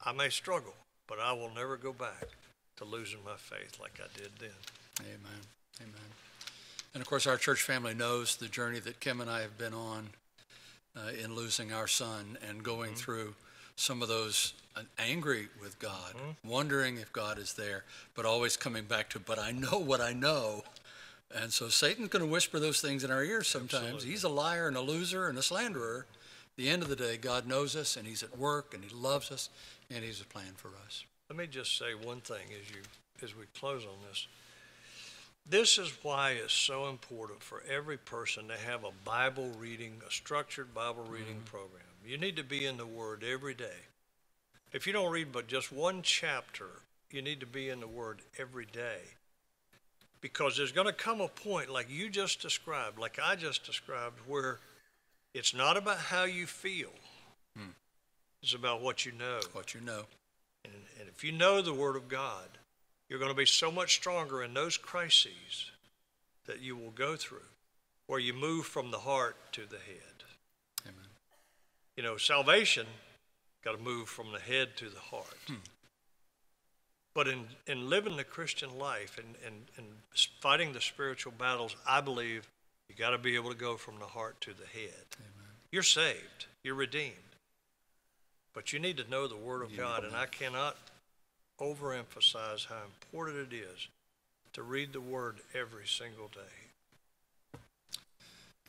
I 0.04 0.12
may 0.12 0.28
struggle, 0.28 0.74
but 1.06 1.18
I 1.18 1.32
will 1.32 1.50
never 1.54 1.76
go 1.76 1.92
back 1.92 2.28
to 2.76 2.84
losing 2.84 3.24
my 3.24 3.36
faith 3.36 3.78
like 3.80 3.98
I 3.98 4.08
did 4.16 4.30
then. 4.38 4.50
Amen. 5.00 5.40
Amen. 5.80 6.29
And 6.94 7.00
of 7.00 7.08
course, 7.08 7.26
our 7.26 7.36
church 7.36 7.62
family 7.62 7.94
knows 7.94 8.36
the 8.36 8.48
journey 8.48 8.80
that 8.80 9.00
Kim 9.00 9.20
and 9.20 9.30
I 9.30 9.42
have 9.42 9.56
been 9.56 9.74
on 9.74 10.10
uh, 10.96 11.10
in 11.22 11.34
losing 11.34 11.72
our 11.72 11.86
son 11.86 12.36
and 12.48 12.62
going 12.62 12.90
mm-hmm. 12.90 12.98
through 12.98 13.34
some 13.76 14.02
of 14.02 14.08
those 14.08 14.54
uh, 14.76 14.82
angry 14.98 15.48
with 15.60 15.78
God, 15.78 16.14
mm-hmm. 16.14 16.48
wondering 16.48 16.98
if 16.98 17.12
God 17.12 17.38
is 17.38 17.54
there, 17.54 17.84
but 18.14 18.24
always 18.24 18.56
coming 18.56 18.84
back 18.84 19.08
to, 19.10 19.20
but 19.20 19.38
I 19.38 19.52
know 19.52 19.78
what 19.78 20.00
I 20.00 20.12
know. 20.12 20.64
And 21.34 21.52
so 21.52 21.68
Satan's 21.68 22.08
going 22.08 22.24
to 22.24 22.30
whisper 22.30 22.58
those 22.58 22.80
things 22.80 23.04
in 23.04 23.10
our 23.10 23.22
ears 23.22 23.46
sometimes. 23.46 23.84
Absolutely. 23.84 24.10
He's 24.10 24.24
a 24.24 24.28
liar 24.28 24.66
and 24.66 24.76
a 24.76 24.80
loser 24.80 25.28
and 25.28 25.38
a 25.38 25.42
slanderer. 25.42 26.06
At 26.10 26.56
the 26.56 26.68
end 26.68 26.82
of 26.82 26.88
the 26.88 26.96
day, 26.96 27.16
God 27.16 27.46
knows 27.46 27.76
us 27.76 27.96
and 27.96 28.06
He's 28.06 28.24
at 28.24 28.36
work 28.36 28.74
and 28.74 28.82
He 28.82 28.94
loves 28.94 29.30
us 29.30 29.48
and 29.90 30.04
He's 30.04 30.20
a 30.20 30.24
plan 30.24 30.52
for 30.56 30.72
us. 30.84 31.04
Let 31.28 31.38
me 31.38 31.46
just 31.46 31.78
say 31.78 31.94
one 31.94 32.20
thing 32.20 32.48
as 32.60 32.68
you 32.68 32.82
as 33.22 33.36
we 33.36 33.44
close 33.58 33.84
on 33.84 33.96
this. 34.08 34.26
This 35.48 35.78
is 35.78 35.92
why 36.02 36.32
it's 36.32 36.52
so 36.52 36.88
important 36.88 37.42
for 37.42 37.62
every 37.68 37.96
person 37.96 38.48
to 38.48 38.56
have 38.56 38.84
a 38.84 38.92
Bible 39.04 39.50
reading, 39.58 40.00
a 40.06 40.10
structured 40.10 40.72
Bible 40.74 41.04
reading 41.08 41.36
mm-hmm. 41.36 41.56
program. 41.56 41.82
You 42.06 42.18
need 42.18 42.36
to 42.36 42.44
be 42.44 42.66
in 42.66 42.76
the 42.76 42.86
Word 42.86 43.24
every 43.24 43.54
day. 43.54 43.86
If 44.72 44.86
you 44.86 44.92
don't 44.92 45.10
read 45.10 45.32
but 45.32 45.48
just 45.48 45.72
one 45.72 46.02
chapter, 46.02 46.68
you 47.10 47.22
need 47.22 47.40
to 47.40 47.46
be 47.46 47.68
in 47.68 47.80
the 47.80 47.88
Word 47.88 48.20
every 48.38 48.66
day. 48.66 49.00
Because 50.20 50.56
there's 50.56 50.72
going 50.72 50.86
to 50.86 50.92
come 50.92 51.20
a 51.20 51.28
point, 51.28 51.70
like 51.70 51.90
you 51.90 52.10
just 52.10 52.40
described, 52.40 52.98
like 52.98 53.18
I 53.22 53.36
just 53.36 53.64
described, 53.64 54.20
where 54.26 54.58
it's 55.34 55.54
not 55.54 55.76
about 55.76 55.98
how 55.98 56.24
you 56.24 56.46
feel, 56.46 56.90
hmm. 57.56 57.70
it's 58.42 58.54
about 58.54 58.82
what 58.82 59.06
you 59.06 59.12
know. 59.12 59.40
What 59.52 59.74
you 59.74 59.80
know. 59.80 60.04
And, 60.64 60.74
and 61.00 61.08
if 61.08 61.24
you 61.24 61.32
know 61.32 61.62
the 61.62 61.74
Word 61.74 61.96
of 61.96 62.08
God, 62.08 62.48
you're 63.10 63.18
going 63.18 63.32
to 63.32 63.36
be 63.36 63.44
so 63.44 63.72
much 63.72 63.96
stronger 63.96 64.42
in 64.42 64.54
those 64.54 64.76
crises 64.76 65.72
that 66.46 66.60
you 66.60 66.76
will 66.76 66.92
go 66.92 67.16
through, 67.16 67.38
where 68.06 68.20
you 68.20 68.32
move 68.32 68.66
from 68.66 68.92
the 68.92 68.98
heart 68.98 69.36
to 69.52 69.62
the 69.62 69.76
head. 69.76 70.24
Amen. 70.84 71.08
You 71.96 72.04
know, 72.04 72.16
salvation 72.16 72.86
got 73.64 73.76
to 73.76 73.82
move 73.82 74.08
from 74.08 74.32
the 74.32 74.38
head 74.38 74.76
to 74.76 74.88
the 74.88 75.00
heart. 75.00 75.36
Hmm. 75.46 75.54
But 77.12 77.26
in, 77.26 77.46
in 77.66 77.90
living 77.90 78.16
the 78.16 78.24
Christian 78.24 78.78
life 78.78 79.18
and, 79.18 79.34
and, 79.44 79.56
and 79.76 79.86
fighting 80.40 80.72
the 80.72 80.80
spiritual 80.80 81.32
battles, 81.36 81.74
I 81.86 82.00
believe 82.00 82.48
you 82.88 82.94
got 82.94 83.10
to 83.10 83.18
be 83.18 83.34
able 83.34 83.50
to 83.50 83.56
go 83.56 83.76
from 83.76 83.98
the 83.98 84.06
heart 84.06 84.40
to 84.42 84.52
the 84.52 84.66
head. 84.66 85.04
Amen. 85.16 85.50
You're 85.72 85.82
saved, 85.82 86.46
you're 86.62 86.76
redeemed. 86.76 87.16
But 88.54 88.72
you 88.72 88.78
need 88.78 88.96
to 88.98 89.10
know 89.10 89.26
the 89.26 89.36
Word 89.36 89.62
of 89.62 89.76
God, 89.76 90.04
and 90.04 90.14
I 90.14 90.26
cannot 90.26 90.76
overemphasize 91.60 92.66
how 92.66 92.82
important 92.84 93.52
it 93.52 93.56
is 93.56 93.88
to 94.52 94.62
read 94.62 94.92
the 94.92 95.00
Word 95.00 95.36
every 95.54 95.86
single 95.86 96.28
day. 96.28 97.60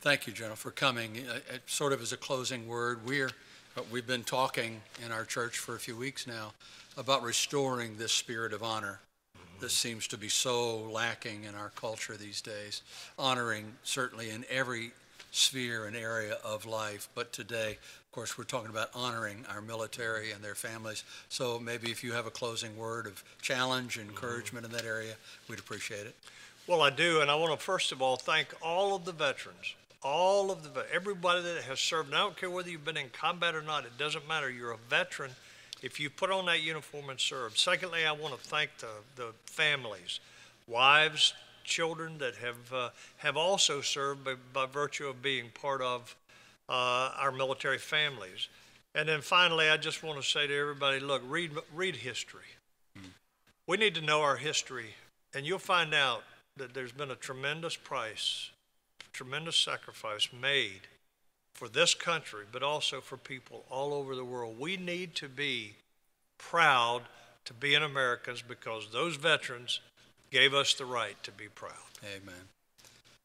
Thank 0.02 0.26
you, 0.26 0.32
General, 0.32 0.56
for 0.56 0.72
coming. 0.72 1.18
Uh, 1.28 1.58
sort 1.66 1.92
of 1.92 2.02
as 2.02 2.12
a 2.12 2.16
closing 2.16 2.66
word, 2.66 3.06
we're 3.06 3.30
uh, 3.76 3.82
we've 3.90 4.06
been 4.06 4.24
talking 4.24 4.80
in 5.06 5.12
our 5.12 5.24
church 5.24 5.58
for 5.58 5.76
a 5.76 5.78
few 5.78 5.96
weeks 5.96 6.26
now 6.26 6.52
about 6.98 7.22
restoring 7.22 7.96
this 7.96 8.12
spirit 8.12 8.52
of 8.52 8.64
honor 8.64 8.98
mm-hmm. 9.38 9.60
that 9.60 9.70
seems 9.70 10.08
to 10.08 10.18
be 10.18 10.28
so 10.28 10.78
lacking 10.90 11.44
in 11.44 11.54
our 11.54 11.70
culture 11.70 12.16
these 12.16 12.40
days. 12.40 12.82
Honoring 13.16 13.72
certainly 13.84 14.30
in 14.30 14.44
every 14.50 14.90
sphere 15.30 15.86
and 15.86 15.94
area 15.94 16.36
of 16.44 16.66
life, 16.66 17.08
but 17.14 17.32
today 17.32 17.78
of 18.12 18.16
course, 18.16 18.36
we're 18.36 18.44
talking 18.44 18.68
about 18.68 18.90
honoring 18.94 19.46
our 19.48 19.62
military 19.62 20.32
and 20.32 20.44
their 20.44 20.54
families. 20.54 21.02
So 21.30 21.58
maybe 21.58 21.90
if 21.90 22.04
you 22.04 22.12
have 22.12 22.26
a 22.26 22.30
closing 22.30 22.76
word 22.76 23.06
of 23.06 23.24
challenge, 23.40 23.96
and 23.96 24.06
encouragement 24.06 24.66
in 24.66 24.72
that 24.72 24.84
area, 24.84 25.14
we'd 25.48 25.58
appreciate 25.58 26.04
it. 26.04 26.14
Well, 26.66 26.82
I 26.82 26.90
do, 26.90 27.22
and 27.22 27.30
I 27.30 27.36
want 27.36 27.58
to 27.58 27.64
first 27.64 27.90
of 27.90 28.02
all 28.02 28.16
thank 28.16 28.48
all 28.60 28.94
of 28.94 29.06
the 29.06 29.12
veterans, 29.12 29.76
all 30.02 30.50
of 30.50 30.74
the 30.74 30.84
everybody 30.92 31.40
that 31.40 31.62
has 31.62 31.80
served. 31.80 32.08
And 32.08 32.14
I 32.14 32.18
don't 32.18 32.36
care 32.36 32.50
whether 32.50 32.68
you've 32.68 32.84
been 32.84 32.98
in 32.98 33.08
combat 33.08 33.54
or 33.54 33.62
not; 33.62 33.86
it 33.86 33.96
doesn't 33.96 34.28
matter. 34.28 34.50
You're 34.50 34.72
a 34.72 34.78
veteran 34.90 35.30
if 35.80 35.98
you 35.98 36.10
put 36.10 36.30
on 36.30 36.44
that 36.44 36.62
uniform 36.62 37.08
and 37.08 37.18
served. 37.18 37.56
Secondly, 37.56 38.04
I 38.04 38.12
want 38.12 38.34
to 38.34 38.46
thank 38.46 38.76
the 38.76 38.88
the 39.16 39.32
families, 39.46 40.20
wives, 40.66 41.32
children 41.64 42.18
that 42.18 42.34
have 42.34 42.72
uh, 42.74 42.90
have 43.16 43.38
also 43.38 43.80
served 43.80 44.22
by, 44.22 44.34
by 44.52 44.66
virtue 44.66 45.06
of 45.06 45.22
being 45.22 45.48
part 45.54 45.80
of 45.80 46.14
uh, 46.72 47.12
our 47.18 47.30
military 47.30 47.76
families. 47.76 48.48
And 48.94 49.08
then 49.08 49.20
finally, 49.20 49.68
I 49.68 49.76
just 49.76 50.02
want 50.02 50.20
to 50.20 50.26
say 50.26 50.46
to 50.46 50.58
everybody 50.58 51.00
look, 51.00 51.22
read, 51.28 51.52
read 51.74 51.96
history. 51.96 52.56
Mm. 52.98 53.10
We 53.68 53.76
need 53.76 53.94
to 53.96 54.00
know 54.00 54.22
our 54.22 54.36
history, 54.36 54.94
and 55.34 55.46
you'll 55.46 55.58
find 55.58 55.92
out 55.92 56.22
that 56.56 56.72
there's 56.72 56.92
been 56.92 57.10
a 57.10 57.16
tremendous 57.16 57.76
price, 57.76 58.50
tremendous 59.12 59.56
sacrifice 59.56 60.28
made 60.32 60.80
for 61.54 61.68
this 61.68 61.94
country, 61.94 62.44
but 62.50 62.62
also 62.62 63.00
for 63.02 63.18
people 63.18 63.64
all 63.70 63.92
over 63.92 64.16
the 64.16 64.24
world. 64.24 64.58
We 64.58 64.78
need 64.78 65.14
to 65.16 65.28
be 65.28 65.74
proud 66.38 67.02
to 67.44 67.52
be 67.52 67.74
an 67.74 67.82
Americans 67.82 68.42
because 68.42 68.88
those 68.92 69.16
veterans 69.16 69.80
gave 70.30 70.54
us 70.54 70.72
the 70.72 70.86
right 70.86 71.22
to 71.22 71.30
be 71.30 71.48
proud. 71.48 71.72
Amen. 72.02 72.48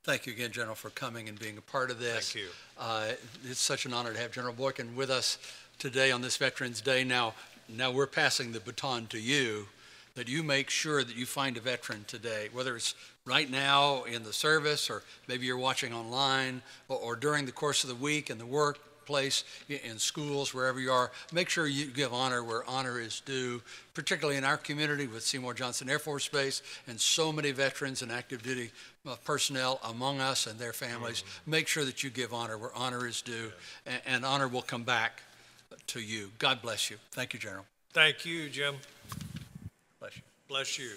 Thank 0.08 0.26
you 0.26 0.32
again, 0.32 0.54
General, 0.54 0.74
for 0.74 0.90
coming 0.92 1.28
and 1.28 1.38
being 1.38 1.58
a 1.58 1.62
part 1.62 1.92
of 1.92 2.00
this. 2.00 2.32
Thank 2.32 2.46
you. 2.46 2.52
Uh, 2.80 3.12
it's 3.44 3.60
such 3.60 3.86
an 3.86 3.92
honor 3.92 4.14
to 4.14 4.18
have 4.18 4.32
General 4.32 4.54
Boykin 4.54 4.96
with 4.96 5.10
us 5.10 5.38
today 5.80 6.12
on 6.12 6.22
this 6.22 6.38
Veterans 6.38 6.80
Day. 6.80 7.04
Now, 7.04 7.34
now 7.68 7.92
we're 7.92 8.08
passing 8.08 8.54
the 8.54 8.62
baton 8.62 9.08
to 9.08 9.20
you 9.20 9.68
that 10.16 10.30
you 10.30 10.44
make 10.44 10.70
sure 10.70 11.04
that 11.04 11.18
you 11.18 11.26
find 11.26 11.58
a 11.58 11.60
veteran 11.60 12.06
today, 12.08 12.48
whether 12.54 12.78
it's 12.78 12.96
right 13.26 13.52
now 13.52 14.04
in 14.04 14.24
the 14.24 14.32
service 14.32 14.90
or 14.90 15.04
maybe 15.28 15.46
you're 15.46 15.58
watching 15.58 15.94
online 15.94 16.62
or, 16.88 16.98
or 17.00 17.16
during 17.18 17.46
the 17.46 17.52
course 17.52 17.84
of 17.84 17.90
the 17.90 17.96
week 17.96 18.30
and 18.30 18.40
the 18.40 18.46
work 18.46 18.80
workplace, 19.08 19.44
in 19.70 19.98
schools, 19.98 20.54
wherever 20.54 20.80
you 20.80 20.92
are. 20.92 21.12
Make 21.32 21.50
sure 21.50 21.68
you 21.68 21.86
give 21.86 22.14
honor 22.14 22.44
where 22.44 22.68
honor 22.68 23.00
is 23.00 23.22
due, 23.22 23.62
particularly 23.94 24.38
in 24.38 24.44
our 24.44 24.58
community 24.58 25.08
with 25.08 25.24
Seymour 25.24 25.54
Johnson 25.54 25.90
Air 25.90 26.00
Force 26.00 26.28
Base 26.28 26.62
and 26.88 27.00
so 27.00 27.32
many 27.32 27.52
veterans 27.52 28.02
and 28.02 28.12
active 28.12 28.44
duty 28.44 28.72
uh, 29.08 29.16
personnel 29.24 29.80
among 29.84 30.20
us 30.20 30.48
and 30.48 30.60
their 30.60 30.74
families. 30.74 31.22
Mm-hmm. 31.24 31.52
Make 31.52 31.68
sure 31.68 31.86
that 31.86 32.04
you 32.04 32.10
give 32.10 32.34
honor 32.34 32.58
where 32.58 32.76
honor 32.76 33.08
is 33.08 33.22
due, 33.22 33.52
and, 33.86 34.02
and 34.06 34.26
honor 34.26 34.48
will 34.48 34.62
come 34.62 34.84
back 34.84 35.22
to 35.88 36.02
you. 36.02 36.32
God 36.40 36.62
bless 36.62 36.90
you. 36.90 36.98
Thank 37.12 37.34
you, 37.34 37.40
General. 37.40 37.66
Thank 37.94 38.26
you, 38.26 38.50
Jim. 38.50 38.76
Bless 40.00 40.18
you. 40.18 40.24
Bless 40.48 40.80
you. 40.80 40.92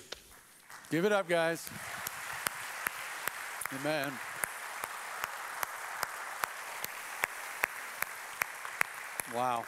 Give 0.91 1.05
it 1.05 1.13
up, 1.13 1.29
guys. 1.29 1.69
Amen. 3.81 4.11
Wow. 9.35 9.65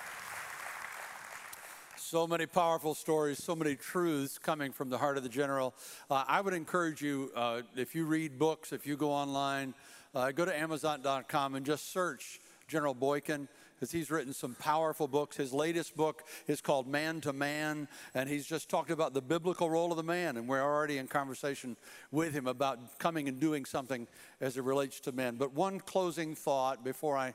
So 1.96 2.26
many 2.26 2.46
powerful 2.46 2.96
stories, 2.96 3.38
so 3.38 3.54
many 3.54 3.76
truths 3.76 4.36
coming 4.36 4.72
from 4.72 4.90
the 4.90 4.98
heart 4.98 5.16
of 5.16 5.22
the 5.22 5.28
general. 5.28 5.74
Uh, 6.10 6.24
I 6.26 6.40
would 6.40 6.52
encourage 6.52 7.00
you, 7.00 7.30
uh, 7.36 7.62
if 7.76 7.94
you 7.94 8.04
read 8.04 8.40
books, 8.40 8.72
if 8.72 8.88
you 8.88 8.96
go 8.96 9.12
online, 9.12 9.74
uh, 10.16 10.32
go 10.32 10.44
to 10.44 10.58
Amazon.com 10.58 11.54
and 11.54 11.64
just 11.64 11.92
search 11.92 12.40
General 12.66 12.92
Boykin 12.92 13.46
because 13.76 13.92
he's 13.92 14.10
written 14.10 14.32
some 14.32 14.56
powerful 14.56 15.06
books. 15.06 15.36
His 15.36 15.52
latest 15.52 15.96
book 15.96 16.24
is 16.48 16.60
called 16.60 16.88
Man 16.88 17.20
to 17.20 17.32
Man, 17.32 17.86
and 18.16 18.28
he's 18.28 18.46
just 18.46 18.68
talked 18.68 18.90
about 18.90 19.14
the 19.14 19.22
biblical 19.22 19.70
role 19.70 19.92
of 19.92 19.96
the 19.96 20.02
man. 20.02 20.36
And 20.36 20.48
we're 20.48 20.62
already 20.62 20.98
in 20.98 21.06
conversation 21.06 21.76
with 22.10 22.32
him 22.32 22.48
about 22.48 22.98
coming 22.98 23.28
and 23.28 23.38
doing 23.38 23.64
something 23.64 24.08
as 24.40 24.56
it 24.56 24.64
relates 24.64 24.98
to 25.00 25.12
men. 25.12 25.36
But 25.36 25.52
one 25.52 25.78
closing 25.78 26.34
thought 26.34 26.82
before 26.82 27.16
I 27.16 27.34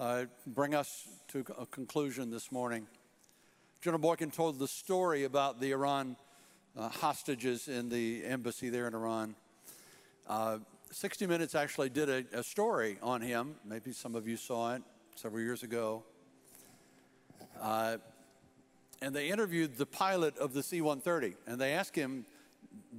uh, 0.00 0.24
bring 0.46 0.74
us 0.74 1.06
to 1.28 1.44
a 1.58 1.66
conclusion 1.66 2.30
this 2.30 2.50
morning. 2.50 2.86
General 3.82 4.00
Boykin 4.00 4.30
told 4.30 4.58
the 4.58 4.66
story 4.66 5.24
about 5.24 5.60
the 5.60 5.72
Iran 5.72 6.16
uh, 6.74 6.88
hostages 6.88 7.68
in 7.68 7.90
the 7.90 8.24
embassy 8.24 8.70
there 8.70 8.88
in 8.88 8.94
Iran. 8.94 9.34
Uh, 10.26 10.58
60 10.90 11.26
Minutes 11.26 11.54
actually 11.54 11.90
did 11.90 12.08
a, 12.08 12.24
a, 12.32 12.42
story 12.42 12.96
on 13.02 13.20
him. 13.20 13.56
Maybe 13.62 13.92
some 13.92 14.14
of 14.14 14.26
you 14.26 14.38
saw 14.38 14.74
it 14.74 14.82
several 15.16 15.42
years 15.42 15.62
ago. 15.62 16.02
Uh, 17.60 17.98
and 19.02 19.14
they 19.14 19.28
interviewed 19.28 19.76
the 19.76 19.86
pilot 19.86 20.38
of 20.38 20.54
the 20.54 20.62
C 20.62 20.80
130, 20.80 21.36
and 21.46 21.60
they 21.60 21.74
asked 21.74 21.94
him, 21.94 22.24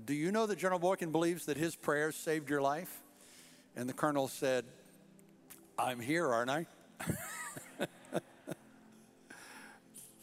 Do 0.06 0.14
you 0.14 0.32
know 0.32 0.46
that 0.46 0.60
General 0.60 0.80
Boykin 0.80 1.12
believes 1.12 1.48
that 1.48 1.58
his 1.58 1.76
prayers 1.76 2.16
saved 2.16 2.48
your 2.48 2.62
life? 2.62 3.02
And 3.76 3.90
the 3.90 3.94
colonel 3.94 4.28
said, 4.28 4.66
I'm 5.80 6.00
here, 6.00 6.32
aren't 6.32 6.52
I? 6.52 6.68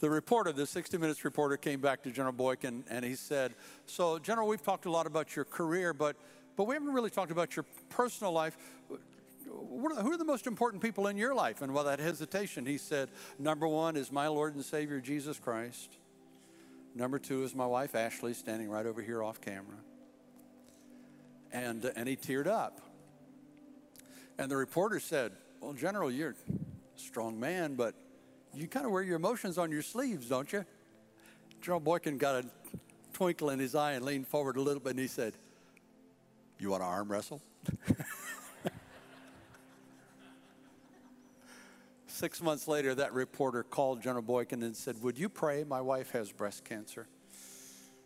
The 0.00 0.10
reporter, 0.10 0.52
the 0.52 0.66
60 0.66 0.98
Minutes 0.98 1.24
reporter, 1.24 1.56
came 1.56 1.80
back 1.80 2.02
to 2.02 2.10
General 2.10 2.32
Boykin 2.32 2.84
and 2.88 3.04
he 3.04 3.14
said, 3.14 3.54
So, 3.86 4.18
General, 4.18 4.48
we've 4.48 4.62
talked 4.62 4.86
a 4.86 4.90
lot 4.90 5.06
about 5.06 5.36
your 5.36 5.44
career, 5.44 5.92
but, 5.92 6.16
but 6.56 6.64
we 6.64 6.74
haven't 6.74 6.92
really 6.92 7.10
talked 7.10 7.30
about 7.30 7.56
your 7.56 7.64
personal 7.88 8.32
life 8.32 8.56
who 9.48 10.12
are 10.12 10.16
the 10.16 10.24
most 10.24 10.46
important 10.46 10.82
people 10.82 11.06
in 11.06 11.16
your 11.16 11.34
life? 11.34 11.62
And 11.62 11.72
with 11.72 11.86
that 11.86 12.00
hesitation, 12.00 12.66
he 12.66 12.78
said, 12.78 13.10
Number 13.38 13.66
one 13.66 13.96
is 13.96 14.12
my 14.12 14.28
Lord 14.28 14.54
and 14.54 14.64
Savior, 14.64 15.00
Jesus 15.00 15.38
Christ. 15.38 15.96
Number 16.94 17.18
two 17.18 17.44
is 17.44 17.54
my 17.54 17.66
wife, 17.66 17.94
Ashley, 17.94 18.34
standing 18.34 18.68
right 18.68 18.86
over 18.86 19.02
here 19.02 19.22
off 19.22 19.40
camera. 19.40 19.76
And, 21.52 21.84
and 21.96 22.08
he 22.08 22.16
teared 22.16 22.46
up. 22.46 22.80
And 24.38 24.50
the 24.50 24.56
reporter 24.56 25.00
said, 25.00 25.32
Well, 25.60 25.72
General, 25.72 26.10
you're 26.10 26.36
strong 27.00 27.38
man, 27.38 27.74
but 27.74 27.94
you 28.54 28.66
kind 28.66 28.86
of 28.86 28.92
wear 28.92 29.02
your 29.02 29.16
emotions 29.16 29.58
on 29.58 29.70
your 29.70 29.82
sleeves, 29.82 30.28
don't 30.28 30.52
you? 30.52 30.64
General 31.60 31.80
Boykin 31.80 32.18
got 32.18 32.44
a 32.44 32.44
twinkle 33.12 33.50
in 33.50 33.58
his 33.58 33.74
eye 33.74 33.92
and 33.92 34.04
leaned 34.04 34.28
forward 34.28 34.56
a 34.56 34.60
little 34.60 34.80
bit 34.80 34.90
and 34.90 35.00
he 35.00 35.08
said, 35.08 35.34
You 36.58 36.70
want 36.70 36.82
to 36.82 36.86
arm 36.86 37.10
wrestle? 37.10 37.42
Six 42.06 42.40
months 42.42 42.66
later, 42.66 42.94
that 42.94 43.12
reporter 43.12 43.62
called 43.62 44.02
General 44.02 44.22
Boykin 44.22 44.62
and 44.62 44.76
said, 44.76 45.00
Would 45.02 45.18
you 45.18 45.28
pray? 45.28 45.64
My 45.64 45.80
wife 45.80 46.10
has 46.12 46.32
breast 46.32 46.64
cancer. 46.64 47.06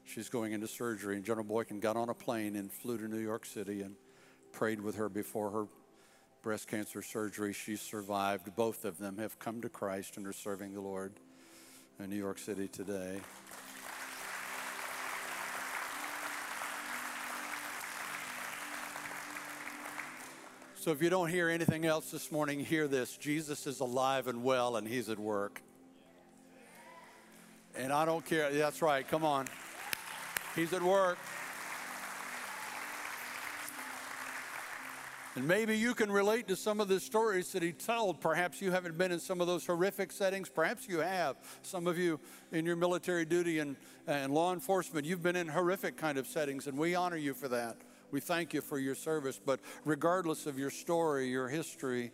She's 0.04 0.28
going 0.28 0.52
into 0.52 0.66
surgery. 0.66 1.16
And 1.16 1.24
General 1.24 1.44
Boykin 1.44 1.80
got 1.80 1.96
on 1.96 2.08
a 2.10 2.14
plane 2.14 2.56
and 2.56 2.70
flew 2.70 2.98
to 2.98 3.08
New 3.08 3.20
York 3.20 3.46
City 3.46 3.80
and 3.82 3.94
prayed 4.52 4.80
with 4.80 4.96
her 4.96 5.08
before 5.08 5.50
her 5.50 5.66
breast 6.42 6.66
cancer 6.66 7.02
surgery. 7.02 7.52
She 7.52 7.76
survived. 7.76 8.54
Both 8.56 8.84
of 8.84 8.98
them 8.98 9.18
have 9.18 9.38
come 9.38 9.62
to 9.62 9.68
Christ 9.68 10.16
and 10.16 10.26
are 10.26 10.32
serving 10.32 10.74
the 10.74 10.80
Lord 10.80 11.12
in 12.00 12.10
New 12.10 12.16
York 12.16 12.38
City 12.38 12.66
today. 12.66 13.20
So 20.74 20.90
if 20.90 21.00
you 21.00 21.10
don't 21.10 21.28
hear 21.28 21.48
anything 21.48 21.84
else 21.84 22.10
this 22.10 22.32
morning, 22.32 22.58
hear 22.58 22.88
this 22.88 23.16
Jesus 23.16 23.68
is 23.68 23.78
alive 23.78 24.26
and 24.26 24.42
well, 24.42 24.74
and 24.74 24.88
he's 24.88 25.08
at 25.08 25.18
work. 25.18 25.62
And 27.76 27.92
I 27.92 28.04
don't 28.04 28.24
care. 28.26 28.52
That's 28.52 28.82
right. 28.82 29.06
Come 29.06 29.24
on. 29.24 29.46
He's 30.56 30.72
at 30.72 30.82
work. 30.82 31.18
And 35.34 35.48
maybe 35.48 35.78
you 35.78 35.94
can 35.94 36.12
relate 36.12 36.46
to 36.48 36.56
some 36.56 36.78
of 36.78 36.88
the 36.88 37.00
stories 37.00 37.52
that 37.52 37.62
he 37.62 37.72
told. 37.72 38.20
Perhaps 38.20 38.60
you 38.60 38.70
haven't 38.70 38.98
been 38.98 39.12
in 39.12 39.18
some 39.18 39.40
of 39.40 39.46
those 39.46 39.64
horrific 39.64 40.12
settings. 40.12 40.50
Perhaps 40.50 40.86
you 40.86 40.98
have. 40.98 41.36
Some 41.62 41.86
of 41.86 41.96
you 41.96 42.20
in 42.52 42.66
your 42.66 42.76
military 42.76 43.24
duty 43.24 43.58
and, 43.58 43.76
and 44.06 44.34
law 44.34 44.52
enforcement, 44.52 45.06
you've 45.06 45.22
been 45.22 45.36
in 45.36 45.48
horrific 45.48 45.96
kind 45.96 46.18
of 46.18 46.26
settings, 46.26 46.66
and 46.66 46.76
we 46.76 46.94
honor 46.94 47.16
you 47.16 47.32
for 47.32 47.48
that. 47.48 47.78
We 48.10 48.20
thank 48.20 48.52
you 48.52 48.60
for 48.60 48.78
your 48.78 48.94
service. 48.94 49.40
But 49.42 49.60
regardless 49.86 50.44
of 50.44 50.58
your 50.58 50.68
story, 50.68 51.28
your 51.28 51.48
history, 51.48 52.12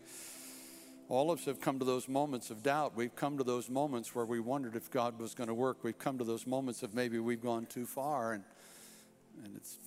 all 1.09 1.33
of 1.33 1.41
us 1.41 1.47
have 1.47 1.61
come 1.61 1.81
to 1.81 1.85
those 1.85 2.07
moments 2.07 2.51
of 2.51 2.63
doubt. 2.63 2.95
We've 2.95 3.17
come 3.17 3.37
to 3.39 3.45
those 3.45 3.69
moments 3.69 4.15
where 4.15 4.27
we 4.27 4.39
wondered 4.39 4.77
if 4.77 4.93
God 4.93 5.21
was 5.21 5.35
going 5.35 5.49
to 5.49 5.55
work. 5.55 5.83
We've 5.83 5.99
come 5.99 6.19
to 6.19 6.25
those 6.25 6.47
moments 6.47 6.85
of 6.85 6.95
maybe 6.95 7.19
we've 7.19 7.43
gone 7.43 7.67
too 7.67 7.85
far 7.85 8.35
and, 8.35 8.45
and 9.43 9.57
it's, 9.57 9.79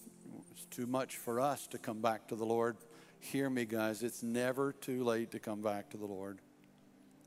it's 0.52 0.66
too 0.66 0.86
much 0.86 1.16
for 1.16 1.40
us 1.40 1.66
to 1.68 1.78
come 1.78 2.02
back 2.02 2.28
to 2.28 2.36
the 2.36 2.46
Lord. 2.46 2.76
Hear 3.22 3.52
me, 3.52 3.66
guys. 3.66 4.02
It's 4.02 4.24
never 4.24 4.74
too 4.74 5.04
late 5.04 5.32
to 5.32 5.40
come 5.40 5.62
back 5.62 5.92
to 5.92 5.98
the 5.98 6.06
Lord. 6.06 6.40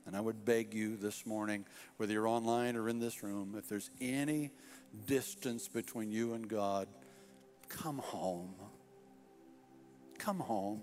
And 0.05 0.15
I 0.15 0.19
would 0.19 0.43
beg 0.43 0.73
you 0.73 0.97
this 0.97 1.25
morning, 1.25 1.65
whether 1.97 2.11
you're 2.11 2.27
online 2.27 2.75
or 2.75 2.89
in 2.89 2.99
this 2.99 3.23
room, 3.23 3.55
if 3.57 3.69
there's 3.69 3.89
any 4.01 4.51
distance 5.07 5.69
between 5.69 6.11
you 6.11 6.33
and 6.33 6.47
God, 6.47 6.89
come 7.69 7.99
home. 7.99 8.53
Come 10.17 10.39
home. 10.39 10.81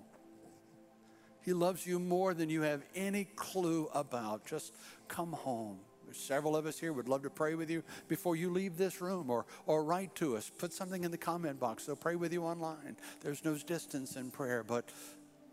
He 1.42 1.52
loves 1.52 1.86
you 1.86 1.98
more 1.98 2.32
than 2.32 2.48
you 2.48 2.62
have 2.62 2.82
any 2.94 3.24
clue 3.36 3.88
about. 3.94 4.46
Just 4.46 4.72
come 5.08 5.32
home. 5.32 5.78
Several 6.12 6.56
of 6.56 6.66
us 6.66 6.78
here 6.78 6.92
would 6.92 7.08
love 7.08 7.22
to 7.22 7.30
pray 7.30 7.54
with 7.54 7.70
you 7.70 7.82
before 8.08 8.36
you 8.36 8.50
leave 8.50 8.76
this 8.76 9.00
room 9.00 9.30
or, 9.30 9.46
or 9.66 9.84
write 9.84 10.14
to 10.16 10.36
us. 10.36 10.50
Put 10.58 10.72
something 10.72 11.04
in 11.04 11.10
the 11.10 11.18
comment 11.18 11.58
box. 11.60 11.86
They'll 11.86 11.96
pray 11.96 12.16
with 12.16 12.32
you 12.32 12.44
online. 12.44 12.96
There's 13.20 13.44
no 13.44 13.56
distance 13.56 14.16
in 14.16 14.30
prayer, 14.30 14.62
but 14.62 14.88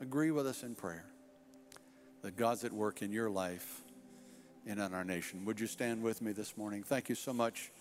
agree 0.01 0.31
with 0.31 0.47
us 0.47 0.63
in 0.63 0.75
prayer 0.75 1.05
that 2.21 2.35
God's 2.35 2.63
at 2.63 2.73
work 2.73 3.01
in 3.01 3.11
your 3.11 3.29
life 3.29 3.81
and 4.67 4.79
in 4.79 4.93
our 4.93 5.05
nation. 5.05 5.45
Would 5.45 5.59
you 5.59 5.67
stand 5.67 6.03
with 6.03 6.21
me 6.21 6.31
this 6.31 6.57
morning? 6.57 6.83
Thank 6.83 7.09
you 7.09 7.15
so 7.15 7.33
much 7.33 7.71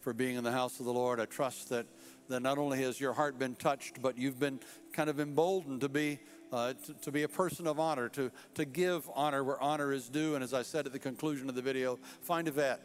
for 0.00 0.12
being 0.12 0.36
in 0.36 0.44
the 0.44 0.52
house 0.52 0.80
of 0.80 0.86
the 0.86 0.92
Lord. 0.92 1.20
I 1.20 1.24
trust 1.26 1.68
that 1.70 1.86
that 2.28 2.40
not 2.40 2.58
only 2.58 2.82
has 2.82 3.00
your 3.00 3.12
heart 3.12 3.38
been 3.38 3.54
touched, 3.54 4.00
but 4.00 4.18
you've 4.18 4.40
been 4.40 4.60
kind 4.92 5.10
of 5.10 5.20
emboldened 5.20 5.82
to 5.82 5.88
be, 5.88 6.18
uh, 6.54 6.72
to, 6.72 6.94
to, 6.94 7.10
be 7.10 7.24
a 7.24 7.28
person 7.28 7.66
of 7.66 7.80
honor, 7.80 8.08
to, 8.08 8.30
to 8.54 8.64
give 8.64 9.10
honor 9.14 9.42
where 9.42 9.60
honor 9.60 9.92
is 9.92 10.08
due. 10.08 10.36
And 10.36 10.44
as 10.44 10.54
I 10.54 10.62
said 10.62 10.86
at 10.86 10.92
the 10.92 11.00
conclusion 11.00 11.48
of 11.48 11.56
the 11.56 11.62
video, 11.62 11.98
find 12.22 12.46
a 12.46 12.52
vet, 12.52 12.80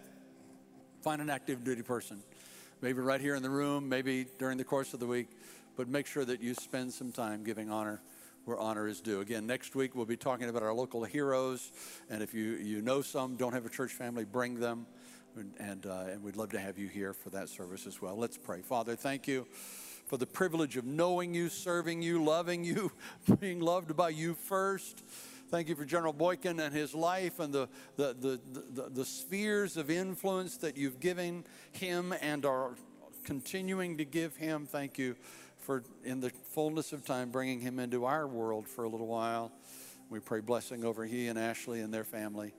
find 1.04 1.22
an 1.22 1.30
active 1.30 1.64
duty 1.64 1.84
person, 1.84 2.24
maybe 2.82 3.00
right 3.00 3.22
here 3.22 3.36
in 3.36 3.44
the 3.44 3.50
room, 3.50 3.88
maybe 3.88 4.26
during 4.40 4.58
the 4.58 4.64
course 4.64 4.96
of 4.96 5.00
the 5.00 5.06
week, 5.06 5.28
but 5.78 5.88
make 5.88 6.08
sure 6.08 6.26
that 6.26 6.42
you 6.42 6.56
spend 6.56 6.92
some 6.92 7.12
time 7.12 7.44
giving 7.44 7.70
honor 7.70 8.02
where 8.46 8.58
honor 8.58 8.88
is 8.88 9.02
due. 9.02 9.22
Again, 9.22 9.46
next 9.46 9.76
week 9.76 9.94
we'll 9.94 10.06
be 10.06 10.18
talking 10.18 10.50
about 10.50 10.64
our 10.64 10.74
local 10.74 11.04
heroes. 11.04 11.72
And 12.10 12.24
if 12.24 12.34
you, 12.34 12.54
you 12.54 12.82
know 12.82 13.04
some, 13.04 13.36
don't 13.36 13.54
have 13.54 13.68
a 13.68 13.70
church 13.70 13.92
family, 13.92 14.26
bring 14.26 14.60
them. 14.60 14.88
And, 15.36 15.54
and, 15.60 15.86
uh, 15.86 16.06
and 16.10 16.24
we'd 16.24 16.36
love 16.36 16.50
to 16.52 16.60
have 16.60 16.80
you 16.80 16.88
here 16.88 17.14
for 17.14 17.30
that 17.30 17.50
service 17.50 17.86
as 17.86 18.02
well. 18.02 18.16
Let's 18.18 18.36
pray. 18.36 18.62
Father, 18.62 18.96
thank 18.96 19.28
you 19.28 19.46
for 20.10 20.18
the 20.18 20.26
privilege 20.26 20.76
of 20.76 20.86
knowing 20.86 21.36
you, 21.36 21.49
serving 21.49 22.01
you, 22.01 22.24
loving 22.24 22.64
you, 22.64 22.91
being 23.39 23.60
loved 23.60 23.95
by 23.95 24.10
you 24.10 24.34
first. 24.34 25.03
Thank 25.51 25.70
you 25.70 25.76
for 25.76 25.86
General 25.86 26.14
Boykin 26.14 26.60
and 26.60 26.74
his 26.74 26.95
life 26.95 27.39
and 27.39 27.53
the, 27.53 27.70
the, 27.95 28.16
the, 28.20 28.39
the, 28.74 28.89
the 28.89 29.05
spheres 29.05 29.78
of 29.78 29.91
influence 29.91 30.57
that 30.57 30.78
you've 30.78 30.99
given 30.99 31.45
him 31.74 32.12
and 32.22 32.43
are 32.43 32.72
continuing 33.24 33.99
to 33.99 34.05
give 34.05 34.36
him. 34.36 34.66
Thank 34.66 34.97
you 34.97 35.16
for, 35.60 35.84
in 36.03 36.22
the 36.22 36.32
fullness 36.53 36.91
of 36.91 37.05
time, 37.05 37.30
bringing 37.30 37.60
him 37.60 37.78
into 37.78 38.05
our 38.05 38.28
world 38.28 38.68
for 38.68 38.86
a 38.86 38.89
little 38.89 39.07
while. 39.07 39.51
We 40.10 40.20
pray 40.20 40.39
blessing 40.39 40.86
over 40.86 41.05
he 41.05 41.28
and 41.28 41.38
Ashley 41.38 41.82
and 41.82 41.93
their 41.93 42.03
family. 42.03 42.55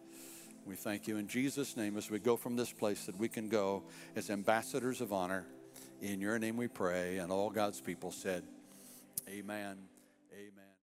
We 0.67 0.77
thank 0.77 1.09
you 1.09 1.17
in 1.17 1.27
Jesus' 1.27 1.77
name 1.77 1.97
as 1.97 2.11
we 2.11 2.21
go 2.21 2.37
from 2.37 2.55
this 2.55 2.73
place 2.73 3.07
that 3.07 3.19
we 3.19 3.29
can 3.29 3.49
go 3.49 3.83
as 4.15 4.31
ambassadors 4.31 5.01
of 5.01 5.13
honor. 5.13 5.47
In 6.01 6.21
your 6.21 6.39
name 6.39 6.57
we 6.57 6.67
pray. 6.67 7.19
And 7.19 7.31
all 7.31 7.51
God's 7.51 7.81
people 7.81 8.11
said, 8.11 8.43
Amen. 9.29 9.77
Amen. 10.33 10.60